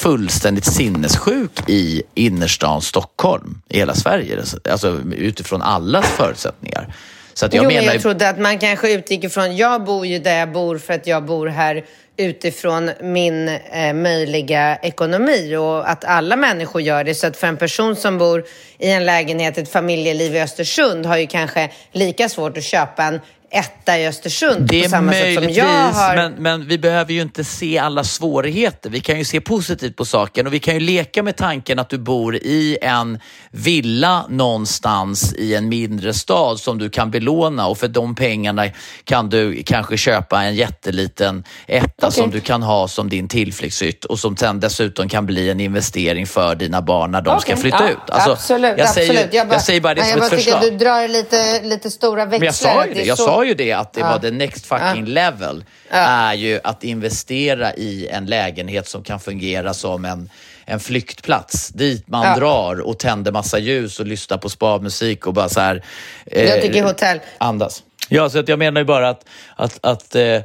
fullständigt 0.00 0.64
sinnessjuk 0.64 1.50
i 1.66 2.02
innerstan 2.14 2.82
Stockholm, 2.82 3.62
i 3.68 3.78
hela 3.78 3.94
Sverige. 3.94 4.42
Alltså 4.70 5.00
utifrån 5.12 5.62
allas 5.62 6.06
förutsättningar. 6.06 6.94
Så 7.34 7.46
att 7.46 7.54
jag 7.54 7.62
jo, 7.64 7.68
menar 7.68 7.82
men 7.82 7.92
jag 7.92 8.02
trodde 8.02 8.28
att 8.28 8.38
man 8.38 8.58
kanske 8.58 8.92
utgick 8.92 9.24
ifrån, 9.24 9.56
jag 9.56 9.84
bor 9.84 10.06
ju 10.06 10.18
där 10.18 10.38
jag 10.38 10.52
bor 10.52 10.78
för 10.78 10.94
att 10.94 11.06
jag 11.06 11.24
bor 11.24 11.46
här 11.46 11.84
utifrån 12.20 12.90
min 13.00 13.48
eh, 13.48 13.92
möjliga 13.92 14.76
ekonomi 14.76 15.56
och 15.56 15.90
att 15.90 16.04
alla 16.04 16.36
människor 16.36 16.82
gör 16.82 17.04
det. 17.04 17.14
Så 17.14 17.26
att 17.26 17.36
för 17.36 17.46
en 17.46 17.56
person 17.56 17.96
som 17.96 18.18
bor 18.18 18.44
i 18.78 18.90
en 18.90 19.06
lägenhet, 19.06 19.58
ett 19.58 19.72
familjeliv 19.72 20.36
i 20.36 20.40
Östersund 20.40 21.06
har 21.06 21.16
ju 21.16 21.26
kanske 21.26 21.70
lika 21.92 22.28
svårt 22.28 22.56
att 22.56 22.64
köpa 22.64 23.02
en 23.02 23.20
etta 23.50 23.98
i 23.98 24.06
Östersund 24.06 24.66
Det 24.68 24.82
på 24.82 24.88
samma 24.88 25.12
sätt 25.12 25.34
som 25.34 25.48
jag 25.52 25.64
har. 25.92 26.16
men, 26.16 26.32
men 26.32 26.66
vi 26.68 26.78
behöver 26.78 27.12
ju 27.12 27.22
inte 27.22 27.44
se 27.44 27.78
alla 27.78 28.04
svårigheter. 28.04 28.90
Vi 28.90 29.00
kan 29.00 29.18
ju 29.18 29.24
se 29.24 29.40
positivt 29.40 29.96
på 29.96 30.04
saken 30.04 30.46
och 30.46 30.52
vi 30.54 30.58
kan 30.58 30.74
ju 30.74 30.80
leka 30.80 31.22
med 31.22 31.36
tanken 31.36 31.78
att 31.78 31.88
du 31.88 31.98
bor 31.98 32.36
i 32.36 32.78
en 32.82 33.18
villa 33.50 34.26
någonstans 34.28 35.34
i 35.34 35.54
en 35.54 35.68
mindre 35.68 36.14
stad 36.14 36.60
som 36.60 36.78
du 36.78 36.90
kan 36.90 37.10
belåna 37.10 37.66
och 37.66 37.78
för 37.78 37.88
de 37.88 38.14
pengarna 38.14 38.66
kan 39.04 39.28
du 39.28 39.62
kanske 39.62 39.96
köpa 39.96 40.42
en 40.42 40.54
jätteliten 40.54 41.44
etta 41.66 42.10
som 42.10 42.30
du 42.30 42.40
kan 42.40 42.62
ha 42.62 42.88
som 42.88 43.08
din 43.08 43.28
tillflyktshytt 43.28 44.04
och 44.04 44.18
som 44.18 44.36
sen 44.36 44.60
dessutom 44.60 45.08
kan 45.08 45.26
bli 45.26 45.50
en 45.50 45.60
investering 45.60 46.26
för 46.26 46.54
dina 46.54 46.82
barn 46.82 47.10
när 47.10 47.22
de 47.22 47.40
ska 47.40 47.52
Okej. 47.52 47.62
flytta 47.62 47.78
Ja, 47.82 47.90
ut. 47.90 47.98
Alltså, 48.10 48.30
absolut, 48.32 48.74
jag, 48.78 48.88
säger, 48.88 49.10
absolut. 49.24 49.34
jag, 49.52 49.62
säger 49.62 49.80
bara 49.80 49.94
det 49.94 50.00
nej, 50.00 50.10
som 50.10 50.18
jag 50.18 50.26
ett 50.26 50.30
bara 50.32 50.38
tycker 50.38 50.52
förslag. 50.52 50.72
att 50.72 50.78
du 50.78 50.84
drar 50.84 51.08
lite, 51.08 51.60
lite 51.62 51.90
stora 51.90 52.24
växlar. 52.26 52.38
Men 52.38 52.46
jag 52.46 52.54
sa 52.54 52.86
ju 52.86 52.94
det. 52.94 53.04
Jag 53.04 53.18
så- 53.18 53.24
sa 53.40 53.44
ju 53.44 53.54
det 53.54 53.72
att 53.72 53.92
det 53.92 54.02
var 54.02 54.18
the 54.18 54.30
next 54.30 54.66
fucking 54.66 55.04
level. 55.04 55.64
Är 55.90 56.34
ju 56.34 56.60
att 56.64 56.84
investera 56.84 57.74
i 57.74 58.08
en 58.08 58.26
lägenhet 58.26 58.88
som 58.88 59.02
kan 59.04 59.20
fungera 59.20 59.74
som 59.74 60.04
en, 60.04 60.30
en 60.64 60.80
flyktplats. 60.80 61.68
Dit 61.68 62.08
man 62.08 62.26
Ja. 62.26 62.36
drar 62.36 62.80
och 62.80 62.98
tänder 62.98 63.32
massa 63.32 63.58
ljus 63.58 64.00
och 64.00 64.06
lyssnar 64.06 64.38
på 64.38 64.48
spa-musik 64.48 65.26
och 65.26 65.34
bara 65.34 65.48
så 65.48 65.60
här... 65.60 65.82
eh, 66.26 66.44
Jag 66.44 66.62
tycker 66.62 66.82
hotell. 66.84 67.18
Andas. 67.38 67.82
Ja, 68.08 68.30
så 68.30 68.38
att 68.38 68.48
jag 68.48 68.58
menar 68.58 68.80
ju 68.80 68.84
bara 68.84 69.08
att, 69.08 69.24
att, 69.56 69.78
att 69.82 70.14
eh, 70.14 70.40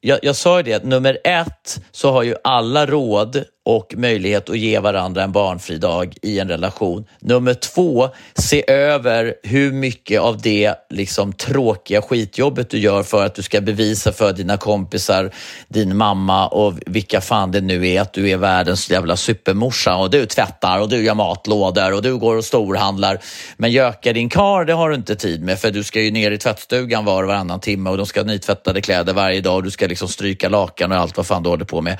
jag, 0.00 0.18
jag 0.22 0.36
sa 0.36 0.56
ju 0.56 0.62
det, 0.62 0.84
nummer 0.84 1.18
ett 1.24 1.80
så 1.92 2.12
har 2.12 2.22
ju 2.22 2.34
alla 2.44 2.86
råd 2.86 3.44
och 3.64 3.94
möjlighet 3.96 4.50
att 4.50 4.58
ge 4.58 4.78
varandra 4.78 5.22
en 5.22 5.32
barnfri 5.32 5.78
dag 5.78 6.14
i 6.22 6.38
en 6.38 6.48
relation. 6.48 7.04
Nummer 7.20 7.54
två, 7.54 8.08
se 8.34 8.70
över 8.70 9.34
hur 9.42 9.72
mycket 9.72 10.20
av 10.20 10.40
det 10.40 10.74
liksom 10.90 11.32
tråkiga 11.32 12.02
skitjobbet 12.02 12.70
du 12.70 12.78
gör 12.78 13.02
för 13.02 13.26
att 13.26 13.34
du 13.34 13.42
ska 13.42 13.60
bevisa 13.60 14.12
för 14.12 14.32
dina 14.32 14.56
kompisar, 14.56 15.30
din 15.68 15.96
mamma 15.96 16.48
och 16.48 16.74
vilka 16.86 17.20
fan 17.20 17.50
det 17.50 17.60
nu 17.60 17.88
är 17.88 18.00
att 18.00 18.12
du 18.12 18.30
är 18.30 18.36
världens 18.36 18.90
jävla 18.90 19.16
supermorsa 19.16 19.96
och 19.96 20.10
du 20.10 20.26
tvättar 20.26 20.80
och 20.80 20.88
du 20.88 21.04
gör 21.04 21.14
matlådor 21.14 21.92
och 21.92 22.02
du 22.02 22.18
går 22.18 22.36
och 22.36 22.44
storhandlar. 22.44 23.18
Men 23.56 23.70
göka 23.70 24.12
din 24.12 24.28
kar, 24.28 24.64
det 24.64 24.72
har 24.72 24.88
du 24.88 24.94
inte 24.94 25.16
tid 25.16 25.42
med 25.42 25.58
för 25.58 25.70
du 25.70 25.84
ska 25.84 26.00
ju 26.00 26.10
ner 26.10 26.30
i 26.30 26.38
tvättstugan 26.38 27.04
var 27.04 27.22
och 27.22 27.28
varannan 27.28 27.60
timme 27.60 27.90
och 27.90 27.96
de 27.96 28.06
ska 28.06 28.20
ha 28.20 28.26
nytvättade 28.26 28.80
kläder 28.80 29.12
varje 29.12 29.40
dag 29.40 29.56
och 29.56 29.62
du 29.62 29.70
ska 29.70 29.86
liksom 29.86 30.08
stryka 30.08 30.48
lakan 30.48 30.92
och 30.92 30.98
allt 30.98 31.16
vad 31.16 31.26
fan 31.26 31.42
du 31.42 31.50
håller 31.50 31.64
på 31.64 31.80
med 31.80 31.98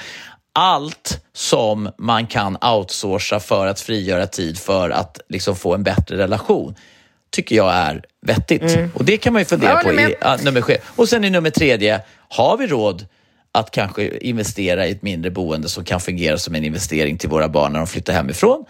allt 0.52 1.20
som 1.32 1.90
man 1.98 2.26
kan 2.26 2.56
outsourca 2.56 3.40
för 3.40 3.66
att 3.66 3.80
frigöra 3.80 4.26
tid 4.26 4.58
för 4.58 4.90
att 4.90 5.20
liksom 5.28 5.56
få 5.56 5.74
en 5.74 5.82
bättre 5.82 6.16
relation 6.16 6.74
tycker 7.30 7.56
jag 7.56 7.72
är 7.72 8.04
vettigt. 8.26 8.62
Mm. 8.62 8.90
Och 8.94 9.04
det 9.04 9.16
kan 9.16 9.32
man 9.32 9.42
ju 9.42 9.46
fundera 9.46 9.82
på 9.82 9.92
i 9.92 10.14
ja, 10.20 10.38
nummer 10.44 10.60
sju. 10.60 10.76
Och 10.96 11.08
sen 11.08 11.24
i 11.24 11.30
nummer 11.30 11.50
tredje, 11.50 12.00
har 12.28 12.56
vi 12.56 12.66
råd 12.66 13.06
att 13.52 13.70
kanske 13.70 14.18
investera 14.18 14.86
i 14.86 14.90
ett 14.90 15.02
mindre 15.02 15.30
boende 15.30 15.68
som 15.68 15.84
kan 15.84 16.00
fungera 16.00 16.38
som 16.38 16.54
en 16.54 16.64
investering 16.64 17.18
till 17.18 17.28
våra 17.28 17.48
barn 17.48 17.72
när 17.72 17.78
de 17.78 17.86
flyttar 17.86 18.12
hemifrån 18.12 18.64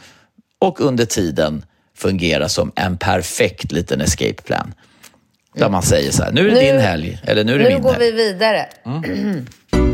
och 0.58 0.80
under 0.80 1.04
tiden 1.04 1.64
fungera 1.96 2.48
som 2.48 2.72
en 2.76 2.98
perfekt 2.98 3.72
liten 3.72 4.00
escape 4.00 4.42
plan. 4.42 4.74
Där 5.54 5.68
man 5.68 5.82
säger 5.82 6.10
så 6.10 6.22
här, 6.22 6.32
nu 6.32 6.40
är 6.40 6.54
det 6.54 6.60
nu, 6.60 6.60
din 6.60 6.80
helg, 6.80 7.18
eller 7.24 7.44
nu 7.44 7.54
är 7.54 7.58
det 7.58 7.64
nu 7.64 7.70
min 7.70 7.82
går 7.82 7.92
helg. 7.92 8.04
vi 8.04 8.12
vidare. 8.12 8.66
Mm. 8.84 9.46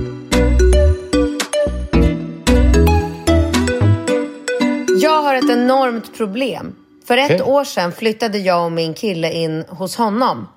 Jag 5.07 5.23
har 5.23 5.35
ett 5.35 5.51
enormt 5.51 6.17
problem. 6.17 6.77
För 7.07 7.17
ett 7.17 7.41
okay. 7.41 7.41
år 7.41 7.65
sedan 7.65 7.93
flyttade 7.93 8.39
jag 8.39 8.65
och 8.65 8.73
min 8.73 8.95
kille 8.95 9.33
in 9.33 9.65
hos 9.69 9.97
honom. 9.97 10.49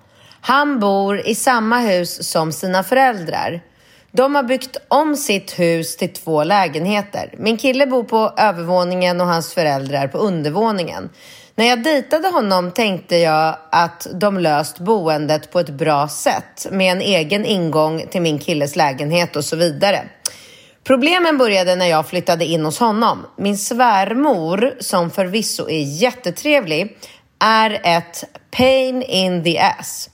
Han 0.41 0.79
bor 0.79 1.19
i 1.19 1.35
samma 1.35 1.79
hus 1.79 2.29
som 2.31 2.51
sina 2.51 2.83
föräldrar. 2.83 3.61
De 4.11 4.35
har 4.35 4.43
byggt 4.43 4.77
om 4.87 5.15
sitt 5.15 5.59
hus 5.59 5.97
till 5.97 6.13
två 6.13 6.43
lägenheter. 6.43 7.35
Min 7.37 7.57
kille 7.57 7.87
bor 7.87 8.03
på 8.03 8.33
övervåningen 8.37 9.21
och 9.21 9.27
hans 9.27 9.53
föräldrar 9.53 10.07
på 10.07 10.17
undervåningen. 10.17 11.09
När 11.55 11.65
jag 11.65 11.83
dejtade 11.83 12.27
honom 12.27 12.71
tänkte 12.71 13.17
jag 13.17 13.55
att 13.71 14.07
de 14.13 14.37
löst 14.37 14.79
boendet 14.79 15.51
på 15.51 15.59
ett 15.59 15.69
bra 15.69 16.07
sätt 16.07 16.67
med 16.71 16.91
en 16.91 17.01
egen 17.01 17.45
ingång 17.45 18.05
till 18.11 18.21
min 18.21 18.39
killes 18.39 18.75
lägenhet 18.75 19.35
och 19.35 19.45
så 19.45 19.55
vidare. 19.55 20.03
Problemen 20.89 21.37
började 21.37 21.75
när 21.75 21.85
jag 21.85 22.07
flyttade 22.07 22.45
in 22.45 22.65
hos 22.65 22.79
honom. 22.79 23.25
Min 23.37 23.57
svärmor, 23.57 24.73
som 24.79 25.11
förvisso 25.11 25.69
är 25.69 25.81
jättetrevlig, 25.81 26.97
är 27.39 27.81
ett 27.83 28.23
pain 28.51 29.01
in 29.01 29.43
the 29.43 29.59
ass. 29.59 30.09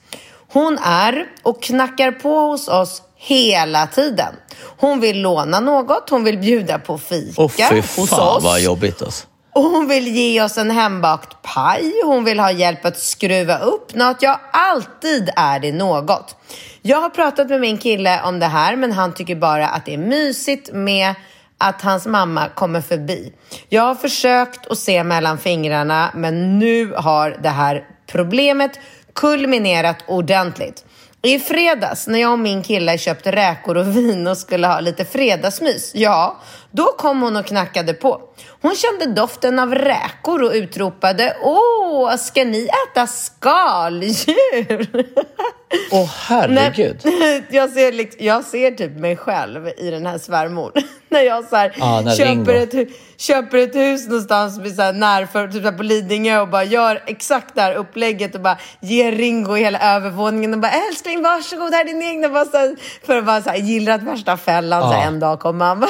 Hon 0.51 0.77
är 0.77 1.25
och 1.43 1.63
knackar 1.63 2.11
på 2.11 2.39
hos 2.39 2.67
oss 2.67 3.01
hela 3.17 3.87
tiden. 3.87 4.35
Hon 4.77 4.99
vill 4.99 5.21
låna 5.21 5.59
något, 5.59 6.09
hon 6.09 6.23
vill 6.23 6.37
bjuda 6.37 6.79
på 6.79 6.97
fika 6.97 7.41
oh, 7.41 7.51
fy 7.69 8.01
hos 8.01 8.09
fan, 8.09 8.37
oss. 8.37 8.43
vad 8.43 8.61
jobbigt 8.61 9.01
alltså. 9.01 9.27
Och 9.55 9.63
hon 9.63 9.87
vill 9.87 10.07
ge 10.07 10.41
oss 10.41 10.57
en 10.57 10.71
hembakt 10.71 11.41
paj, 11.41 11.93
hon 12.03 12.23
vill 12.23 12.39
ha 12.39 12.51
hjälp 12.51 12.85
att 12.85 12.99
skruva 12.99 13.57
upp 13.57 13.95
något. 13.95 14.21
Ja, 14.21 14.41
alltid 14.51 15.29
är 15.35 15.59
det 15.59 15.71
något. 15.71 16.35
Jag 16.81 17.01
har 17.01 17.09
pratat 17.09 17.49
med 17.49 17.61
min 17.61 17.77
kille 17.77 18.21
om 18.23 18.39
det 18.39 18.45
här, 18.45 18.75
men 18.75 18.91
han 18.91 19.13
tycker 19.13 19.35
bara 19.35 19.67
att 19.67 19.85
det 19.85 19.93
är 19.93 19.97
mysigt 19.97 20.69
med 20.73 21.15
att 21.57 21.81
hans 21.81 22.05
mamma 22.05 22.49
kommer 22.49 22.81
förbi. 22.81 23.33
Jag 23.69 23.81
har 23.81 23.95
försökt 23.95 24.67
att 24.67 24.77
se 24.77 25.03
mellan 25.03 25.37
fingrarna, 25.37 26.11
men 26.15 26.59
nu 26.59 26.93
har 26.93 27.37
det 27.43 27.49
här 27.49 27.87
problemet 28.07 28.79
kulminerat 29.13 29.97
ordentligt. 30.07 30.85
I 31.25 31.39
fredags 31.39 32.07
när 32.07 32.19
jag 32.19 32.31
och 32.31 32.39
min 32.39 32.63
kille 32.63 32.97
köpte 32.97 33.31
räkor 33.31 33.77
och 33.77 33.97
vin 33.97 34.27
och 34.27 34.37
skulle 34.37 34.67
ha 34.67 34.79
lite 34.79 35.05
fredagsmys, 35.05 35.91
ja, 35.95 36.41
då 36.71 36.85
kom 36.85 37.21
hon 37.21 37.35
och 37.35 37.45
knackade 37.45 37.93
på. 37.93 38.21
Hon 38.61 38.75
kände 38.75 39.05
doften 39.21 39.59
av 39.59 39.75
räkor 39.75 40.43
och 40.43 40.51
utropade 40.51 41.37
Åh, 41.41 42.15
ska 42.15 42.43
ni 42.43 42.69
äta 42.91 43.07
skaldjur? 43.07 44.87
Åh, 45.91 46.03
oh, 46.03 46.09
herregud. 46.27 47.01
jag, 47.49 47.69
ser, 47.69 47.91
liksom, 47.91 48.25
jag 48.25 48.43
ser 48.43 48.71
typ 48.71 48.99
mig 48.99 49.17
själv 49.17 49.67
i 49.77 49.89
den 49.89 50.05
här 50.05 50.17
svärmor. 50.17 50.71
när 51.09 51.21
jag 51.21 51.45
så 51.45 51.55
här, 51.55 51.75
ah, 51.79 52.15
köper, 52.15 52.53
ett, 52.53 52.89
köper 53.17 53.57
ett 53.57 53.75
hus 53.75 54.07
någonstans 54.07 54.75
så 54.75 54.81
här, 54.81 54.93
när, 54.93 55.51
typ 55.51 55.77
på 55.77 55.83
Lidingö 55.83 56.39
och 56.39 56.47
bara 56.47 56.63
gör 56.63 57.03
exakt 57.07 57.55
det 57.55 57.61
här 57.61 57.73
upplägget 57.73 58.35
och 58.35 58.41
bara 58.41 58.57
ger 58.79 59.11
Ringo 59.11 59.55
hela 59.55 59.95
övervåningen 59.95 60.53
och 60.53 60.59
bara 60.59 60.71
älskling 60.71 61.21
varsågod, 61.21 61.73
här 61.73 61.81
är 61.81 61.85
din 61.85 62.01
egna. 62.01 62.29
Bara, 62.29 62.45
så 62.45 62.57
här, 62.57 62.75
för 63.05 63.17
att 63.17 63.25
bara 63.25 63.41
så 63.41 63.49
här, 63.49 63.57
gillrat 63.57 64.03
värsta 64.03 64.37
fällan. 64.37 64.83
Ah. 64.83 64.89
Så 64.89 64.93
här, 64.93 65.07
en 65.07 65.19
dag 65.19 65.39
kommer 65.39 65.65
han 65.65 65.83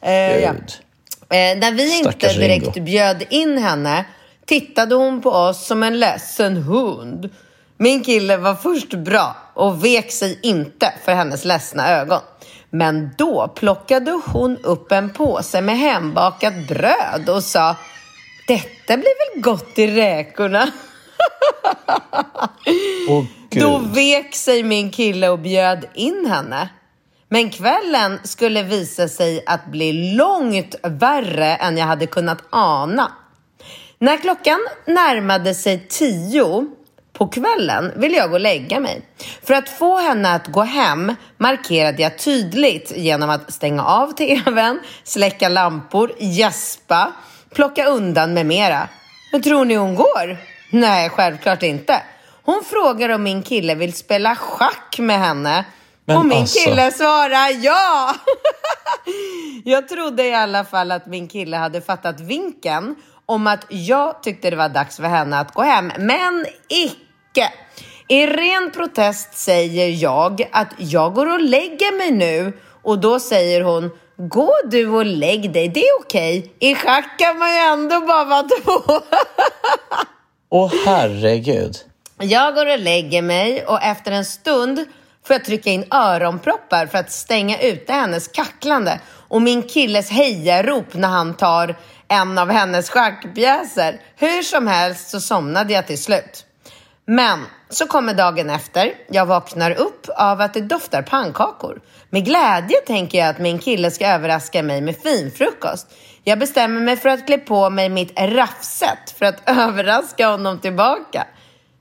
eh, 0.00 0.38
ja. 0.38 0.50
eh, 0.50 1.58
när 1.58 1.72
vi 1.72 1.88
Stackars 1.88 2.36
inte 2.36 2.46
direkt 2.46 2.76
Ringo. 2.76 2.80
bjöd 2.80 3.24
in 3.30 3.58
henne 3.58 4.04
tittade 4.48 4.94
hon 4.94 5.22
på 5.22 5.30
oss 5.30 5.66
som 5.66 5.82
en 5.82 5.98
ledsen 5.98 6.56
hund. 6.56 7.30
Min 7.76 8.04
kille 8.04 8.36
var 8.36 8.54
först 8.54 8.94
bra 8.94 9.36
och 9.54 9.84
vek 9.84 10.12
sig 10.12 10.40
inte 10.42 10.92
för 11.04 11.12
hennes 11.12 11.44
ledsna 11.44 11.88
ögon. 11.88 12.20
Men 12.70 13.10
då 13.18 13.48
plockade 13.48 14.20
hon 14.24 14.56
upp 14.56 14.92
en 14.92 15.10
påse 15.10 15.60
med 15.60 15.78
hembakat 15.78 16.68
bröd 16.68 17.28
och 17.28 17.44
sa 17.44 17.76
Detta 18.48 18.96
blir 18.96 19.34
väl 19.34 19.42
gott 19.42 19.78
i 19.78 19.86
räkorna? 19.86 20.70
oh, 23.08 23.24
då 23.50 23.78
vek 23.78 24.34
sig 24.34 24.62
min 24.62 24.90
kille 24.90 25.28
och 25.28 25.38
bjöd 25.38 25.86
in 25.94 26.26
henne. 26.26 26.68
Men 27.28 27.50
kvällen 27.50 28.18
skulle 28.24 28.62
visa 28.62 29.08
sig 29.08 29.44
att 29.46 29.66
bli 29.66 30.14
långt 30.16 30.74
värre 30.82 31.56
än 31.56 31.76
jag 31.76 31.86
hade 31.86 32.06
kunnat 32.06 32.42
ana. 32.50 33.12
När 34.00 34.16
klockan 34.16 34.58
närmade 34.86 35.54
sig 35.54 35.86
tio 35.88 36.66
på 37.12 37.28
kvällen 37.28 37.92
ville 37.96 38.16
jag 38.16 38.28
gå 38.28 38.34
och 38.34 38.40
lägga 38.40 38.80
mig. 38.80 39.02
För 39.42 39.54
att 39.54 39.68
få 39.68 39.98
henne 39.98 40.34
att 40.34 40.46
gå 40.46 40.62
hem 40.62 41.14
markerade 41.36 42.02
jag 42.02 42.18
tydligt 42.18 42.92
genom 42.96 43.30
att 43.30 43.52
stänga 43.52 43.84
av 43.84 44.12
tvn, 44.12 44.80
släcka 45.04 45.48
lampor, 45.48 46.12
gäspa, 46.18 47.12
plocka 47.54 47.86
undan 47.86 48.34
med 48.34 48.46
mera. 48.46 48.88
Men 49.32 49.42
tror 49.42 49.64
ni 49.64 49.74
hon 49.74 49.94
går? 49.94 50.36
Nej, 50.70 51.10
självklart 51.10 51.62
inte. 51.62 52.02
Hon 52.42 52.62
frågar 52.64 53.08
om 53.08 53.22
min 53.22 53.42
kille 53.42 53.74
vill 53.74 53.92
spela 53.92 54.36
schack 54.36 54.98
med 54.98 55.18
henne 55.18 55.64
men 56.04 56.16
och 56.16 56.26
min 56.26 56.38
alltså... 56.38 56.58
kille 56.64 56.90
svarar 56.90 57.64
ja! 57.64 58.14
jag 59.64 59.88
trodde 59.88 60.24
i 60.24 60.34
alla 60.34 60.64
fall 60.64 60.92
att 60.92 61.06
min 61.06 61.28
kille 61.28 61.56
hade 61.56 61.80
fattat 61.80 62.20
vinken 62.20 62.94
om 63.28 63.46
att 63.46 63.66
jag 63.68 64.22
tyckte 64.22 64.50
det 64.50 64.56
var 64.56 64.68
dags 64.68 64.96
för 64.96 65.02
henne 65.02 65.38
att 65.38 65.54
gå 65.54 65.62
hem, 65.62 65.92
men 65.98 66.46
icke. 66.68 67.52
I 68.08 68.26
ren 68.26 68.70
protest 68.74 69.34
säger 69.34 69.88
jag 70.02 70.48
att 70.52 70.74
jag 70.78 71.14
går 71.14 71.32
och 71.32 71.40
lägger 71.40 71.98
mig 71.98 72.10
nu 72.10 72.52
och 72.82 72.98
då 72.98 73.20
säger 73.20 73.60
hon 73.60 73.90
Gå 74.20 74.52
du 74.64 74.88
och 74.88 75.06
lägg 75.06 75.52
dig, 75.52 75.68
det 75.68 75.80
är 75.80 76.00
okej. 76.00 76.52
I 76.58 76.74
schack 76.74 77.18
kan 77.18 77.38
man 77.38 77.52
ju 77.52 77.58
ändå 77.58 78.00
bara 78.00 78.24
vara 78.24 78.42
två. 78.42 78.80
Åh 80.50 80.66
oh, 80.66 80.72
herregud. 80.86 81.76
Jag 82.18 82.54
går 82.54 82.72
och 82.72 82.78
lägger 82.78 83.22
mig 83.22 83.64
och 83.64 83.82
efter 83.82 84.12
en 84.12 84.24
stund 84.24 84.84
får 85.24 85.34
jag 85.34 85.44
trycka 85.44 85.70
in 85.70 85.84
öronproppar 85.90 86.86
för 86.86 86.98
att 86.98 87.12
stänga 87.12 87.60
ute 87.60 87.92
hennes 87.92 88.28
kacklande 88.28 89.00
och 89.28 89.42
min 89.42 89.62
killes 89.62 90.10
hejarop 90.10 90.94
när 90.94 91.08
han 91.08 91.34
tar 91.34 91.76
en 92.08 92.38
av 92.38 92.50
hennes 92.50 92.90
schackpjäser. 92.90 94.00
Hur 94.16 94.42
som 94.42 94.66
helst 94.66 95.08
så 95.10 95.20
somnade 95.20 95.72
jag 95.72 95.86
till 95.86 96.02
slut. 96.02 96.44
Men 97.06 97.38
så 97.68 97.86
kommer 97.86 98.14
dagen 98.14 98.50
efter. 98.50 98.94
Jag 99.08 99.26
vaknar 99.26 99.70
upp 99.70 100.06
av 100.16 100.40
att 100.40 100.54
det 100.54 100.60
doftar 100.60 101.02
pannkakor. 101.02 101.80
Med 102.10 102.24
glädje 102.24 102.76
tänker 102.86 103.18
jag 103.18 103.28
att 103.28 103.38
min 103.38 103.58
kille 103.58 103.90
ska 103.90 104.06
överraska 104.06 104.62
mig 104.62 104.80
med 104.80 104.96
finfrukost. 104.96 105.86
Jag 106.24 106.38
bestämmer 106.38 106.80
mig 106.80 106.96
för 106.96 107.08
att 107.08 107.26
klä 107.26 107.38
på 107.38 107.70
mig 107.70 107.88
mitt 107.88 108.20
raffset 108.20 109.10
för 109.18 109.26
att 109.26 109.42
överraska 109.46 110.28
honom 110.28 110.58
tillbaka. 110.58 111.26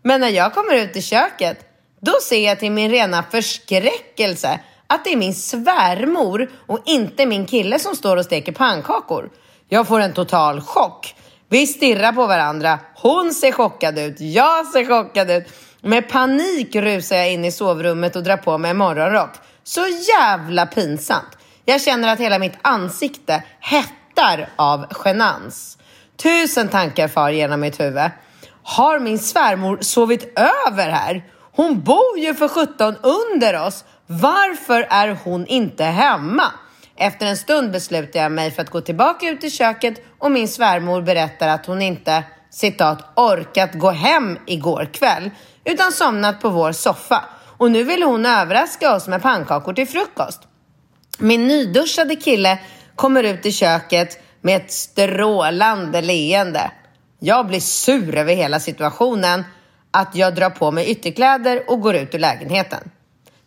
Men 0.03 0.21
när 0.21 0.30
jag 0.30 0.53
kommer 0.53 0.73
ut 0.73 0.95
i 0.95 1.01
köket, 1.01 1.57
då 1.99 2.13
ser 2.23 2.45
jag 2.45 2.59
till 2.59 2.71
min 2.71 2.91
rena 2.91 3.23
förskräckelse 3.23 4.59
att 4.88 5.03
det 5.03 5.13
är 5.13 5.17
min 5.17 5.36
svärmor 5.36 6.49
och 6.67 6.80
inte 6.86 7.25
min 7.25 7.45
kille 7.45 7.80
som 7.80 7.95
står 7.95 8.17
och 8.17 8.25
steker 8.25 8.51
pannkakor. 8.51 9.30
Jag 9.70 9.88
får 9.88 9.99
en 9.99 10.13
total 10.13 10.61
chock. 10.61 11.15
Vi 11.49 11.68
stirrar 11.68 12.11
på 12.11 12.28
varandra. 12.28 12.80
Hon 12.95 13.34
ser 13.34 13.51
chockad 13.51 13.99
ut. 13.99 14.22
Jag 14.22 14.65
ser 14.65 14.86
chockad 14.86 15.32
ut. 15.32 15.47
Med 15.82 16.09
panik 16.09 16.76
rusar 16.76 17.15
jag 17.15 17.32
in 17.32 17.45
i 17.45 17.51
sovrummet 17.51 18.15
och 18.15 18.24
drar 18.24 18.38
på 18.38 18.57
mig 18.57 18.72
en 18.72 18.78
morgonrock. 18.78 19.30
Så 19.63 19.82
jävla 19.88 20.65
pinsamt. 20.65 21.38
Jag 21.65 21.82
känner 21.82 22.13
att 22.13 22.20
hela 22.20 22.39
mitt 22.39 22.57
ansikte 22.61 23.43
hettar 23.59 24.49
av 24.55 24.86
genans. 25.05 25.78
Tusen 26.24 26.68
tankar 26.68 27.07
far 27.07 27.30
genom 27.30 27.59
mitt 27.59 27.80
huvud. 27.80 28.11
Har 28.63 28.99
min 28.99 29.20
svärmor 29.20 29.78
sovit 29.82 30.39
över 30.68 30.89
här? 30.89 31.24
Hon 31.55 31.82
bor 31.82 32.18
ju 32.18 32.34
för 32.34 32.47
17 32.47 32.95
under 33.03 33.65
oss. 33.68 33.84
Varför 34.07 34.88
är 34.89 35.18
hon 35.24 35.47
inte 35.47 35.84
hemma? 35.84 36.51
Efter 36.97 37.25
en 37.25 37.37
stund 37.37 37.71
beslutar 37.71 38.19
jag 38.19 38.31
mig 38.31 38.51
för 38.51 38.61
att 38.61 38.69
gå 38.69 38.81
tillbaka 38.81 39.29
ut 39.29 39.43
i 39.43 39.49
köket 39.49 40.01
och 40.17 40.31
min 40.31 40.47
svärmor 40.47 41.01
berättar 41.01 41.47
att 41.47 41.65
hon 41.65 41.81
inte 41.81 42.23
citat, 42.49 43.05
orkat 43.15 43.73
gå 43.73 43.91
hem 43.91 44.37
igår 44.45 44.89
kväll 44.93 45.31
utan 45.65 45.91
somnat 45.91 46.41
på 46.41 46.49
vår 46.49 46.71
soffa 46.71 47.25
och 47.57 47.71
nu 47.71 47.83
vill 47.83 48.03
hon 48.03 48.25
överraska 48.25 48.95
oss 48.95 49.07
med 49.07 49.21
pannkakor 49.21 49.73
till 49.73 49.87
frukost. 49.87 50.41
Min 51.19 51.47
nyduschade 51.47 52.15
kille 52.15 52.59
kommer 52.95 53.23
ut 53.23 53.45
i 53.45 53.51
köket 53.51 54.19
med 54.41 54.55
ett 54.55 54.71
strålande 54.71 56.01
leende. 56.01 56.71
Jag 57.19 57.47
blir 57.47 57.59
sur 57.59 58.15
över 58.17 58.35
hela 58.35 58.59
situationen, 58.59 59.43
att 59.91 60.15
jag 60.15 60.35
drar 60.35 60.49
på 60.49 60.71
mig 60.71 60.89
ytterkläder 60.89 61.63
och 61.67 61.81
går 61.81 61.95
ut 61.95 62.15
ur 62.15 62.19
lägenheten. 62.19 62.91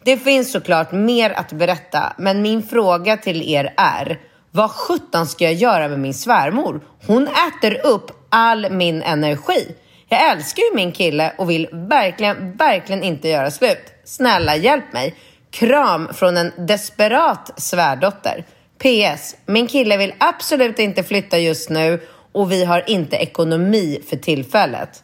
Det 0.05 0.17
finns 0.17 0.53
såklart 0.53 0.93
mer 0.93 1.31
att 1.31 1.53
berätta, 1.53 2.13
men 2.19 2.43
min 2.43 2.63
fråga 2.63 3.17
till 3.17 3.43
er 3.43 3.75
är 3.77 4.19
vad 4.51 4.71
sjutton 4.71 5.27
ska 5.27 5.45
jag 5.45 5.55
göra 5.55 5.89
med 5.89 5.99
min 5.99 6.15
svärmor? 6.15 6.81
Hon 7.07 7.29
äter 7.29 7.87
upp 7.87 8.11
all 8.29 8.71
min 8.71 9.03
energi. 9.03 9.75
Jag 10.09 10.31
älskar 10.31 10.63
ju 10.63 10.77
min 10.77 10.93
kille 10.93 11.33
och 11.39 11.51
vill 11.51 11.69
verkligen, 11.73 12.57
verkligen 12.57 13.03
inte 13.03 13.29
göra 13.29 13.51
slut. 13.51 13.93
Snälla 14.05 14.57
hjälp 14.57 14.93
mig. 14.93 15.15
Kram 15.51 16.09
från 16.15 16.37
en 16.37 16.53
desperat 16.59 17.61
svärdotter. 17.61 18.45
PS. 18.79 19.37
Min 19.47 19.67
kille 19.67 19.97
vill 19.97 20.15
absolut 20.19 20.79
inte 20.79 21.03
flytta 21.03 21.39
just 21.39 21.71
nu 21.71 22.01
och 22.33 22.53
vi 22.53 22.65
har 22.65 22.91
inte 22.91 23.17
ekonomi 23.17 24.01
för 24.11 24.17
tillfället. 24.17 25.03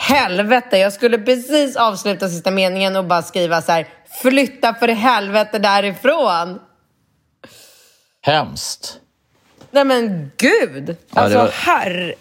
Helvete, 0.00 0.78
jag 0.78 0.92
skulle 0.92 1.18
precis 1.18 1.76
avsluta 1.76 2.28
sista 2.28 2.50
meningen 2.50 2.96
och 2.96 3.04
bara 3.04 3.22
skriva 3.22 3.62
så 3.62 3.72
här. 3.72 3.88
Flytta 4.22 4.74
för 4.74 4.88
helvete 4.88 5.58
därifrån. 5.58 6.58
Hemskt. 8.22 8.98
Nej 9.70 9.84
men 9.84 10.30
gud! 10.36 10.96
Ja, 11.14 11.20
Alltså 11.20 11.38
var... 11.38 11.48
herr... 11.48 12.14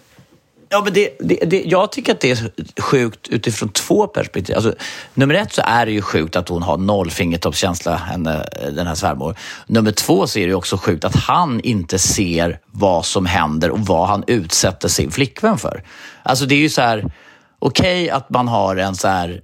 Ja, 0.70 0.82
men 0.84 0.94
det, 0.94 1.10
det, 1.20 1.36
det, 1.36 1.64
jag 1.66 1.92
tycker 1.92 2.12
att 2.12 2.20
det 2.20 2.32
är 2.32 2.52
sjukt 2.82 3.28
utifrån 3.28 3.70
två 3.70 4.08
perspektiv. 4.08 4.56
Alltså, 4.56 4.74
nummer 5.14 5.36
ett 5.36 5.54
så 5.54 5.62
är 5.66 5.86
det 5.86 5.92
ju 5.92 6.02
sjukt 6.02 6.36
att 6.36 6.50
hon 6.50 6.64
har 6.64 6.78
noll 6.78 7.12
fingertoppskänsla, 7.12 7.96
henne, 7.96 8.46
den 8.72 8.88
här 8.88 8.96
svärmor. 8.96 9.36
Nummer 9.68 9.92
två 9.92 10.28
så 10.28 10.40
är 10.40 10.48
det 10.48 10.54
också 10.54 10.78
sjukt 10.78 11.06
att 11.06 11.16
han 11.16 11.60
inte 11.60 12.00
ser 12.00 12.60
vad 12.66 13.06
som 13.06 13.26
händer 13.26 13.70
och 13.70 13.80
vad 13.80 14.08
han 14.08 14.24
utsätter 14.28 14.88
sin 14.88 15.12
flickvän 15.12 15.58
för. 15.58 15.84
Alltså 16.24 16.46
det 16.46 16.56
är 16.56 16.60
ju 16.60 16.70
så 16.70 16.82
här, 16.82 17.12
okej 17.60 18.04
okay 18.04 18.10
att 18.10 18.30
man 18.30 18.48
har 18.48 18.76
en 18.76 18.96
så 18.96 19.08
här 19.08 19.42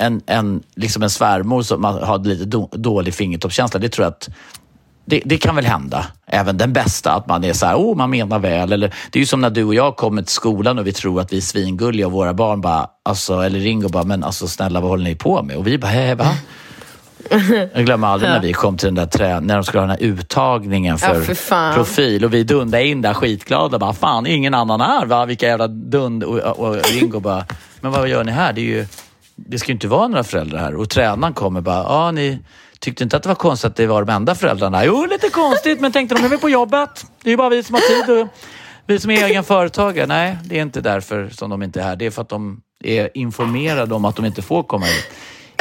en, 0.00 0.20
en, 0.26 0.62
liksom 0.76 1.02
en 1.02 1.10
svärmor 1.10 1.62
som 1.62 1.84
har 1.84 2.18
lite 2.18 2.44
do, 2.44 2.68
dålig 2.72 3.14
fingertoppskänsla. 3.14 3.80
Det 3.80 3.88
tror 3.88 4.04
jag 4.04 4.10
att 4.10 4.28
det, 5.04 5.22
det, 5.24 5.38
kan 5.38 5.56
väl 5.56 5.64
hända, 5.64 6.06
även 6.26 6.58
den 6.58 6.72
bästa, 6.72 7.12
att 7.12 7.26
man 7.26 7.44
är 7.44 7.52
så 7.52 7.66
här, 7.66 7.76
oh, 7.76 7.96
man 7.96 8.10
menar 8.10 8.38
väl. 8.38 8.72
Eller, 8.72 8.94
det 9.10 9.18
är 9.18 9.20
ju 9.20 9.26
som 9.26 9.40
när 9.40 9.50
du 9.50 9.64
och 9.64 9.74
jag 9.74 9.96
kommer 9.96 10.22
till 10.22 10.32
skolan 10.32 10.78
och 10.78 10.86
vi 10.86 10.92
tror 10.92 11.20
att 11.20 11.32
vi 11.32 11.36
är 11.36 11.40
svingulliga 11.40 12.06
och 12.06 12.12
våra 12.12 12.34
barn 12.34 12.60
bara, 12.60 12.86
alltså, 13.04 13.40
eller 13.40 13.58
Ringo 13.58 13.88
bara, 13.88 14.04
men 14.04 14.24
alltså 14.24 14.48
snälla 14.48 14.80
vad 14.80 14.90
håller 14.90 15.04
ni 15.04 15.14
på 15.14 15.42
med? 15.42 15.56
Och 15.56 15.66
vi 15.66 15.78
bara, 15.78 15.88
hej, 15.88 16.14
va? 16.14 16.34
Jag 17.74 17.84
glömmer 17.84 18.08
aldrig 18.08 18.30
när 18.30 18.40
vi 18.40 18.52
kom 18.52 18.76
till 18.76 18.86
den 18.86 18.94
där 18.94 19.06
trä 19.06 19.40
när 19.40 19.54
de 19.54 19.64
skulle 19.64 19.80
ha 19.80 19.86
den 19.86 19.96
här 19.96 20.06
uttagningen 20.06 20.98
för, 20.98 21.14
ja, 21.14 21.34
för 21.34 21.74
profil 21.74 22.24
och 22.24 22.34
vi 22.34 22.44
dundrade 22.44 22.86
in 22.86 23.02
där 23.02 23.14
skitglada. 23.14 23.78
Bara, 23.78 23.92
fan, 23.92 24.26
ingen 24.26 24.54
annan 24.54 24.80
här 24.80 25.06
va? 25.06 25.24
Vilka 25.24 25.46
jävla 25.46 25.68
dund... 25.68 26.24
Och, 26.24 26.38
och 26.38 26.76
Ringo 26.84 27.20
bara, 27.20 27.44
men 27.80 27.92
vad 27.92 28.08
gör 28.08 28.24
ni 28.24 28.32
här? 28.32 28.52
Det, 28.52 28.60
är 28.60 28.64
ju, 28.64 28.86
det 29.36 29.58
ska 29.58 29.68
ju 29.68 29.72
inte 29.74 29.88
vara 29.88 30.08
några 30.08 30.24
föräldrar 30.24 30.58
här. 30.58 30.74
Och 30.74 30.90
tränaren 30.90 31.34
kommer 31.34 31.60
bara, 31.60 31.82
ja 31.82 32.10
ni 32.10 32.38
Tyckte 32.80 33.04
inte 33.04 33.16
att 33.16 33.22
det 33.22 33.28
var 33.28 33.36
konstigt 33.36 33.70
att 33.70 33.76
det 33.76 33.86
var 33.86 34.04
de 34.04 34.12
enda 34.12 34.34
föräldrarna? 34.34 34.84
Jo, 34.84 35.06
lite 35.06 35.28
konstigt, 35.28 35.80
men 35.80 35.92
tänkte 35.92 36.14
de 36.14 36.24
är 36.24 36.28
väl 36.28 36.38
på 36.38 36.50
jobbet. 36.50 37.06
Det 37.22 37.28
är 37.28 37.30
ju 37.30 37.36
bara 37.36 37.48
vi 37.48 37.62
som 37.62 37.74
har 37.74 37.80
tid 37.80 38.22
och 38.22 38.28
vi 38.86 39.00
som 39.00 39.10
är 39.10 39.24
egen 39.24 39.44
företagare. 39.44 40.06
Nej, 40.06 40.36
det 40.44 40.58
är 40.58 40.62
inte 40.62 40.80
därför 40.80 41.28
som 41.28 41.50
de 41.50 41.62
inte 41.62 41.80
är 41.80 41.84
här. 41.84 41.96
Det 41.96 42.06
är 42.06 42.10
för 42.10 42.22
att 42.22 42.28
de 42.28 42.60
är 42.84 43.10
informerade 43.14 43.94
om 43.94 44.04
att 44.04 44.16
de 44.16 44.24
inte 44.24 44.42
får 44.42 44.62
komma 44.62 44.86
hit. 44.86 45.10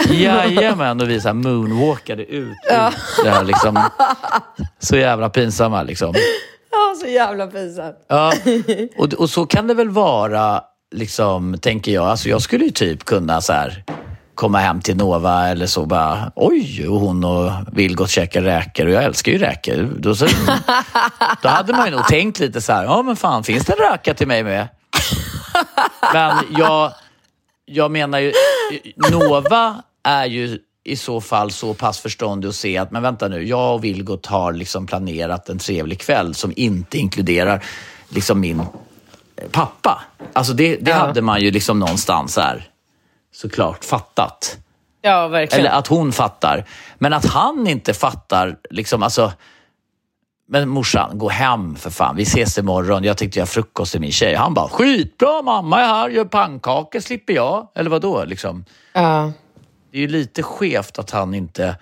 Jajamän, 0.10 1.02
och 1.02 1.10
vi 1.10 1.22
så 1.22 1.28
här 1.28 1.34
moonwalkade 1.34 2.26
ut 2.26 2.58
ja. 2.70 2.92
det 3.24 3.30
här 3.30 3.44
liksom. 3.44 3.84
Så 4.80 4.98
jävla 4.98 5.30
pinsamma 5.30 5.84
liksom. 5.84 6.14
Ja, 6.72 6.96
så 7.02 7.08
jävla 7.08 7.48
pinsamt. 7.48 7.96
Ja, 8.08 8.34
och, 8.98 9.14
och 9.14 9.30
så 9.30 9.46
kan 9.46 9.68
det 9.68 9.74
väl 9.74 9.90
vara, 9.90 10.62
liksom, 10.96 11.58
tänker 11.58 11.92
jag. 11.92 12.06
Alltså 12.06 12.30
jag 12.30 12.42
skulle 12.42 12.66
ju 12.66 12.72
typ 12.72 13.06
kunna 13.06 13.42
så 13.42 13.54
här 13.54 13.84
komma 14.36 14.60
hem 14.60 14.82
till 14.82 14.98
Nova 14.98 15.48
eller 15.48 15.68
så 15.68 15.86
bara, 15.86 16.32
oj, 16.36 16.88
och 16.88 17.00
hon 17.00 17.24
och 17.24 17.52
Vilgot 17.72 18.10
käkar 18.10 18.42
räkor 18.42 18.86
och 18.86 18.92
jag 18.92 19.04
älskar 19.04 19.32
ju 19.32 19.38
räkor. 19.38 19.90
Då, 19.98 20.16
så, 20.16 20.28
då 21.42 21.50
hade 21.50 21.74
man 21.74 21.86
ju 21.86 21.92
nog 21.92 22.08
tänkt 22.08 22.40
lite 22.40 22.62
så 22.62 22.74
här, 22.74 22.84
ja 22.84 23.02
men 23.02 23.16
fan, 23.16 23.44
finns 23.44 23.66
det 23.66 23.74
en 23.74 23.92
röka 23.92 24.14
till 24.14 24.28
mig 24.28 24.44
med? 24.44 24.68
Men 26.14 26.38
jag, 26.58 26.92
jag 27.66 27.92
menar 27.92 28.20
ju, 28.20 28.34
Nova 29.12 29.84
är 30.04 30.26
ju 30.26 30.60
i 30.84 30.96
så 30.96 31.22
fall 31.22 31.52
så 31.52 31.74
pass 31.74 32.00
förståndig 32.00 32.48
att 32.48 32.56
se 32.56 32.78
att, 32.78 32.92
men 32.92 33.02
vänta 33.02 33.28
nu, 33.28 33.48
jag 33.48 33.76
och 33.76 33.84
Vilgot 33.84 34.26
har 34.26 34.54
liksom 34.54 34.88
planerat 34.88 35.50
en 35.50 35.60
trevlig 35.60 36.00
kväll 36.00 36.36
som 36.36 36.54
inte 36.56 36.98
inkluderar 36.98 37.64
liksom 38.10 38.40
min 38.40 38.62
pappa. 39.52 40.02
Alltså 40.34 40.54
det, 40.54 40.76
det 40.76 40.92
ja. 40.92 40.98
hade 40.98 41.22
man 41.22 41.42
ju 41.42 41.52
liksom 41.52 41.80
någonstans 41.80 42.38
här 42.38 42.70
såklart 43.34 43.86
fattat. 43.86 44.58
Ja, 45.02 45.28
verkligen. 45.28 45.66
Eller 45.66 45.78
att 45.78 45.88
hon 45.88 46.12
fattar. 46.12 46.66
Men 46.98 47.14
att 47.14 47.26
han 47.26 47.68
inte 47.68 47.94
fattar, 47.94 48.58
liksom 48.70 49.04
alltså. 49.04 49.32
Men 50.52 50.70
morsan, 50.70 51.18
gå 51.18 51.30
hem 51.30 51.76
för 51.76 51.90
fan. 51.90 52.16
Vi 52.16 52.24
ses 52.24 52.58
imorgon. 52.58 53.04
Jag 53.04 53.18
tänkte 53.18 53.40
göra 53.40 53.48
frukost 53.48 53.92
till 53.92 54.02
min 54.02 54.12
tjej. 54.12 54.36
Han 54.36 54.54
bara, 54.54 54.70
skitbra 54.70 55.42
mamma 55.42 55.82
är 55.82 55.88
här, 55.88 56.10
gör 56.10 56.26
pannkakor 56.26 57.00
slipper 57.00 57.34
jag. 57.34 57.68
Eller 57.76 57.90
vad 57.90 58.02
då 58.02 58.26
liksom? 58.26 58.66
Ja. 58.94 59.32
Det 59.92 59.98
är 59.98 60.02
ju 60.02 60.08
lite 60.08 60.44
skevt 60.44 61.00
att 61.00 61.12
han 61.12 61.34
inte... 61.34 61.76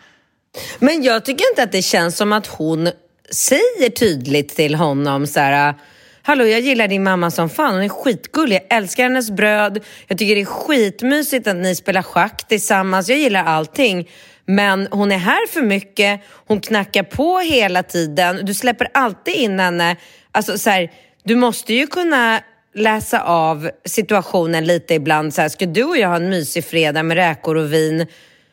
Men 0.80 1.04
jag 1.04 1.26
tycker 1.26 1.50
inte 1.52 1.64
att 1.64 1.72
det 1.72 1.82
känns 1.82 2.18
som 2.18 2.34
att 2.34 2.48
hon 2.48 2.90
säger 3.32 3.90
tydligt 3.90 4.56
till 4.56 4.76
honom 4.76 5.28
så 5.28 5.40
här 5.40 5.76
Hallå, 6.22 6.46
jag 6.46 6.60
gillar 6.60 6.88
din 6.88 7.04
mamma 7.04 7.32
som 7.32 7.50
fan. 7.50 7.74
Hon 7.74 7.84
är 7.84 7.90
skitgullig. 7.90 8.56
Jag 8.56 8.78
älskar 8.78 9.04
hennes 9.04 9.32
bröd. 9.32 9.84
Jag 10.08 10.18
tycker 10.18 10.36
det 10.36 10.42
är 10.42 10.46
skitmysigt 10.46 11.48
att 11.48 11.56
ni 11.56 11.76
spelar 11.76 12.02
schack 12.02 12.48
tillsammans. 12.48 13.10
Jag 13.10 13.18
gillar 13.18 13.44
allting. 13.44 14.10
Men 14.46 14.88
hon 14.92 15.12
är 15.12 15.18
här 15.18 15.48
för 15.48 15.62
mycket. 15.62 16.22
Hon 16.48 16.62
knackar 16.62 17.04
på 17.04 17.40
hela 17.40 17.84
tiden. 17.84 18.46
Du 18.46 18.54
släpper 18.54 18.88
alltid 18.94 19.36
in 19.36 19.60
henne. 19.60 19.96
Alltså, 20.32 20.58
så 20.58 20.70
här, 20.70 20.92
du 21.24 21.36
måste 21.36 21.74
ju 21.74 21.88
kunna 21.88 22.42
läsa 22.78 23.22
av 23.22 23.70
situationen 23.86 24.66
lite 24.66 24.94
ibland. 24.94 25.34
Så 25.34 25.42
här, 25.42 25.50
ska 25.50 25.66
du 25.66 25.84
och 25.84 25.98
jag 25.98 26.08
ha 26.08 26.16
en 26.16 26.30
mysig 26.30 26.66
fredag 26.66 27.04
med 27.04 27.18
räkor 27.18 27.58
och 27.58 27.74
vin 27.74 28.06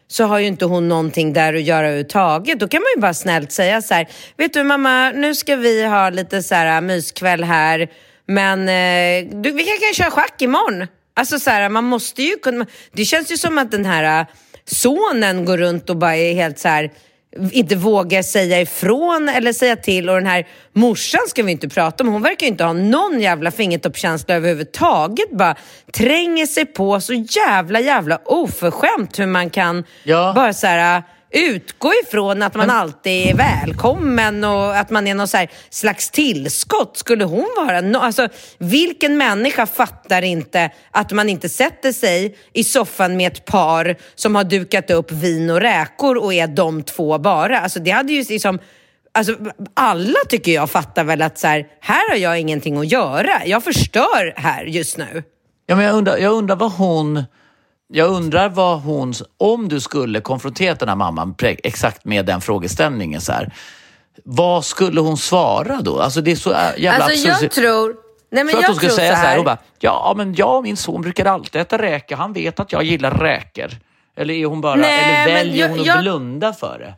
så 0.09 0.25
har 0.25 0.39
ju 0.39 0.47
inte 0.47 0.65
hon 0.65 0.89
någonting 0.89 1.33
där 1.33 1.55
att 1.55 1.63
göra 1.63 1.87
överhuvudtaget. 1.87 2.61
Då 2.61 2.69
kan 2.69 2.81
man 2.81 2.89
ju 2.97 3.01
bara 3.01 3.15
snällt 3.15 3.53
säga 3.53 3.83
så 3.83 3.95
här, 3.95 4.09
vet 4.37 4.53
du 4.53 4.65
mamma, 4.65 5.11
nu 5.11 5.35
ska 5.35 5.57
vi 5.57 5.85
ha 5.85 6.11
lite 6.11 6.43
så 6.43 6.55
här 6.55 6.77
äh, 6.77 6.81
myskväll 6.81 7.45
här, 7.45 7.89
men 8.27 8.61
eh, 8.61 9.31
du, 9.43 9.51
vi 9.51 9.65
kan, 9.65 9.77
kanske 9.81 10.03
köra 10.03 10.11
schack 10.11 10.43
imorgon. 10.43 10.87
Alltså 11.17 11.39
så 11.39 11.51
här, 11.51 11.69
man 11.69 11.85
måste 11.85 12.23
ju 12.23 12.37
kunna, 12.37 12.67
det 12.93 13.05
känns 13.05 13.33
ju 13.33 13.37
som 13.37 13.59
att 13.59 13.71
den 13.71 13.85
här 13.85 14.21
äh, 14.21 14.27
sonen 14.65 15.45
går 15.45 15.59
runt 15.59 15.91
och 15.91 15.97
bara 15.97 16.17
är 16.17 16.35
helt 16.35 16.59
så 16.59 16.69
här 16.69 16.91
inte 17.53 17.77
vågar 17.77 18.23
säga 18.23 18.61
ifrån 18.61 19.29
eller 19.29 19.53
säga 19.53 19.77
till. 19.77 20.09
Och 20.09 20.15
den 20.15 20.27
här 20.27 20.47
morsan 20.73 21.21
ska 21.29 21.43
vi 21.43 21.53
inte 21.53 21.69
prata 21.69 22.05
om. 22.05 22.11
Hon 22.11 22.23
verkar 22.23 22.47
inte 22.47 22.65
ha 22.65 22.73
någon 22.73 23.21
jävla 23.21 23.51
fingertoppskänsla 23.51 24.35
överhuvudtaget. 24.35 25.31
Bara 25.31 25.57
tränger 25.93 26.47
sig 26.47 26.67
på 26.67 27.01
så 27.01 27.13
jävla, 27.15 27.81
jävla 27.81 28.19
oförskämt 28.25 29.19
hur 29.19 29.27
man 29.27 29.51
kan 29.51 29.85
ja. 30.03 30.33
bara 30.37 30.53
så 30.53 30.67
här 30.67 31.03
utgå 31.35 31.93
ifrån 32.05 32.43
att 32.43 32.55
man 32.55 32.71
alltid 32.71 33.31
är 33.31 33.35
välkommen 33.35 34.45
och 34.45 34.77
att 34.77 34.91
man 34.91 35.07
är 35.07 35.15
någon 35.15 35.29
slags 35.71 36.11
tillskott. 36.11 36.97
Skulle 36.97 37.25
hon 37.25 37.49
vara... 37.57 37.81
No 37.81 37.97
alltså, 37.97 38.29
vilken 38.59 39.17
människa 39.17 39.67
fattar 39.67 40.23
inte 40.23 40.71
att 40.91 41.13
man 41.13 41.29
inte 41.29 41.49
sätter 41.49 41.93
sig 41.93 42.37
i 42.53 42.65
soffan 42.65 43.17
med 43.17 43.33
ett 43.33 43.45
par 43.45 43.97
som 44.15 44.35
har 44.35 44.45
dukat 44.45 44.91
upp 44.91 45.13
vin 45.13 45.51
och 45.51 45.61
räkor 45.61 46.17
och 46.17 46.35
är 46.35 46.47
de 46.47 46.83
två 46.83 47.19
bara? 47.19 47.61
Alltså, 47.61 47.81
det 47.81 47.91
hade 47.91 48.13
ju 48.13 48.25
liksom... 48.29 48.59
Alltså, 49.13 49.37
alla 49.75 50.19
tycker 50.29 50.53
jag 50.53 50.71
fattar 50.71 51.05
väl 51.05 51.23
att 51.23 51.39
så 51.39 51.47
här, 51.47 51.67
här 51.81 52.11
har 52.11 52.17
jag 52.17 52.41
ingenting 52.41 52.77
att 52.77 52.93
göra. 52.93 53.47
Jag 53.47 53.65
förstör 53.65 54.35
här 54.37 54.65
just 54.65 54.99
nu. 54.99 55.23
Ja, 55.67 55.77
men 55.77 55.85
jag, 55.85 55.95
undrar, 55.95 56.17
jag 56.17 56.33
undrar 56.33 56.57
vad 56.57 56.73
hon 56.73 57.25
jag 57.93 58.09
undrar 58.11 58.49
vad 58.49 58.81
hon, 58.83 59.13
om 59.39 59.69
du 59.69 59.81
skulle 59.81 60.21
konfrontera 60.21 60.75
den 60.75 60.89
här 60.89 60.97
mamman 60.97 61.35
exakt 61.41 62.05
med 62.05 62.27
den 62.27 62.41
frågeställningen 62.41 63.21
så 63.21 63.33
här. 63.33 63.55
vad 64.25 64.65
skulle 64.65 65.01
hon 65.01 65.17
svara 65.17 65.81
då? 65.81 66.01
Alltså 66.01 66.21
det 66.21 66.31
är 66.33 66.37
så 66.37 66.53
äh, 66.53 66.59
jävla 66.79 67.05
Alltså 67.05 67.27
jag 67.29 67.35
absurt. 67.35 67.53
tror... 67.53 67.97
Nej, 68.31 68.45
men 68.45 68.55
att 68.57 68.61
jag 68.63 68.69
hon 68.69 68.77
skulle 68.77 68.91
säga 68.93 69.11
så 69.17 69.21
så 69.21 69.27
här, 69.27 69.37
hon 69.37 69.45
bara, 69.45 69.59
ja 69.79 70.15
men 70.17 70.35
jag 70.35 70.57
och 70.57 70.63
min 70.63 70.77
son 70.77 71.03
brukar 71.03 71.25
alltid 71.25 71.61
äta 71.61 71.79
räkor. 71.79 72.17
Han 72.17 72.33
vet 72.33 72.61
att 72.61 72.73
jag 72.73 72.83
gillar 72.85 73.11
räkor. 73.11 73.71
Eller 74.17 74.35
är 74.35 74.47
hon 74.47 74.61
bara, 74.61 74.75
Nej, 74.75 75.23
eller 75.25 75.35
väljer 75.35 75.57
jag- 75.61 75.69
hon 75.69 75.81
att 75.81 75.87
jag- 75.87 76.01
blunda 76.01 76.53
för 76.53 76.79
det? 76.79 76.95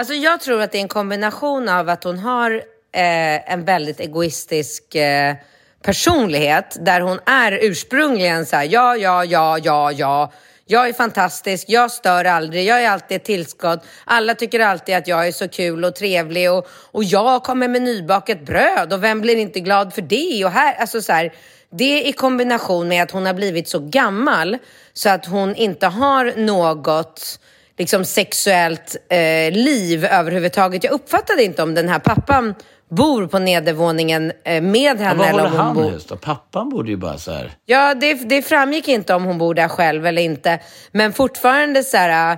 Alltså 0.00 0.14
jag 0.14 0.40
tror 0.40 0.60
att 0.62 0.72
det 0.72 0.78
är 0.78 0.82
en 0.82 0.88
kombination 0.88 1.68
av 1.68 1.88
att 1.88 2.04
hon 2.04 2.18
har 2.18 2.50
eh, 2.92 3.52
en 3.52 3.64
väldigt 3.64 4.00
egoistisk 4.00 4.94
eh, 4.94 5.34
personlighet 5.82 6.76
där 6.80 7.00
hon 7.00 7.18
är 7.26 7.52
ursprungligen 7.52 8.46
så 8.46 8.56
här, 8.56 8.68
ja, 8.70 8.96
ja, 8.96 9.24
ja, 9.24 9.58
ja, 9.58 9.92
ja. 9.92 10.32
Jag 10.70 10.88
är 10.88 10.92
fantastisk, 10.92 11.64
jag 11.68 11.90
stör 11.90 12.24
aldrig, 12.24 12.66
jag 12.66 12.82
är 12.82 12.90
alltid 12.90 13.16
ett 13.16 13.24
tillskott. 13.24 13.84
Alla 14.04 14.34
tycker 14.34 14.60
alltid 14.60 14.96
att 14.96 15.08
jag 15.08 15.26
är 15.26 15.32
så 15.32 15.48
kul 15.48 15.84
och 15.84 15.94
trevlig 15.94 16.52
och, 16.52 16.68
och 16.70 17.04
jag 17.04 17.42
kommer 17.42 17.68
med 17.68 17.82
nybakat 17.82 18.40
bröd 18.40 18.92
och 18.92 19.04
vem 19.04 19.20
blir 19.20 19.36
inte 19.36 19.60
glad 19.60 19.94
för 19.94 20.02
det? 20.02 20.44
Och 20.44 20.50
här, 20.50 20.74
alltså 20.74 21.02
så 21.02 21.12
här, 21.12 21.32
det 21.70 22.08
i 22.08 22.12
kombination 22.12 22.88
med 22.88 23.02
att 23.02 23.10
hon 23.10 23.26
har 23.26 23.34
blivit 23.34 23.68
så 23.68 23.78
gammal 23.78 24.58
så 24.92 25.08
att 25.08 25.26
hon 25.26 25.54
inte 25.54 25.86
har 25.86 26.32
något 26.36 27.40
liksom 27.78 28.04
sexuellt 28.04 28.96
eh, 29.08 29.52
liv 29.52 30.04
överhuvudtaget. 30.04 30.84
Jag 30.84 30.92
uppfattade 30.92 31.44
inte 31.44 31.62
om 31.62 31.74
den 31.74 31.88
här 31.88 31.98
pappan 31.98 32.54
bor 32.88 33.26
på 33.26 33.38
nedervåningen 33.38 34.32
eh, 34.44 34.62
med 34.62 34.96
Ja, 35.00 35.04
henne 35.04 35.14
vad 35.18 35.28
eller 35.28 35.42
håller 35.42 35.56
han 35.56 35.74
bor... 35.74 35.92
just 35.92 36.08
då? 36.08 36.16
Pappan 36.16 36.68
borde 36.68 36.90
ju 36.90 36.96
bara 36.96 37.18
så 37.18 37.32
här... 37.32 37.52
Ja, 37.66 37.94
det, 37.94 38.14
det 38.14 38.42
framgick 38.42 38.88
inte 38.88 39.14
om 39.14 39.24
hon 39.24 39.38
bor 39.38 39.54
där 39.54 39.68
själv 39.68 40.06
eller 40.06 40.22
inte. 40.22 40.60
Men 40.92 41.12
fortfarande 41.12 41.82
så 41.82 41.96
här... 41.96 42.32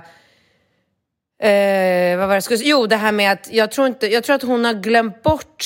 Eh, 1.43 2.17
vad 2.17 2.27
var 2.27 2.35
det? 2.35 2.55
Jo, 2.63 2.87
det 2.87 2.95
här 2.95 3.11
med 3.11 3.31
att 3.31 3.49
jag 3.51 3.71
tror, 3.71 3.87
inte, 3.87 4.07
jag 4.07 4.23
tror 4.23 4.35
att 4.35 4.41
hon 4.43 4.65
har 4.65 4.73
glömt 4.73 5.23
bort 5.23 5.65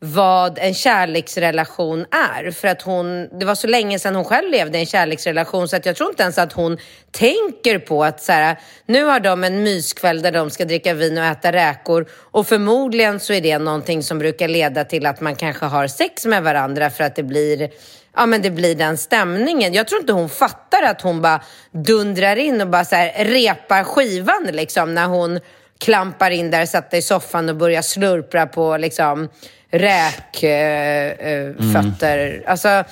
vad 0.00 0.58
en 0.58 0.74
kärleksrelation 0.74 2.06
är. 2.10 2.50
För 2.50 2.68
att 2.68 2.82
hon, 2.82 3.38
det 3.38 3.46
var 3.46 3.54
så 3.54 3.66
länge 3.66 3.98
sedan 3.98 4.14
hon 4.14 4.24
själv 4.24 4.50
levde 4.50 4.78
i 4.78 4.80
en 4.80 4.86
kärleksrelation 4.86 5.68
så 5.68 5.76
att 5.76 5.86
jag 5.86 5.96
tror 5.96 6.10
inte 6.10 6.22
ens 6.22 6.38
att 6.38 6.52
hon 6.52 6.78
tänker 7.10 7.78
på 7.78 8.04
att 8.04 8.22
så 8.22 8.32
här, 8.32 8.58
nu 8.86 9.04
har 9.04 9.20
de 9.20 9.44
en 9.44 9.62
myskväll 9.62 10.22
där 10.22 10.32
de 10.32 10.50
ska 10.50 10.64
dricka 10.64 10.94
vin 10.94 11.18
och 11.18 11.24
äta 11.24 11.52
räkor 11.52 12.06
och 12.12 12.46
förmodligen 12.46 13.20
så 13.20 13.32
är 13.32 13.40
det 13.40 13.58
någonting 13.58 14.02
som 14.02 14.18
brukar 14.18 14.48
leda 14.48 14.84
till 14.84 15.06
att 15.06 15.20
man 15.20 15.36
kanske 15.36 15.66
har 15.66 15.86
sex 15.86 16.26
med 16.26 16.42
varandra 16.42 16.90
för 16.90 17.04
att 17.04 17.16
det 17.16 17.22
blir 17.22 17.70
Ja 18.16 18.26
men 18.26 18.42
det 18.42 18.50
blir 18.50 18.74
den 18.74 18.98
stämningen. 18.98 19.74
Jag 19.74 19.88
tror 19.88 20.00
inte 20.00 20.12
hon 20.12 20.28
fattar 20.28 20.82
att 20.82 21.00
hon 21.00 21.22
bara 21.22 21.42
dundrar 21.72 22.36
in 22.36 22.60
och 22.60 22.68
bara 22.68 22.84
så 22.84 22.96
här 22.96 23.24
repar 23.24 23.84
skivan 23.84 24.48
liksom 24.52 24.94
när 24.94 25.06
hon 25.06 25.40
klampar 25.78 26.30
in 26.30 26.50
där, 26.50 26.66
sätter 26.66 26.98
i 26.98 27.02
soffan 27.02 27.48
och 27.48 27.56
börjar 27.56 27.82
slurpra 27.82 28.46
på 28.46 28.76
liksom 28.76 29.28
räkfötter. 29.70 31.54
Eh, 31.60 31.72
fötter. 31.72 32.44
Alltså, 32.46 32.84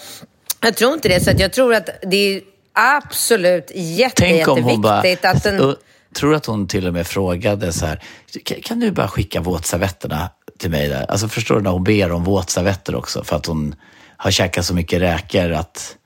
jag 0.62 0.76
tror 0.76 0.94
inte 0.94 1.08
det. 1.08 1.20
Så 1.20 1.30
jag 1.38 1.52
tror 1.52 1.74
att 1.74 1.88
det 2.02 2.16
är 2.16 2.42
absolut 2.72 3.70
jätte, 3.74 4.22
Tänk 4.22 4.48
om 4.48 4.62
hon 4.62 4.80
bara... 4.80 5.06
jätteviktigt 5.06 5.54
att. 5.54 5.60
Och, 5.60 5.76
tror 6.16 6.34
att 6.34 6.46
hon 6.46 6.68
till 6.68 6.86
och 6.86 6.92
med 6.92 7.06
frågade 7.06 7.72
så 7.72 7.86
här, 7.86 8.02
kan, 8.44 8.60
kan 8.60 8.80
du 8.80 8.90
bara 8.90 9.08
skicka 9.08 9.40
våtservetterna 9.40 10.30
till 10.58 10.70
mig 10.70 10.88
där? 10.88 11.10
Alltså 11.10 11.28
förstår 11.28 11.54
du 11.56 11.62
när 11.62 11.70
hon 11.70 11.84
ber 11.84 12.12
om 12.12 12.24
våtservetter 12.24 12.94
också 12.94 13.24
för 13.24 13.36
att 13.36 13.46
hon 13.46 13.74
har 14.16 14.30
käkat 14.30 14.64
så 14.64 14.74
mycket 14.74 15.00
räkor 15.00 15.52
att... 15.52 15.96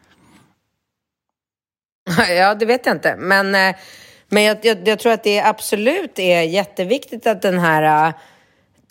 Ja, 2.30 2.54
det 2.54 2.66
vet 2.66 2.86
jag 2.86 2.96
inte. 2.96 3.16
Men, 3.18 3.54
eh, 3.54 3.76
men 4.28 4.42
jag, 4.42 4.58
jag, 4.62 4.88
jag 4.88 4.98
tror 4.98 5.12
att 5.12 5.24
det 5.24 5.40
absolut 5.40 6.18
är 6.18 6.42
jätteviktigt 6.42 7.26
att 7.26 7.42
den 7.42 7.58
här 7.58 8.12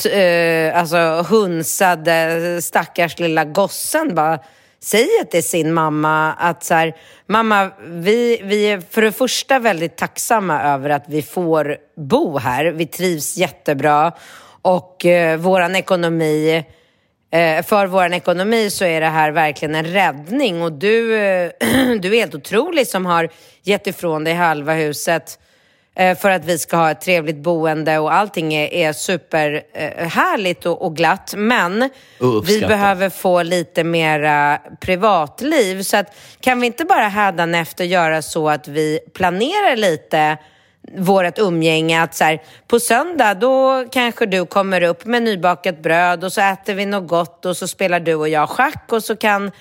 eh, 0.06 0.70
eh, 0.70 0.80
alltså, 0.80 1.26
hunsade 1.30 2.62
stackars 2.62 3.20
lilla 3.20 3.46
gossen 3.46 4.16
bara 4.16 4.40
säger 4.82 5.24
till 5.24 5.44
sin 5.44 5.74
mamma 5.74 6.34
att 6.34 6.64
så 6.64 6.74
här, 6.74 6.96
mamma, 7.28 7.72
vi, 7.88 8.42
vi 8.44 8.64
är 8.64 8.82
för 8.90 9.02
det 9.02 9.12
första 9.12 9.60
väldigt 9.60 9.98
tacksamma 9.98 10.62
över 10.62 10.90
att 10.90 11.06
vi 11.08 11.22
får 11.22 11.78
bo 11.96 12.38
här. 12.38 12.66
Vi 12.66 12.86
trivs 12.86 13.38
jättebra 13.38 14.12
och 14.62 15.06
eh, 15.06 15.38
våran 15.38 15.76
ekonomi 15.76 16.64
Eh, 17.32 17.64
för 17.64 17.88
vår 17.88 18.14
ekonomi 18.14 18.70
så 18.70 18.86
är 18.86 19.02
det 19.02 19.08
här 19.08 19.32
verkligen 19.32 19.76
en 19.76 19.86
räddning 19.86 20.62
och 20.62 20.72
du, 20.72 21.18
eh, 21.18 21.52
du 22.00 22.16
är 22.16 22.20
helt 22.20 22.36
otrolig 22.36 22.88
som 22.88 23.06
har 23.06 23.30
gett 23.64 23.88
ifrån 23.88 24.24
dig 24.24 24.34
halva 24.34 24.74
huset 24.74 25.40
eh, 25.40 25.49
för 26.00 26.30
att 26.30 26.46
vi 26.46 26.58
ska 26.58 26.78
ha 26.78 26.92
ett 26.92 27.02
trevligt 27.02 27.38
boende 27.38 28.00
och 28.00 28.14
allting 28.14 28.54
är, 28.54 28.74
är 28.74 28.94
superhärligt 28.94 30.66
och, 30.66 30.82
och 30.82 30.96
glatt. 30.96 31.34
Men 31.38 31.90
vi 32.46 32.62
behöver 32.62 33.10
få 33.10 33.44
lite 33.44 33.84
mera 33.84 34.60
privatliv. 34.80 35.82
Så 35.82 35.98
att, 35.98 36.16
kan 36.40 36.62
vi 36.62 36.68
inte 36.68 36.86
bara 36.86 37.08
hädanefter 37.08 37.86
göra 37.86 38.22
så 38.22 38.50
att 38.50 38.68
vi 38.68 39.00
planerar 39.14 39.76
lite 39.76 40.38
vårt 40.98 41.40
umgänge 41.40 42.02
att 42.02 42.16
så 42.16 42.24
här, 42.24 42.42
på 42.68 42.80
söndag 42.80 43.34
då 43.34 43.86
kanske 43.92 44.26
du 44.26 44.46
kommer 44.46 44.84
upp 44.84 45.06
med 45.06 45.24
nybakat 45.24 45.82
bröd 45.82 46.24
och 46.24 46.34
så 46.34 46.42
äter 46.42 46.74
vi 46.74 46.86
något 46.86 47.08
gott 47.08 47.46
och 47.46 47.58
så 47.58 47.68
spelar 47.68 48.00
du 48.00 48.16
och 48.16 48.30
jag 48.30 48.50
schack 48.50 48.86
och 48.92 49.04
så 49.04 49.16
kan 49.16 49.52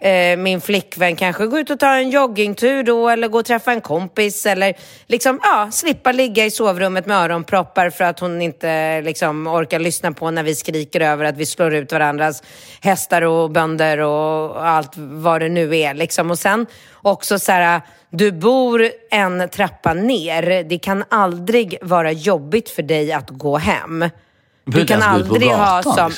eh, 0.00 0.36
min 0.36 0.60
flickvän 0.60 1.16
kanske 1.16 1.46
gå 1.46 1.58
ut 1.58 1.70
och 1.70 1.78
ta 1.78 1.94
en 1.94 2.10
joggingtur 2.10 2.82
då 2.82 3.08
eller 3.08 3.28
gå 3.28 3.38
och 3.38 3.44
träffa 3.44 3.72
en 3.72 3.80
kompis 3.80 4.46
eller 4.46 4.74
liksom, 5.06 5.40
ja, 5.42 5.68
slippa 5.72 6.12
ligga 6.12 6.44
i 6.44 6.50
sovrummet 6.50 7.06
med 7.06 7.16
öronproppar 7.16 7.90
för 7.90 8.04
att 8.04 8.20
hon 8.20 8.42
inte 8.42 9.00
liksom 9.00 9.46
orkar 9.46 9.78
lyssna 9.78 10.12
på 10.12 10.30
när 10.30 10.42
vi 10.42 10.54
skriker 10.54 11.00
över 11.00 11.24
att 11.24 11.36
vi 11.36 11.46
slår 11.46 11.74
ut 11.74 11.92
varandras 11.92 12.42
hästar 12.80 13.22
och 13.22 13.50
bönder 13.50 13.98
och 13.98 14.68
allt 14.68 14.92
vad 14.96 15.40
det 15.40 15.48
nu 15.48 15.76
är 15.76 15.94
liksom. 15.94 16.30
Och 16.30 16.38
sen 16.38 16.66
också 17.02 17.38
så 17.38 17.52
här, 17.52 17.80
du 18.10 18.32
bor 18.32 18.90
en 19.10 19.48
trappa 19.48 19.94
ner. 19.94 20.64
Det 20.64 20.78
kan 20.78 21.04
aldrig 21.08 21.78
vara 21.82 22.12
jobbigt 22.12 22.68
för 22.68 22.82
dig 22.82 23.12
att 23.12 23.30
gå 23.30 23.58
hem. 23.58 24.04
Du 24.64 24.86
kan 24.86 25.02
aldrig 25.02 25.50
ha 25.50 25.82
som... 25.82 26.12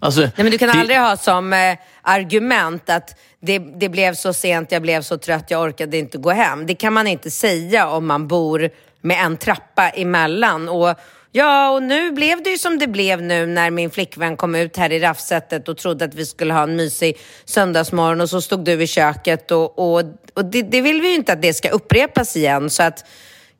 Alltså, 0.00 0.20
Nej, 0.20 0.30
men 0.36 0.50
du 0.50 0.58
kan 0.58 0.68
det- 0.68 0.74
aldrig 0.80 0.98
ha 0.98 1.16
som 1.16 1.52
eh, 1.52 1.76
argument 2.02 2.90
att 2.90 3.18
det, 3.40 3.58
det 3.58 3.88
blev 3.88 4.14
så 4.14 4.32
sent, 4.32 4.72
jag 4.72 4.82
blev 4.82 5.02
så 5.02 5.18
trött, 5.18 5.44
jag 5.48 5.62
orkade 5.62 5.98
inte 5.98 6.18
gå 6.18 6.30
hem. 6.30 6.66
Det 6.66 6.74
kan 6.74 6.92
man 6.92 7.06
inte 7.06 7.30
säga 7.30 7.88
om 7.88 8.06
man 8.06 8.28
bor 8.28 8.70
med 9.00 9.24
en 9.24 9.36
trappa 9.36 9.88
emellan. 9.88 10.68
Och, 10.68 10.94
ja, 11.32 11.70
och 11.70 11.82
nu 11.82 12.12
blev 12.12 12.42
det 12.42 12.50
ju 12.50 12.58
som 12.58 12.78
det 12.78 12.86
blev 12.86 13.22
nu 13.22 13.46
när 13.46 13.70
min 13.70 13.90
flickvän 13.90 14.36
kom 14.36 14.54
ut 14.54 14.76
här 14.76 14.92
i 14.92 15.00
raffsättet 15.00 15.68
och 15.68 15.76
trodde 15.78 16.04
att 16.04 16.14
vi 16.14 16.26
skulle 16.26 16.54
ha 16.54 16.62
en 16.62 16.76
mysig 16.76 17.18
söndagsmorgon 17.44 18.20
och 18.20 18.30
så 18.30 18.40
stod 18.40 18.64
du 18.64 18.82
i 18.82 18.86
köket 18.86 19.50
och, 19.50 19.78
och, 19.78 20.02
och 20.34 20.44
det, 20.44 20.62
det 20.62 20.80
vill 20.80 21.00
vi 21.00 21.08
ju 21.08 21.14
inte 21.14 21.32
att 21.32 21.42
det 21.42 21.54
ska 21.54 21.68
upprepas 21.68 22.36
igen. 22.36 22.70
Så 22.70 22.82
att 22.82 23.04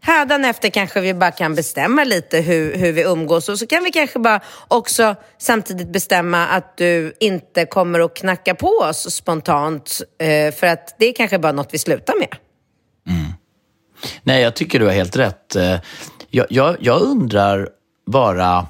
Hädanefter 0.00 0.70
kanske 0.70 1.00
vi 1.00 1.14
bara 1.14 1.30
kan 1.30 1.54
bestämma 1.54 2.04
lite 2.04 2.38
hur, 2.40 2.76
hur 2.76 2.92
vi 2.92 3.02
umgås 3.02 3.48
och 3.48 3.58
så 3.58 3.66
kan 3.66 3.84
vi 3.84 3.90
kanske 3.90 4.18
bara 4.18 4.40
också 4.68 5.14
samtidigt 5.38 5.92
bestämma 5.92 6.46
att 6.46 6.76
du 6.76 7.12
inte 7.20 7.66
kommer 7.66 8.00
att 8.00 8.16
knacka 8.16 8.54
på 8.54 8.68
oss 8.68 9.14
spontant 9.14 10.00
eh, 10.18 10.54
för 10.54 10.66
att 10.66 10.96
det 10.98 11.06
är 11.06 11.12
kanske 11.14 11.38
bara 11.38 11.52
något 11.52 11.68
vi 11.70 11.78
slutar 11.78 12.14
med. 12.18 12.36
Mm. 13.08 13.32
Nej, 14.22 14.42
jag 14.42 14.54
tycker 14.54 14.78
du 14.78 14.84
har 14.84 14.92
helt 14.92 15.16
rätt. 15.16 15.56
Eh, 15.56 15.76
jag, 16.30 16.46
jag, 16.50 16.76
jag 16.80 17.00
undrar 17.00 17.68
bara, 18.06 18.66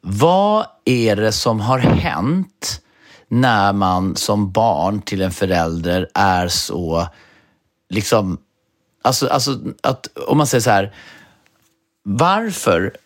vad 0.00 0.66
är 0.84 1.16
det 1.16 1.32
som 1.32 1.60
har 1.60 1.78
hänt 1.78 2.82
när 3.28 3.72
man 3.72 4.16
som 4.16 4.52
barn 4.52 5.02
till 5.02 5.22
en 5.22 5.32
förälder 5.32 6.08
är 6.14 6.48
så, 6.48 7.08
liksom, 7.90 8.38
alltså, 9.06 9.26
alltså 9.26 9.58
att, 9.82 10.08
om 10.28 10.38
man 10.38 10.46
säger 10.46 10.62
så 10.62 10.70
här, 10.70 10.94
varför 12.02 12.96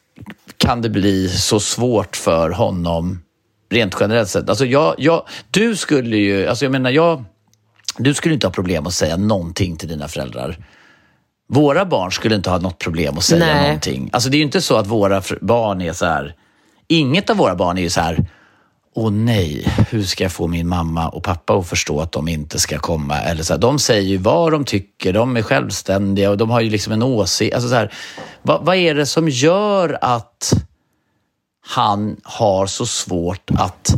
kan 0.57 0.83
det 0.83 0.89
bli 0.89 1.29
så 1.29 1.61
svårt 1.61 2.17
för 2.17 2.51
honom 2.51 3.23
rent 3.71 3.97
generellt 4.01 4.29
sett? 4.29 4.49
Alltså 4.49 4.67
jag, 4.67 4.95
jag, 4.99 5.27
du 5.51 5.77
skulle 5.77 6.17
ju, 6.17 6.47
alltså 6.47 6.65
jag 6.65 6.73
menar, 6.73 6.91
jag, 6.91 7.25
du 7.99 8.15
skulle 8.15 8.35
inte 8.35 8.47
ha 8.47 8.53
problem 8.53 8.87
att 8.87 8.95
säga 8.95 9.17
någonting 9.17 9.77
till 9.77 9.89
dina 9.89 10.09
föräldrar. 10.09 10.57
Våra 11.49 11.85
barn 11.85 12.13
skulle 12.13 12.35
inte 12.35 12.51
ha 12.51 12.59
något 12.59 12.79
problem 12.79 13.19
att 13.19 13.25
säga 13.25 13.47
Nej. 13.47 13.63
någonting. 13.63 14.11
Alltså 14.13 14.31
det 14.31 14.37
är 14.37 14.39
ju 14.39 14.45
inte 14.45 14.61
så 14.61 14.77
att 14.77 14.87
våra 14.87 15.23
barn 15.41 15.81
är 15.81 15.93
så 15.93 16.07
här, 16.07 16.35
inget 16.89 17.31
av 17.31 17.37
våra 17.37 17.55
barn 17.55 17.79
är 17.79 17.83
ju 17.83 17.91
så 17.91 18.01
här, 18.01 18.27
åh 18.95 19.11
nej, 19.11 19.75
hur 19.91 20.03
ska 20.03 20.25
jag 20.25 20.33
få 20.33 20.47
min 20.47 20.69
mamma 20.69 21.09
och 21.09 21.23
pappa 21.23 21.55
att 21.55 21.69
förstå 21.69 22.01
att 22.01 22.13
de 22.13 22.29
inte 22.29 22.59
ska 22.59 22.79
komma? 22.79 23.19
Eller 23.19 23.43
så 23.43 23.53
här, 23.53 23.61
de 23.61 23.79
säger 23.79 24.09
ju 24.09 24.17
vad 24.17 24.53
de 24.53 24.65
tycker, 24.65 25.13
de 25.13 25.37
är 25.37 25.43
självständiga 25.43 26.31
och 26.31 26.37
de 26.37 26.51
har 26.51 26.61
ju 26.61 26.71
liksom 26.71 26.93
en 26.93 27.03
åsikt. 27.03 27.55
Alltså 27.55 27.69
så 27.69 27.75
här, 27.75 27.93
vad, 28.43 28.65
vad 28.65 28.77
är 28.77 28.95
det 28.95 29.07
som 29.07 29.29
gör 29.29 29.99
att 30.01 30.53
han 31.67 32.17
har 32.25 32.67
så 32.67 32.87
svårt 32.87 33.51
att 33.59 33.95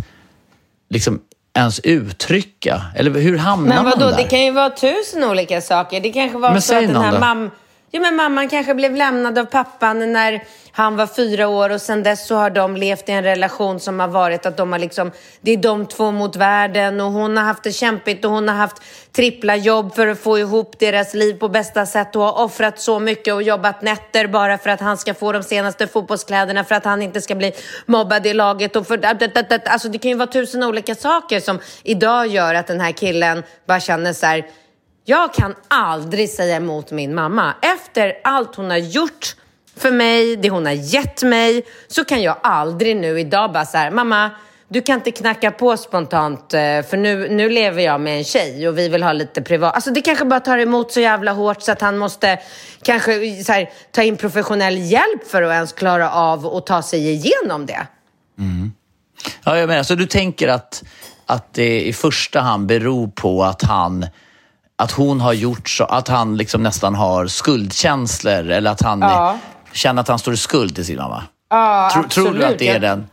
liksom 0.90 1.20
ens 1.56 1.80
uttrycka? 1.80 2.82
Eller 2.96 3.10
hur 3.10 3.38
hamnar 3.38 3.74
Men 3.74 3.84
man 3.84 3.92
vadå, 3.98 4.10
där? 4.10 4.16
det 4.16 4.24
kan 4.24 4.44
ju 4.44 4.50
vara 4.50 4.70
tusen 4.70 5.24
olika 5.24 5.60
saker. 5.60 6.00
Det 6.00 6.12
kanske 6.12 6.38
var 6.38 6.52
Men 6.52 6.62
så 6.62 6.74
att 6.78 6.86
den 6.86 6.96
här 6.96 7.12
då. 7.12 7.50
Ja, 7.94 8.00
men 8.00 8.16
mamman 8.16 8.48
kanske 8.48 8.74
blev 8.74 8.96
lämnad 8.96 9.38
av 9.38 9.44
pappan 9.44 10.12
när 10.12 10.44
han 10.72 10.96
var 10.96 11.06
fyra 11.06 11.48
år 11.48 11.70
och 11.70 11.80
sen 11.80 12.02
dess 12.02 12.26
så 12.26 12.34
har 12.36 12.50
de 12.50 12.76
levt 12.76 13.08
i 13.08 13.12
en 13.12 13.22
relation 13.24 13.80
som 13.80 14.00
har 14.00 14.08
varit 14.08 14.46
att 14.46 14.56
de 14.56 14.72
har 14.72 14.78
liksom, 14.78 15.10
det 15.40 15.52
är 15.52 15.56
de 15.56 15.86
två 15.86 16.10
mot 16.10 16.36
världen 16.36 17.00
och 17.00 17.12
hon 17.12 17.36
har 17.36 17.44
haft 17.44 17.62
det 17.62 17.72
kämpigt 17.72 18.24
och 18.24 18.30
hon 18.30 18.48
har 18.48 18.54
haft 18.54 18.82
trippla 19.12 19.56
jobb 19.56 19.94
för 19.94 20.06
att 20.06 20.18
få 20.18 20.38
ihop 20.38 20.78
deras 20.78 21.14
liv 21.14 21.34
på 21.34 21.48
bästa 21.48 21.86
sätt 21.86 22.16
och 22.16 22.22
har 22.22 22.44
offrat 22.44 22.80
så 22.80 22.98
mycket 22.98 23.34
och 23.34 23.42
jobbat 23.42 23.82
nätter 23.82 24.26
bara 24.26 24.58
för 24.58 24.70
att 24.70 24.80
han 24.80 24.98
ska 24.98 25.14
få 25.14 25.32
de 25.32 25.42
senaste 25.42 25.86
fotbollskläderna 25.86 26.64
för 26.64 26.74
att 26.74 26.84
han 26.84 27.02
inte 27.02 27.20
ska 27.20 27.34
bli 27.34 27.52
mobbad 27.86 28.26
i 28.26 28.34
laget 28.34 28.76
och 28.76 28.86
för, 28.86 29.04
alltså 29.04 29.88
det 29.88 29.98
kan 29.98 30.10
ju 30.10 30.16
vara 30.16 30.30
tusen 30.30 30.62
olika 30.62 30.94
saker 30.94 31.40
som 31.40 31.58
idag 31.82 32.26
gör 32.26 32.54
att 32.54 32.66
den 32.66 32.80
här 32.80 32.92
killen 32.92 33.42
bara 33.66 33.80
känner 33.80 34.12
så 34.12 34.26
här 34.26 34.44
jag 35.04 35.34
kan 35.34 35.54
aldrig 35.68 36.30
säga 36.30 36.56
emot 36.56 36.90
min 36.90 37.14
mamma. 37.14 37.54
Efter 37.62 38.14
allt 38.24 38.56
hon 38.56 38.70
har 38.70 38.76
gjort 38.76 39.34
för 39.76 39.90
mig, 39.90 40.36
det 40.36 40.50
hon 40.50 40.66
har 40.66 40.72
gett 40.72 41.22
mig, 41.22 41.62
så 41.88 42.04
kan 42.04 42.22
jag 42.22 42.36
aldrig 42.42 42.96
nu 42.96 43.20
idag 43.20 43.52
bara 43.52 43.66
så 43.66 43.78
här, 43.78 43.90
mamma, 43.90 44.30
du 44.68 44.82
kan 44.82 44.94
inte 44.94 45.10
knacka 45.10 45.50
på 45.50 45.76
spontant 45.76 46.54
eh, 46.54 46.60
för 46.60 46.96
nu, 46.96 47.28
nu 47.28 47.48
lever 47.48 47.82
jag 47.82 48.00
med 48.00 48.18
en 48.18 48.24
tjej 48.24 48.68
och 48.68 48.78
vi 48.78 48.88
vill 48.88 49.02
ha 49.02 49.12
lite 49.12 49.42
privat. 49.42 49.74
Alltså 49.74 49.90
det 49.90 50.00
kanske 50.00 50.24
bara 50.24 50.40
tar 50.40 50.58
emot 50.58 50.92
så 50.92 51.00
jävla 51.00 51.32
hårt 51.32 51.62
så 51.62 51.72
att 51.72 51.80
han 51.80 51.98
måste 51.98 52.38
kanske 52.82 53.12
här, 53.48 53.70
ta 53.90 54.02
in 54.02 54.16
professionell 54.16 54.78
hjälp 54.78 55.28
för 55.28 55.42
att 55.42 55.52
ens 55.52 55.72
klara 55.72 56.10
av 56.10 56.46
att 56.46 56.66
ta 56.66 56.82
sig 56.82 57.10
igenom 57.10 57.66
det. 57.66 57.86
Mm. 58.38 58.72
Ja, 59.44 59.58
jag 59.58 59.68
menar, 59.68 59.82
så 59.82 59.94
du 59.94 60.06
tänker 60.06 60.48
att, 60.48 60.82
att 61.26 61.54
det 61.54 61.80
i 61.80 61.92
första 61.92 62.40
hand 62.40 62.66
beror 62.66 63.08
på 63.08 63.44
att 63.44 63.62
han 63.62 64.06
att 64.76 64.90
hon 64.90 65.20
har 65.20 65.32
gjort 65.32 65.68
så, 65.68 65.84
att 65.84 66.08
han 66.08 66.36
liksom 66.36 66.62
nästan 66.62 66.94
har 66.94 67.26
skuldkänslor 67.26 68.50
eller 68.50 68.70
att 68.70 68.82
han 68.82 69.00
ja. 69.00 69.38
känner 69.72 70.02
att 70.02 70.08
han 70.08 70.18
står 70.18 70.34
i 70.34 70.36
skuld 70.36 70.74
till 70.74 70.84
sin 70.84 70.96
mamma? 70.96 71.24
Ja, 71.50 71.90
Tro, 71.94 72.02
Tror 72.08 72.34
du 72.34 72.44
att 72.44 72.58
det 72.58 72.68
är 72.68 72.78
den? 72.78 73.06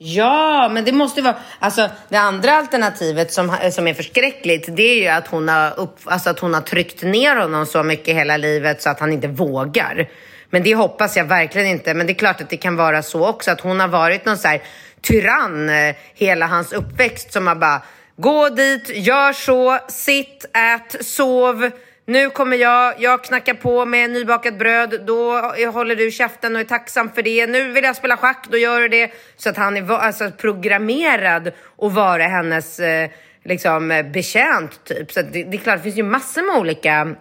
Ja, 0.00 0.68
men 0.72 0.84
det 0.84 0.92
måste 0.92 1.22
vara... 1.22 1.36
Alltså, 1.58 1.88
det 2.08 2.16
andra 2.16 2.52
alternativet 2.52 3.32
som, 3.32 3.56
som 3.72 3.88
är 3.88 3.94
förskräckligt, 3.94 4.76
det 4.76 4.82
är 4.82 5.02
ju 5.02 5.08
att 5.08 5.26
hon, 5.26 5.48
har 5.48 5.78
upp, 5.78 5.98
alltså 6.04 6.30
att 6.30 6.38
hon 6.38 6.54
har 6.54 6.60
tryckt 6.60 7.02
ner 7.02 7.36
honom 7.36 7.66
så 7.66 7.82
mycket 7.82 8.14
hela 8.14 8.36
livet 8.36 8.82
så 8.82 8.90
att 8.90 9.00
han 9.00 9.12
inte 9.12 9.28
vågar. 9.28 10.08
Men 10.50 10.62
det 10.62 10.74
hoppas 10.74 11.16
jag 11.16 11.24
verkligen 11.24 11.66
inte. 11.66 11.94
Men 11.94 12.06
det 12.06 12.12
är 12.12 12.14
klart 12.14 12.40
att 12.40 12.50
det 12.50 12.56
kan 12.56 12.76
vara 12.76 13.02
så 13.02 13.26
också, 13.26 13.50
att 13.50 13.60
hon 13.60 13.80
har 13.80 13.88
varit 13.88 14.24
någon 14.24 14.38
så 14.38 14.48
här 14.48 14.62
tyrann 15.00 15.68
eh, 15.68 15.94
hela 16.14 16.46
hans 16.46 16.72
uppväxt 16.72 17.32
som 17.32 17.46
har 17.46 17.54
bara 17.54 17.82
Gå 18.20 18.48
dit, 18.48 18.88
gör 18.88 19.32
så, 19.32 19.78
sitt, 19.88 20.44
ät, 20.54 21.06
sov. 21.06 21.70
Nu 22.06 22.30
kommer 22.30 22.56
jag, 22.56 22.94
jag 22.98 23.24
knackar 23.24 23.54
på 23.54 23.84
med 23.84 24.10
nybakat 24.10 24.58
bröd, 24.58 25.00
då 25.06 25.32
håller 25.72 25.96
du 25.96 26.10
käften 26.10 26.54
och 26.54 26.60
är 26.60 26.64
tacksam 26.64 27.10
för 27.12 27.22
det. 27.22 27.46
Nu 27.46 27.72
vill 27.72 27.84
jag 27.84 27.96
spela 27.96 28.16
schack, 28.16 28.46
då 28.50 28.56
gör 28.58 28.80
du 28.80 28.88
det. 28.88 29.12
Så 29.36 29.48
att 29.48 29.56
han 29.56 29.76
är 29.76 29.92
alltså, 29.92 30.30
programmerad 30.30 31.52
att 31.78 31.92
vara 31.92 32.22
hennes 32.22 32.80
eh, 32.80 33.10
liksom, 33.44 33.90
eh, 33.90 34.06
betjänt 34.06 34.84
typ. 34.84 35.12
Så 35.12 35.22
det, 35.22 35.44
det, 35.44 35.56
är 35.56 35.60
klart, 35.60 35.76
det 35.76 35.82
finns 35.82 35.98
ju 35.98 36.02
massor 36.02 36.42
med 36.42 36.56
olika 36.56 37.14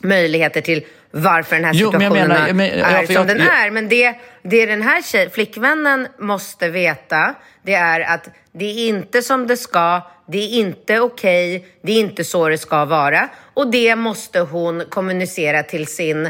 möjligheter 0.00 0.60
till 0.60 0.84
varför 1.10 1.56
den 1.56 1.64
här 1.64 1.72
situationen 1.72 2.02
jo, 2.02 2.18
men 2.18 2.28
menar, 2.28 2.52
men, 2.52 2.70
är 2.80 3.06
som 3.06 3.14
jag, 3.14 3.26
den 3.26 3.40
är. 3.40 3.70
Men 3.70 3.88
det, 3.88 4.14
det 4.42 4.66
den 4.66 4.82
här 4.82 5.02
tjej, 5.02 5.30
flickvännen 5.30 6.08
måste 6.18 6.68
veta, 6.68 7.34
det 7.62 7.74
är 7.74 8.00
att 8.00 8.28
det 8.52 8.64
är 8.64 8.88
inte 8.88 9.22
som 9.22 9.46
det 9.46 9.56
ska, 9.56 10.00
det 10.26 10.38
är 10.38 10.48
inte 10.48 11.00
okej, 11.00 11.56
okay, 11.56 11.70
det 11.82 11.92
är 11.92 12.00
inte 12.00 12.24
så 12.24 12.48
det 12.48 12.58
ska 12.58 12.84
vara. 12.84 13.28
Och 13.54 13.70
det 13.70 13.96
måste 13.96 14.40
hon 14.40 14.84
kommunicera 14.88 15.62
till 15.62 15.86
sin 15.86 16.26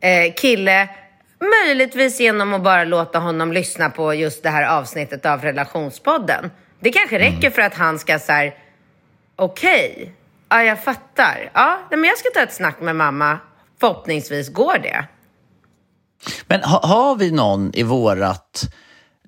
eh, 0.00 0.32
kille, 0.36 0.88
möjligtvis 1.64 2.20
genom 2.20 2.54
att 2.54 2.62
bara 2.62 2.84
låta 2.84 3.18
honom 3.18 3.52
lyssna 3.52 3.90
på 3.90 4.14
just 4.14 4.42
det 4.42 4.50
här 4.50 4.78
avsnittet 4.78 5.26
av 5.26 5.42
relationspodden. 5.42 6.50
Det 6.80 6.90
kanske 6.90 7.18
räcker 7.18 7.38
mm. 7.38 7.52
för 7.52 7.62
att 7.62 7.74
han 7.74 7.98
ska 7.98 8.18
säga 8.18 8.52
okej, 9.36 9.92
okay, 9.96 10.08
ja 10.48 10.62
jag 10.62 10.84
fattar. 10.84 11.50
Ja, 11.52 11.78
men 11.90 12.04
jag 12.04 12.18
ska 12.18 12.28
ta 12.34 12.40
ett 12.40 12.52
snack 12.52 12.80
med 12.80 12.96
mamma. 12.96 13.38
Förhoppningsvis 13.82 14.48
går 14.48 14.78
det. 14.78 15.04
Men 16.46 16.62
ha, 16.62 16.86
har 16.86 17.16
vi 17.16 17.30
någon 17.30 17.70
i 17.74 17.82
vårat 17.82 18.68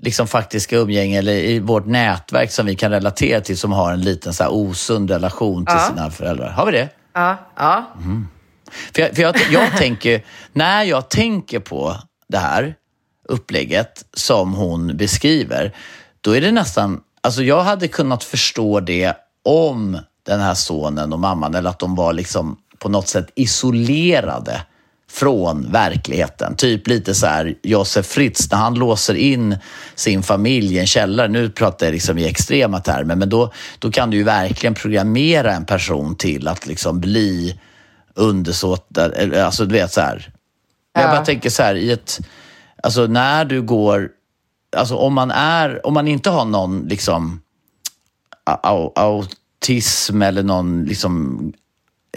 liksom 0.01 0.27
faktiska 0.27 0.77
umgänge 0.77 1.19
eller 1.19 1.33
i 1.33 1.59
vårt 1.59 1.87
nätverk 1.87 2.51
som 2.51 2.67
vi 2.67 2.75
kan 2.75 2.91
relatera 2.91 3.41
till 3.41 3.59
som 3.59 3.73
har 3.73 3.93
en 3.93 4.01
liten 4.01 4.35
så 4.35 4.43
här 4.43 4.53
osund 4.53 5.11
relation 5.11 5.67
till 5.67 5.75
ja. 5.79 5.89
sina 5.89 6.11
föräldrar? 6.11 6.51
Har 6.51 6.67
vi 6.67 6.73
det? 6.73 6.89
Ja. 7.13 7.37
ja. 7.57 7.91
Mm. 7.97 8.29
För, 8.95 9.03
jag, 9.03 9.15
för 9.15 9.23
jag, 9.23 9.37
jag 9.51 9.77
tänker, 9.77 10.25
när 10.53 10.83
jag 10.83 11.09
tänker 11.09 11.61
på 11.61 11.97
det 12.29 12.39
här 12.39 12.75
upplägget 13.29 14.05
som 14.13 14.55
hon 14.55 14.97
beskriver, 14.97 15.77
då 16.21 16.37
är 16.37 16.41
det 16.41 16.53
nästan, 16.53 17.01
alltså 17.21 17.43
jag 17.43 17.63
hade 17.63 17.89
kunnat 17.89 18.25
förstå 18.25 18.81
det 18.81 19.17
om 19.45 19.99
den 20.27 20.41
här 20.41 20.55
sonen 20.55 21.13
och 21.13 21.19
mamman 21.19 21.55
eller 21.55 21.71
att 21.71 21.79
de 21.79 21.95
var 21.95 22.13
liksom 22.13 22.59
på 22.85 22.91
något 22.91 23.09
sätt 23.09 23.31
isolerade 23.35 24.63
från 25.11 25.73
verkligheten. 25.73 26.57
Typ 26.57 26.87
lite 26.87 27.15
så 27.15 27.27
här 27.27 27.55
Josef 27.63 28.07
Fritz 28.07 28.51
när 28.51 28.59
han 28.59 28.75
låser 28.75 29.15
in 29.15 29.59
sin 29.95 30.23
familj 30.23 30.75
i 30.75 30.79
en 30.79 30.87
källare. 30.87 31.29
Nu 31.29 31.51
pratar 31.51 31.87
jag 31.87 31.93
liksom 31.93 32.19
i 32.19 32.27
extrema 32.27 32.81
termer, 32.81 33.15
men 33.15 33.29
då, 33.29 33.53
då 33.79 33.91
kan 33.91 34.11
du 34.11 34.17
ju 34.17 34.23
verkligen 34.23 34.75
programmera 34.75 35.53
en 35.53 35.65
person 35.65 36.17
till 36.17 36.49
att 36.49 36.67
liksom 36.67 37.01
bli 37.01 37.59
undersåtad. 38.15 39.35
Alltså 39.35 39.65
du 39.65 39.73
vet 39.73 39.93
så 39.93 40.01
här. 40.01 40.31
Ja. 40.95 41.01
Jag 41.01 41.11
bara 41.11 41.25
tänker 41.25 41.51
så 41.51 41.63
här 41.63 41.75
i 41.75 41.93
ett, 41.93 42.21
alltså 42.83 43.07
när 43.07 43.45
du 43.45 43.63
går, 43.63 44.09
alltså 44.77 44.97
om 44.97 45.15
man 45.15 45.31
är, 45.31 45.87
om 45.87 45.95
man 45.95 46.09
inte 46.09 46.31
har 46.31 46.45
någon 46.45 46.89
liksom 46.89 47.41
autism 48.95 50.23
eller 50.23 50.43
någon 50.43 50.85
liksom 50.85 51.53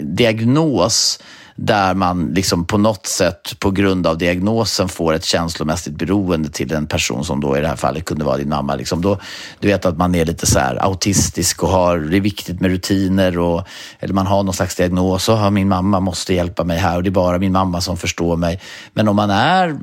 diagnos 0.00 1.18
där 1.60 1.94
man 1.94 2.26
liksom 2.26 2.64
på 2.64 2.78
något 2.78 3.06
sätt 3.06 3.58
på 3.58 3.70
grund 3.70 4.06
av 4.06 4.18
diagnosen 4.18 4.88
får 4.88 5.14
ett 5.14 5.24
känslomässigt 5.24 5.94
beroende 5.94 6.48
till 6.48 6.72
en 6.72 6.86
person 6.86 7.24
som 7.24 7.40
då 7.40 7.56
i 7.56 7.60
det 7.60 7.68
här 7.68 7.76
fallet 7.76 8.04
kunde 8.04 8.24
vara 8.24 8.36
din 8.36 8.48
mamma. 8.48 8.74
Liksom 8.74 9.02
då, 9.02 9.18
du 9.60 9.68
vet 9.68 9.86
att 9.86 9.96
man 9.96 10.14
är 10.14 10.24
lite 10.24 10.46
så 10.46 10.58
autistisk 10.58 11.62
och 11.62 11.68
har, 11.68 11.98
det 11.98 12.16
är 12.16 12.20
viktigt 12.20 12.60
med 12.60 12.70
rutiner 12.70 13.38
och 13.38 13.66
eller 14.00 14.14
man 14.14 14.26
har 14.26 14.42
någon 14.42 14.54
slags 14.54 14.76
diagnos 14.76 15.28
och 15.28 15.52
min 15.52 15.68
mamma 15.68 16.00
måste 16.00 16.34
hjälpa 16.34 16.64
mig 16.64 16.78
här 16.78 16.96
och 16.96 17.02
det 17.02 17.08
är 17.08 17.10
bara 17.10 17.38
min 17.38 17.52
mamma 17.52 17.80
som 17.80 17.96
förstår 17.96 18.36
mig. 18.36 18.60
Men 18.92 19.08
om 19.08 19.16
man 19.16 19.30
är, 19.30 19.78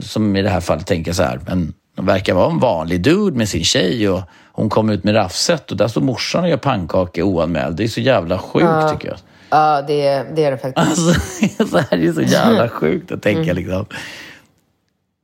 som 0.00 0.36
i 0.36 0.42
det 0.42 0.50
här 0.50 0.60
fallet, 0.60 0.86
tänker 0.86 1.12
så 1.12 1.22
här, 1.22 1.40
men 1.46 1.72
de 1.96 2.06
verkar 2.06 2.34
vara 2.34 2.50
en 2.50 2.58
vanlig 2.58 3.02
dude 3.02 3.36
med 3.36 3.48
sin 3.48 3.64
tjej 3.64 4.08
och 4.08 4.22
hon 4.52 4.68
kommer 4.68 4.92
ut 4.92 5.04
med 5.04 5.14
raffset 5.14 5.70
och 5.70 5.76
där 5.76 5.88
står 5.88 6.00
morsan 6.00 6.44
och 6.44 6.50
gör 6.50 6.56
pannkakor 6.56 7.24
oanmäld. 7.24 7.76
Det 7.76 7.84
är 7.84 7.88
så 7.88 8.00
jävla 8.00 8.38
sjukt 8.38 8.64
ja. 8.64 8.88
tycker 8.88 9.08
jag. 9.08 9.18
Ja, 9.54 9.82
det, 9.86 10.24
det 10.34 10.44
är 10.44 10.50
det 10.50 10.58
faktiskt. 10.58 10.88
Alltså, 10.88 11.66
så 11.70 11.78
här 11.78 12.08
är 12.08 12.12
så 12.12 12.22
jävla 12.22 12.68
sjukt 12.68 13.12
att 13.12 13.22
tänka 13.22 13.42
mm. 13.42 13.56
liksom. 13.56 13.86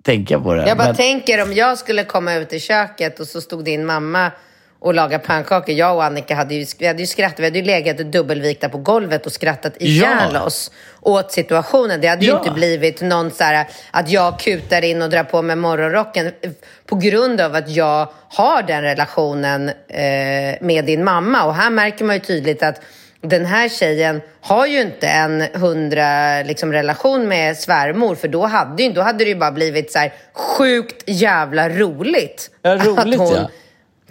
Tänka 0.03 0.41
på 0.41 0.55
det. 0.55 0.69
Jag 0.69 0.77
bara 0.77 0.87
Men... 0.87 0.97
tänker 0.97 1.43
om 1.43 1.53
jag 1.53 1.79
skulle 1.79 2.05
komma 2.05 2.35
ut 2.35 2.53
i 2.53 2.61
köket 2.61 3.21
och 3.21 3.27
så 3.27 3.41
stod 3.41 3.65
din 3.65 3.87
mamma 3.87 4.31
och 4.79 4.95
lagade 4.95 5.25
pannkakor. 5.25 5.75
Jag 5.75 5.97
och 5.97 6.05
Annika 6.05 6.35
hade 6.35 6.55
ju, 6.55 6.67
vi 6.79 6.87
hade 6.87 7.01
ju 7.01 7.07
skrattat. 7.07 7.41
Vi 7.41 7.45
hade 7.45 7.59
ju 7.59 7.65
legat 7.65 7.99
dubbelvikta 7.99 8.69
på 8.69 8.79
golvet 8.79 9.27
och 9.27 9.33
skrattat 9.33 9.73
ihjäl 9.83 10.31
ja. 10.35 10.43
oss 10.43 10.71
åt 11.01 11.33
situationen. 11.33 12.01
Det 12.01 12.09
hade 12.09 12.25
ju 12.25 12.33
inte 12.33 12.51
blivit 12.51 13.01
någon 13.01 13.31
så 13.31 13.45
här, 13.45 13.67
att 13.91 14.11
jag 14.11 14.39
kutar 14.39 14.85
in 14.85 15.03
och 15.03 15.11
drar 15.11 15.25
på 15.25 15.43
mig 15.43 15.57
morgonrocken 15.57 16.33
på 16.87 16.97
grund 16.97 17.41
av 17.41 17.55
att 17.55 17.71
jag 17.71 18.09
har 18.29 18.63
den 18.63 18.83
relationen 18.83 19.69
eh, 19.69 20.57
med 20.61 20.85
din 20.87 21.05
mamma. 21.05 21.45
Och 21.45 21.55
här 21.55 21.71
märker 21.71 22.05
man 22.05 22.17
ju 22.17 22.21
tydligt 22.21 22.63
att 22.63 22.81
den 23.23 23.47
här 23.47 23.69
tjejen 23.69 24.21
har 24.41 24.67
ju 24.67 24.81
inte 24.81 25.09
en 25.09 25.41
hundra 25.55 26.43
liksom, 26.43 26.73
relation 26.73 27.29
med 27.29 27.57
svärmor 27.57 28.15
för 28.15 28.29
då 28.29 28.47
hade, 28.47 28.83
ju, 28.83 28.93
då 28.93 29.01
hade 29.01 29.25
det 29.25 29.29
ju 29.29 29.37
bara 29.37 29.53
blivit 29.53 29.93
så 29.93 29.99
här 29.99 30.15
sjukt 30.33 31.03
jävla 31.07 31.69
roligt. 31.69 32.51
Ja, 32.63 32.77
roligt 32.77 32.99
att 32.99 33.29
hon 33.29 33.35
ja. 33.35 33.51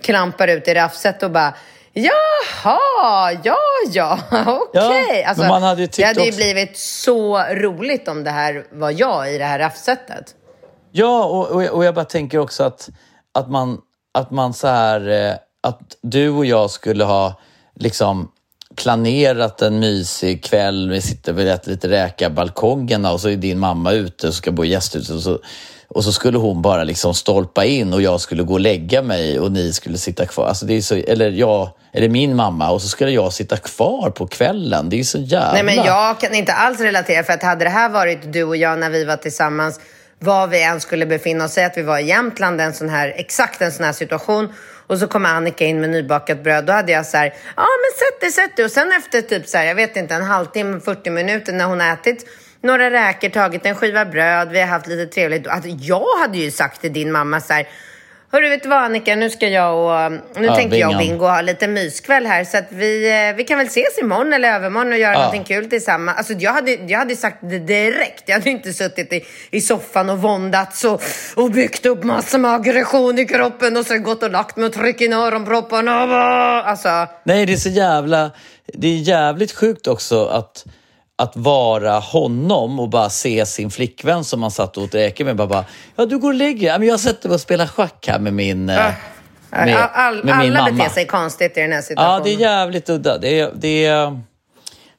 klampar 0.01 0.47
ut 0.47 0.67
i 0.67 0.73
raffset 0.73 1.23
och 1.23 1.31
bara 1.31 1.53
Jaha, 1.93 3.31
ja, 3.43 3.57
ja, 3.91 4.19
okej. 4.31 4.81
Okay. 4.81 5.19
Ja, 5.19 5.27
alltså, 5.27 5.45
man 5.45 5.63
hade 5.63 5.87
det 5.87 6.03
hade 6.03 6.25
ju 6.25 6.31
blivit 6.31 6.77
så 6.77 7.43
roligt 7.43 8.07
om 8.07 8.23
det 8.23 8.31
här 8.31 8.65
var 8.71 8.91
jag 8.91 9.33
i 9.33 9.37
det 9.37 9.45
här 9.45 9.59
raffsetet. 9.59 10.35
Ja, 10.91 11.25
och, 11.25 11.51
och, 11.51 11.63
och 11.63 11.85
jag 11.85 11.95
bara 11.95 12.05
tänker 12.05 12.37
också 12.37 12.63
att, 12.63 12.89
att 13.33 13.49
man, 13.49 13.81
att 14.13 14.31
man 14.31 14.53
så 14.53 14.67
här, 14.67 15.09
eh, 15.09 15.35
att 15.63 15.95
du 16.01 16.29
och 16.29 16.45
jag 16.45 16.69
skulle 16.69 17.03
ha 17.03 17.39
liksom 17.75 18.31
planerat 18.83 19.61
en 19.61 19.79
mysig 19.79 20.43
kväll. 20.43 20.89
Vi 20.89 21.01
sitter 21.01 21.33
och 21.33 21.41
äter 21.41 21.71
lite 21.71 21.87
räka 21.87 22.29
balkongerna 22.29 23.11
och 23.11 23.21
så 23.21 23.29
är 23.29 23.35
din 23.35 23.59
mamma 23.59 23.91
ute 23.91 24.27
och 24.27 24.33
ska 24.33 24.51
bo 24.51 24.65
i 24.65 24.69
gästhuset. 24.69 25.15
Och 25.15 25.21
så 25.21 25.39
Och 25.91 26.03
så 26.03 26.11
skulle 26.11 26.37
hon 26.37 26.61
bara 26.61 26.83
liksom 26.83 27.13
stolpa 27.13 27.65
in 27.65 27.93
och 27.93 28.01
jag 28.01 28.21
skulle 28.21 28.43
gå 28.43 28.53
och 28.53 28.59
lägga 28.59 29.01
mig 29.01 29.39
och 29.39 29.51
ni 29.51 29.73
skulle 29.73 29.97
sitta 29.97 30.25
kvar. 30.25 30.47
Alltså 30.47 30.65
det 30.65 30.73
är 30.73 30.81
så, 30.81 30.95
eller 30.95 31.31
jag, 31.31 31.69
eller 31.93 32.09
min 32.09 32.35
mamma 32.35 32.71
och 32.71 32.81
så 32.81 32.87
skulle 32.87 33.11
jag 33.11 33.33
sitta 33.33 33.57
kvar 33.57 34.09
på 34.09 34.27
kvällen. 34.27 34.89
Det 34.89 34.99
är 34.99 35.03
så 35.03 35.17
jävla... 35.17 35.53
Nej 35.53 35.63
men 35.63 35.75
jag 35.75 36.19
kan 36.19 36.35
inte 36.35 36.53
alls 36.53 36.79
relatera 36.79 37.23
för 37.23 37.33
att 37.33 37.43
hade 37.43 37.65
det 37.65 37.69
här 37.69 37.89
varit 37.89 38.33
du 38.33 38.43
och 38.43 38.57
jag 38.57 38.79
när 38.79 38.89
vi 38.89 39.05
var 39.05 39.17
tillsammans 39.17 39.79
var 40.19 40.47
vi 40.47 40.63
än 40.63 40.79
skulle 40.79 41.05
befinna 41.05 41.45
oss, 41.45 41.51
säg 41.51 41.65
att 41.65 41.77
vi 41.77 41.81
var 41.81 41.99
i 41.99 42.07
Jämtland, 42.07 42.61
en 42.61 42.73
sån 42.73 42.89
här, 42.89 43.13
exakt 43.17 43.61
en 43.61 43.71
sån 43.71 43.85
här 43.85 43.93
situation 43.93 44.53
och 44.89 44.97
så 44.97 45.07
kommer 45.07 45.29
Annika 45.29 45.65
in 45.65 45.81
med 45.81 45.89
nybakat 45.89 46.43
bröd. 46.43 46.65
Då 46.65 46.73
hade 46.73 46.91
jag 46.91 47.05
så 47.05 47.17
här, 47.17 47.33
ja 47.55 47.65
men 47.81 47.97
sätt 47.97 48.21
dig, 48.21 48.31
sätt 48.31 48.55
dig. 48.55 48.65
Och 48.65 48.71
sen 48.71 48.91
efter 48.91 49.21
typ 49.21 49.47
så 49.47 49.57
här, 49.57 49.65
jag 49.65 49.75
vet 49.75 49.95
inte, 49.95 50.15
en 50.15 50.23
halvtimme, 50.23 50.79
40 50.79 51.09
minuter 51.09 51.53
när 51.53 51.65
hon 51.65 51.81
ätit 51.81 52.25
några 52.61 52.91
räkor, 52.91 53.29
tagit 53.29 53.65
en 53.65 53.75
skiva 53.75 54.05
bröd, 54.05 54.49
vi 54.51 54.59
har 54.59 54.67
haft 54.67 54.87
lite 54.87 55.05
trevligt. 55.05 55.47
Alltså, 55.47 55.69
jag 55.69 56.19
hade 56.21 56.37
ju 56.37 56.51
sagt 56.51 56.81
till 56.81 56.93
din 56.93 57.11
mamma 57.11 57.41
så 57.41 57.53
här, 57.53 57.67
Hörru, 58.31 58.49
vet 58.49 58.63
du 58.63 58.69
vad 58.69 58.79
Annika, 58.79 59.15
nu 59.15 59.29
ska 59.29 59.47
jag 59.47 59.77
och, 59.77 60.11
nu 60.11 60.47
ja, 60.47 60.55
tänker 60.55 60.77
jag 60.77 60.91
och 60.91 60.97
Bingo 60.97 61.25
ha 61.25 61.41
lite 61.41 61.67
myskväll 61.67 62.25
här 62.25 62.43
så 62.43 62.57
att 62.57 62.67
vi, 62.69 63.09
eh, 63.29 63.35
vi 63.35 63.43
kan 63.43 63.57
väl 63.57 63.67
ses 63.67 63.99
imorgon 64.01 64.33
eller 64.33 64.53
övermorgon 64.53 64.91
och 64.91 64.97
göra 64.97 65.13
ja. 65.13 65.19
någonting 65.19 65.43
kul 65.43 65.69
tillsammans. 65.69 66.17
Alltså 66.17 66.33
jag 66.33 66.53
hade, 66.53 66.71
jag 66.71 66.99
hade 66.99 67.15
sagt 67.15 67.37
det 67.41 67.59
direkt. 67.59 68.23
Jag 68.25 68.35
hade 68.35 68.49
inte 68.49 68.73
suttit 68.73 69.13
i, 69.13 69.25
i 69.51 69.61
soffan 69.61 70.09
och 70.09 70.21
våndats 70.21 70.83
och, 70.83 71.01
och 71.35 71.51
byggt 71.51 71.85
upp 71.85 72.03
massor 72.03 72.37
med 72.37 72.53
aggression 72.53 73.19
i 73.19 73.25
kroppen 73.25 73.77
och 73.77 73.85
sen 73.85 74.03
gått 74.03 74.23
och 74.23 74.31
lagt 74.31 74.57
mig 74.57 74.65
och 74.65 74.73
tryckt 74.73 75.01
in 75.01 75.13
öronpropparna. 75.13 75.93
Alltså. 76.63 77.07
Nej, 77.23 77.45
det 77.45 77.53
är 77.53 77.57
så 77.57 77.69
jävla, 77.69 78.31
det 78.73 78.87
är 78.87 78.97
jävligt 78.97 79.51
sjukt 79.51 79.87
också 79.87 80.25
att 80.25 80.65
att 81.19 81.35
vara 81.35 81.99
honom 81.99 82.79
och 82.79 82.89
bara 82.89 83.09
se 83.09 83.45
sin 83.45 83.71
flickvän 83.71 84.23
som 84.23 84.39
man 84.39 84.51
satt 84.51 84.77
och 84.77 84.93
räkor 84.93 85.25
med. 85.25 85.35
Bara, 85.35 85.47
bara, 85.47 85.65
ja, 85.95 86.05
du 86.05 86.17
går 86.17 86.29
och 86.29 86.33
lägger 86.33 86.79
dig. 86.79 86.87
Jag 86.87 86.99
sätter 86.99 87.29
mig 87.29 87.35
och 87.35 87.41
spelar 87.41 87.67
schack 87.67 88.07
här 88.07 88.19
med 88.19 88.33
min, 88.33 88.69
äh, 88.69 88.91
med, 89.51 89.89
all, 89.93 90.23
med 90.23 90.37
min 90.37 90.55
alla 90.55 90.71
beter 90.71 90.89
sig 90.89 91.05
konstigt 91.05 91.57
i 91.57 91.61
den 91.61 91.71
här 91.71 91.81
situationen. 91.81 92.11
Ja, 92.11 92.23
det 92.23 92.33
är 92.33 92.39
jävligt 92.39 92.89
udda. 92.89 93.17
Det 93.17 93.39
är, 93.39 93.51
det 93.55 93.85
är, 93.85 94.21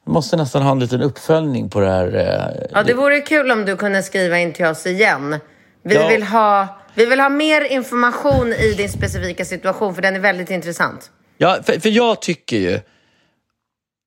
måste 0.07 0.37
nästan 0.37 0.61
ha 0.61 0.71
en 0.71 0.79
liten 0.79 1.01
uppföljning 1.01 1.69
på 1.69 1.79
det 1.79 1.89
här. 1.89 2.15
Eh, 2.15 2.67
ja, 2.71 2.83
det 2.83 2.93
vore 2.93 3.19
kul 3.19 3.51
om 3.51 3.65
du 3.65 3.77
kunde 3.77 4.03
skriva 4.03 4.39
in 4.39 4.53
till 4.53 4.65
oss 4.65 4.85
igen. 4.85 5.39
Vi, 5.83 5.95
ja. 5.95 6.07
vill, 6.07 6.23
ha, 6.23 6.67
vi 6.93 7.05
vill 7.05 7.19
ha 7.19 7.29
mer 7.29 7.61
information 7.61 8.53
i 8.53 8.73
din 8.73 8.89
specifika 8.89 9.45
situation, 9.45 9.95
för 9.95 10.01
den 10.01 10.15
är 10.15 10.19
väldigt 10.19 10.49
intressant. 10.49 11.11
Ja, 11.37 11.57
för, 11.63 11.79
för 11.79 11.89
jag 11.89 12.21
tycker 12.21 12.57
ju 12.57 12.79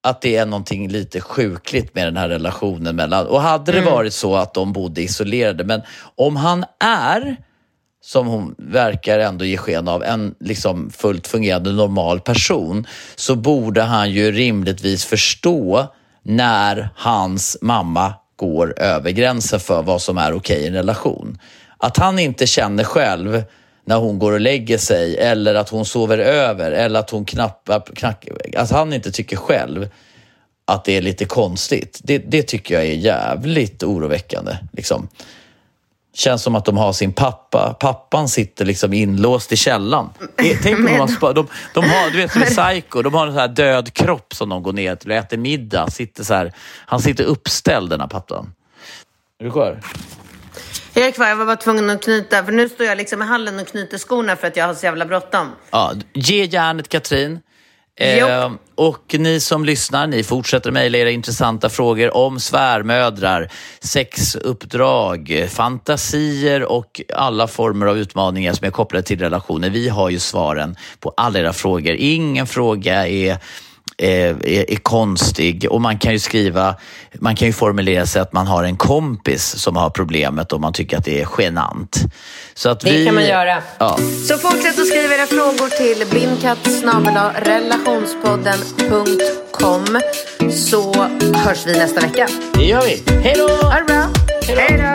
att 0.04 0.20
det 0.20 0.36
är 0.36 0.46
någonting 0.46 0.88
lite 0.88 1.20
sjukligt 1.20 1.94
med 1.94 2.06
den 2.06 2.16
här 2.16 2.28
relationen 2.28 2.96
mellan... 2.96 3.26
Och 3.26 3.40
hade 3.40 3.72
det 3.72 3.78
mm. 3.78 3.92
varit 3.92 4.14
så 4.14 4.36
att 4.36 4.54
de 4.54 4.72
bodde 4.72 5.02
isolerade, 5.02 5.64
men 5.64 5.82
om 6.14 6.36
han 6.36 6.64
är, 6.84 7.36
som 8.02 8.26
hon 8.26 8.54
verkar 8.58 9.18
ändå 9.18 9.44
ge 9.44 9.56
sken 9.56 9.88
av, 9.88 10.02
en 10.02 10.34
liksom 10.40 10.90
fullt 10.90 11.26
fungerande 11.26 11.72
normal 11.72 12.20
person, 12.20 12.86
så 13.16 13.34
borde 13.34 13.82
han 13.82 14.10
ju 14.10 14.32
rimligtvis 14.32 15.04
förstå 15.04 15.86
när 16.22 16.88
hans 16.96 17.56
mamma 17.60 18.14
går 18.36 18.80
över 18.80 19.10
gränsen 19.10 19.60
för 19.60 19.82
vad 19.82 20.02
som 20.02 20.18
är 20.18 20.32
okej 20.32 20.62
i 20.62 20.66
en 20.66 20.74
relation. 20.74 21.38
Att 21.78 21.96
han 21.96 22.18
inte 22.18 22.46
känner 22.46 22.84
själv 22.84 23.42
när 23.84 23.96
hon 23.96 24.18
går 24.18 24.32
och 24.32 24.40
lägger 24.40 24.78
sig 24.78 25.16
eller 25.16 25.54
att 25.54 25.68
hon 25.68 25.84
sover 25.84 26.18
över 26.18 26.72
eller 26.72 27.00
att 27.00 27.10
hon 27.10 27.24
knappar, 27.24 27.82
knack, 27.94 28.28
att 28.56 28.70
han 28.70 28.92
inte 28.92 29.12
tycker 29.12 29.36
själv 29.36 29.88
att 30.66 30.84
det 30.84 30.96
är 30.96 31.02
lite 31.02 31.24
konstigt. 31.24 32.00
Det, 32.02 32.18
det 32.18 32.42
tycker 32.42 32.74
jag 32.74 32.84
är 32.84 32.94
jävligt 32.94 33.82
oroväckande. 33.82 34.56
Liksom. 34.72 35.08
Känns 36.14 36.42
som 36.42 36.54
att 36.54 36.64
de 36.64 36.76
har 36.76 36.92
sin 36.92 37.12
pappa. 37.12 37.76
Pappan 37.80 38.28
sitter 38.28 38.64
liksom 38.64 38.92
inlåst 38.92 39.52
i 39.52 39.56
källan. 39.56 40.10
Tänk 40.62 40.78
om 40.78 40.84
de, 40.84 40.98
har, 40.98 41.06
de, 41.34 41.46
de 41.74 41.84
har, 41.84 42.10
du 42.10 42.16
vet 42.16 42.32
som 42.32 42.42
i 42.42 42.46
Psycho, 42.46 43.02
de 43.02 43.14
har 43.14 43.26
en 43.26 43.34
här 43.34 43.48
död 43.48 43.92
kropp 43.92 44.34
som 44.34 44.48
de 44.48 44.62
går 44.62 44.72
ner 44.72 44.96
till 44.96 45.10
och 45.10 45.16
äter 45.16 45.36
middag. 45.36 45.90
Sitter 45.90 46.24
så 46.24 46.34
här, 46.34 46.52
han 46.86 47.00
sitter 47.00 47.24
uppställd 47.24 47.90
den 47.90 48.00
här 48.00 48.08
pappan. 48.08 48.52
Är 49.38 49.44
du 49.44 49.50
kvar? 49.50 49.80
Jag 50.96 51.06
är 51.06 51.10
kvar, 51.10 51.26
jag 51.26 51.36
var 51.36 51.46
bara 51.46 51.56
tvungen 51.56 51.90
att 51.90 52.02
knyta, 52.02 52.44
för 52.44 52.52
nu 52.52 52.68
står 52.68 52.86
jag 52.86 52.98
liksom 52.98 53.22
i 53.22 53.24
hallen 53.24 53.58
och 53.58 53.66
knyter 53.66 53.98
skorna 53.98 54.36
för 54.36 54.46
att 54.46 54.56
jag 54.56 54.66
har 54.66 54.74
så 54.74 54.86
jävla 54.86 55.06
bråttom. 55.06 55.52
Ja, 55.70 55.92
ge 56.12 56.44
järnet 56.44 56.88
Katrin. 56.88 57.40
Eh, 57.96 58.52
och 58.74 59.14
ni 59.18 59.40
som 59.40 59.64
lyssnar, 59.64 60.06
ni 60.06 60.24
fortsätter 60.24 60.70
mejla 60.70 60.98
era 60.98 61.10
intressanta 61.10 61.68
frågor 61.68 62.16
om 62.16 62.40
svärmödrar, 62.40 63.48
sexuppdrag, 63.80 65.48
fantasier 65.50 66.64
och 66.64 67.00
alla 67.14 67.46
former 67.46 67.86
av 67.86 67.98
utmaningar 67.98 68.52
som 68.52 68.66
är 68.66 68.70
kopplade 68.70 69.02
till 69.02 69.18
relationer. 69.18 69.70
Vi 69.70 69.88
har 69.88 70.10
ju 70.10 70.18
svaren 70.18 70.76
på 71.00 71.14
alla 71.16 71.38
era 71.38 71.52
frågor. 71.52 71.94
Ingen 71.94 72.46
fråga 72.46 73.08
är 73.08 73.38
är, 73.96 74.46
är, 74.46 74.76
konstig 74.76 75.66
och 75.70 75.80
man 75.80 75.98
kan 75.98 76.12
ju 76.12 76.18
skriva, 76.18 76.76
man 77.14 77.36
kan 77.36 77.48
ju 77.48 77.52
formulera 77.52 78.06
sig 78.06 78.22
att 78.22 78.32
man 78.32 78.46
har 78.46 78.64
en 78.64 78.76
kompis 78.76 79.44
som 79.44 79.76
har 79.76 79.90
problemet 79.90 80.52
och 80.52 80.60
man 80.60 80.72
tycker 80.72 80.98
att 80.98 81.04
det 81.04 81.20
är 81.20 81.28
genant. 81.38 82.00
Så 82.54 82.68
att 82.68 82.80
det 82.80 82.92
vi, 82.92 83.06
kan 83.06 83.14
man 83.14 83.24
göra. 83.24 83.62
Ja. 83.78 83.98
Så 84.28 84.38
fortsätt 84.38 84.78
att 84.78 84.86
skriva 84.86 85.14
era 85.14 85.26
frågor 85.26 85.68
till 85.68 86.06
blindkatt 86.10 86.68
relationspodden.com 87.46 90.00
så 90.52 90.94
hörs 91.34 91.66
vi 91.66 91.72
nästa 91.72 92.00
vecka. 92.00 92.28
Det 92.54 92.64
gör 92.64 92.82
vi. 92.82 93.02
Hej 93.22 93.34
då! 93.36 93.48
Ha 93.48 93.78
det 93.78 93.84
bra. 93.84 94.08
Hej 94.56 94.78
då! 94.78 94.94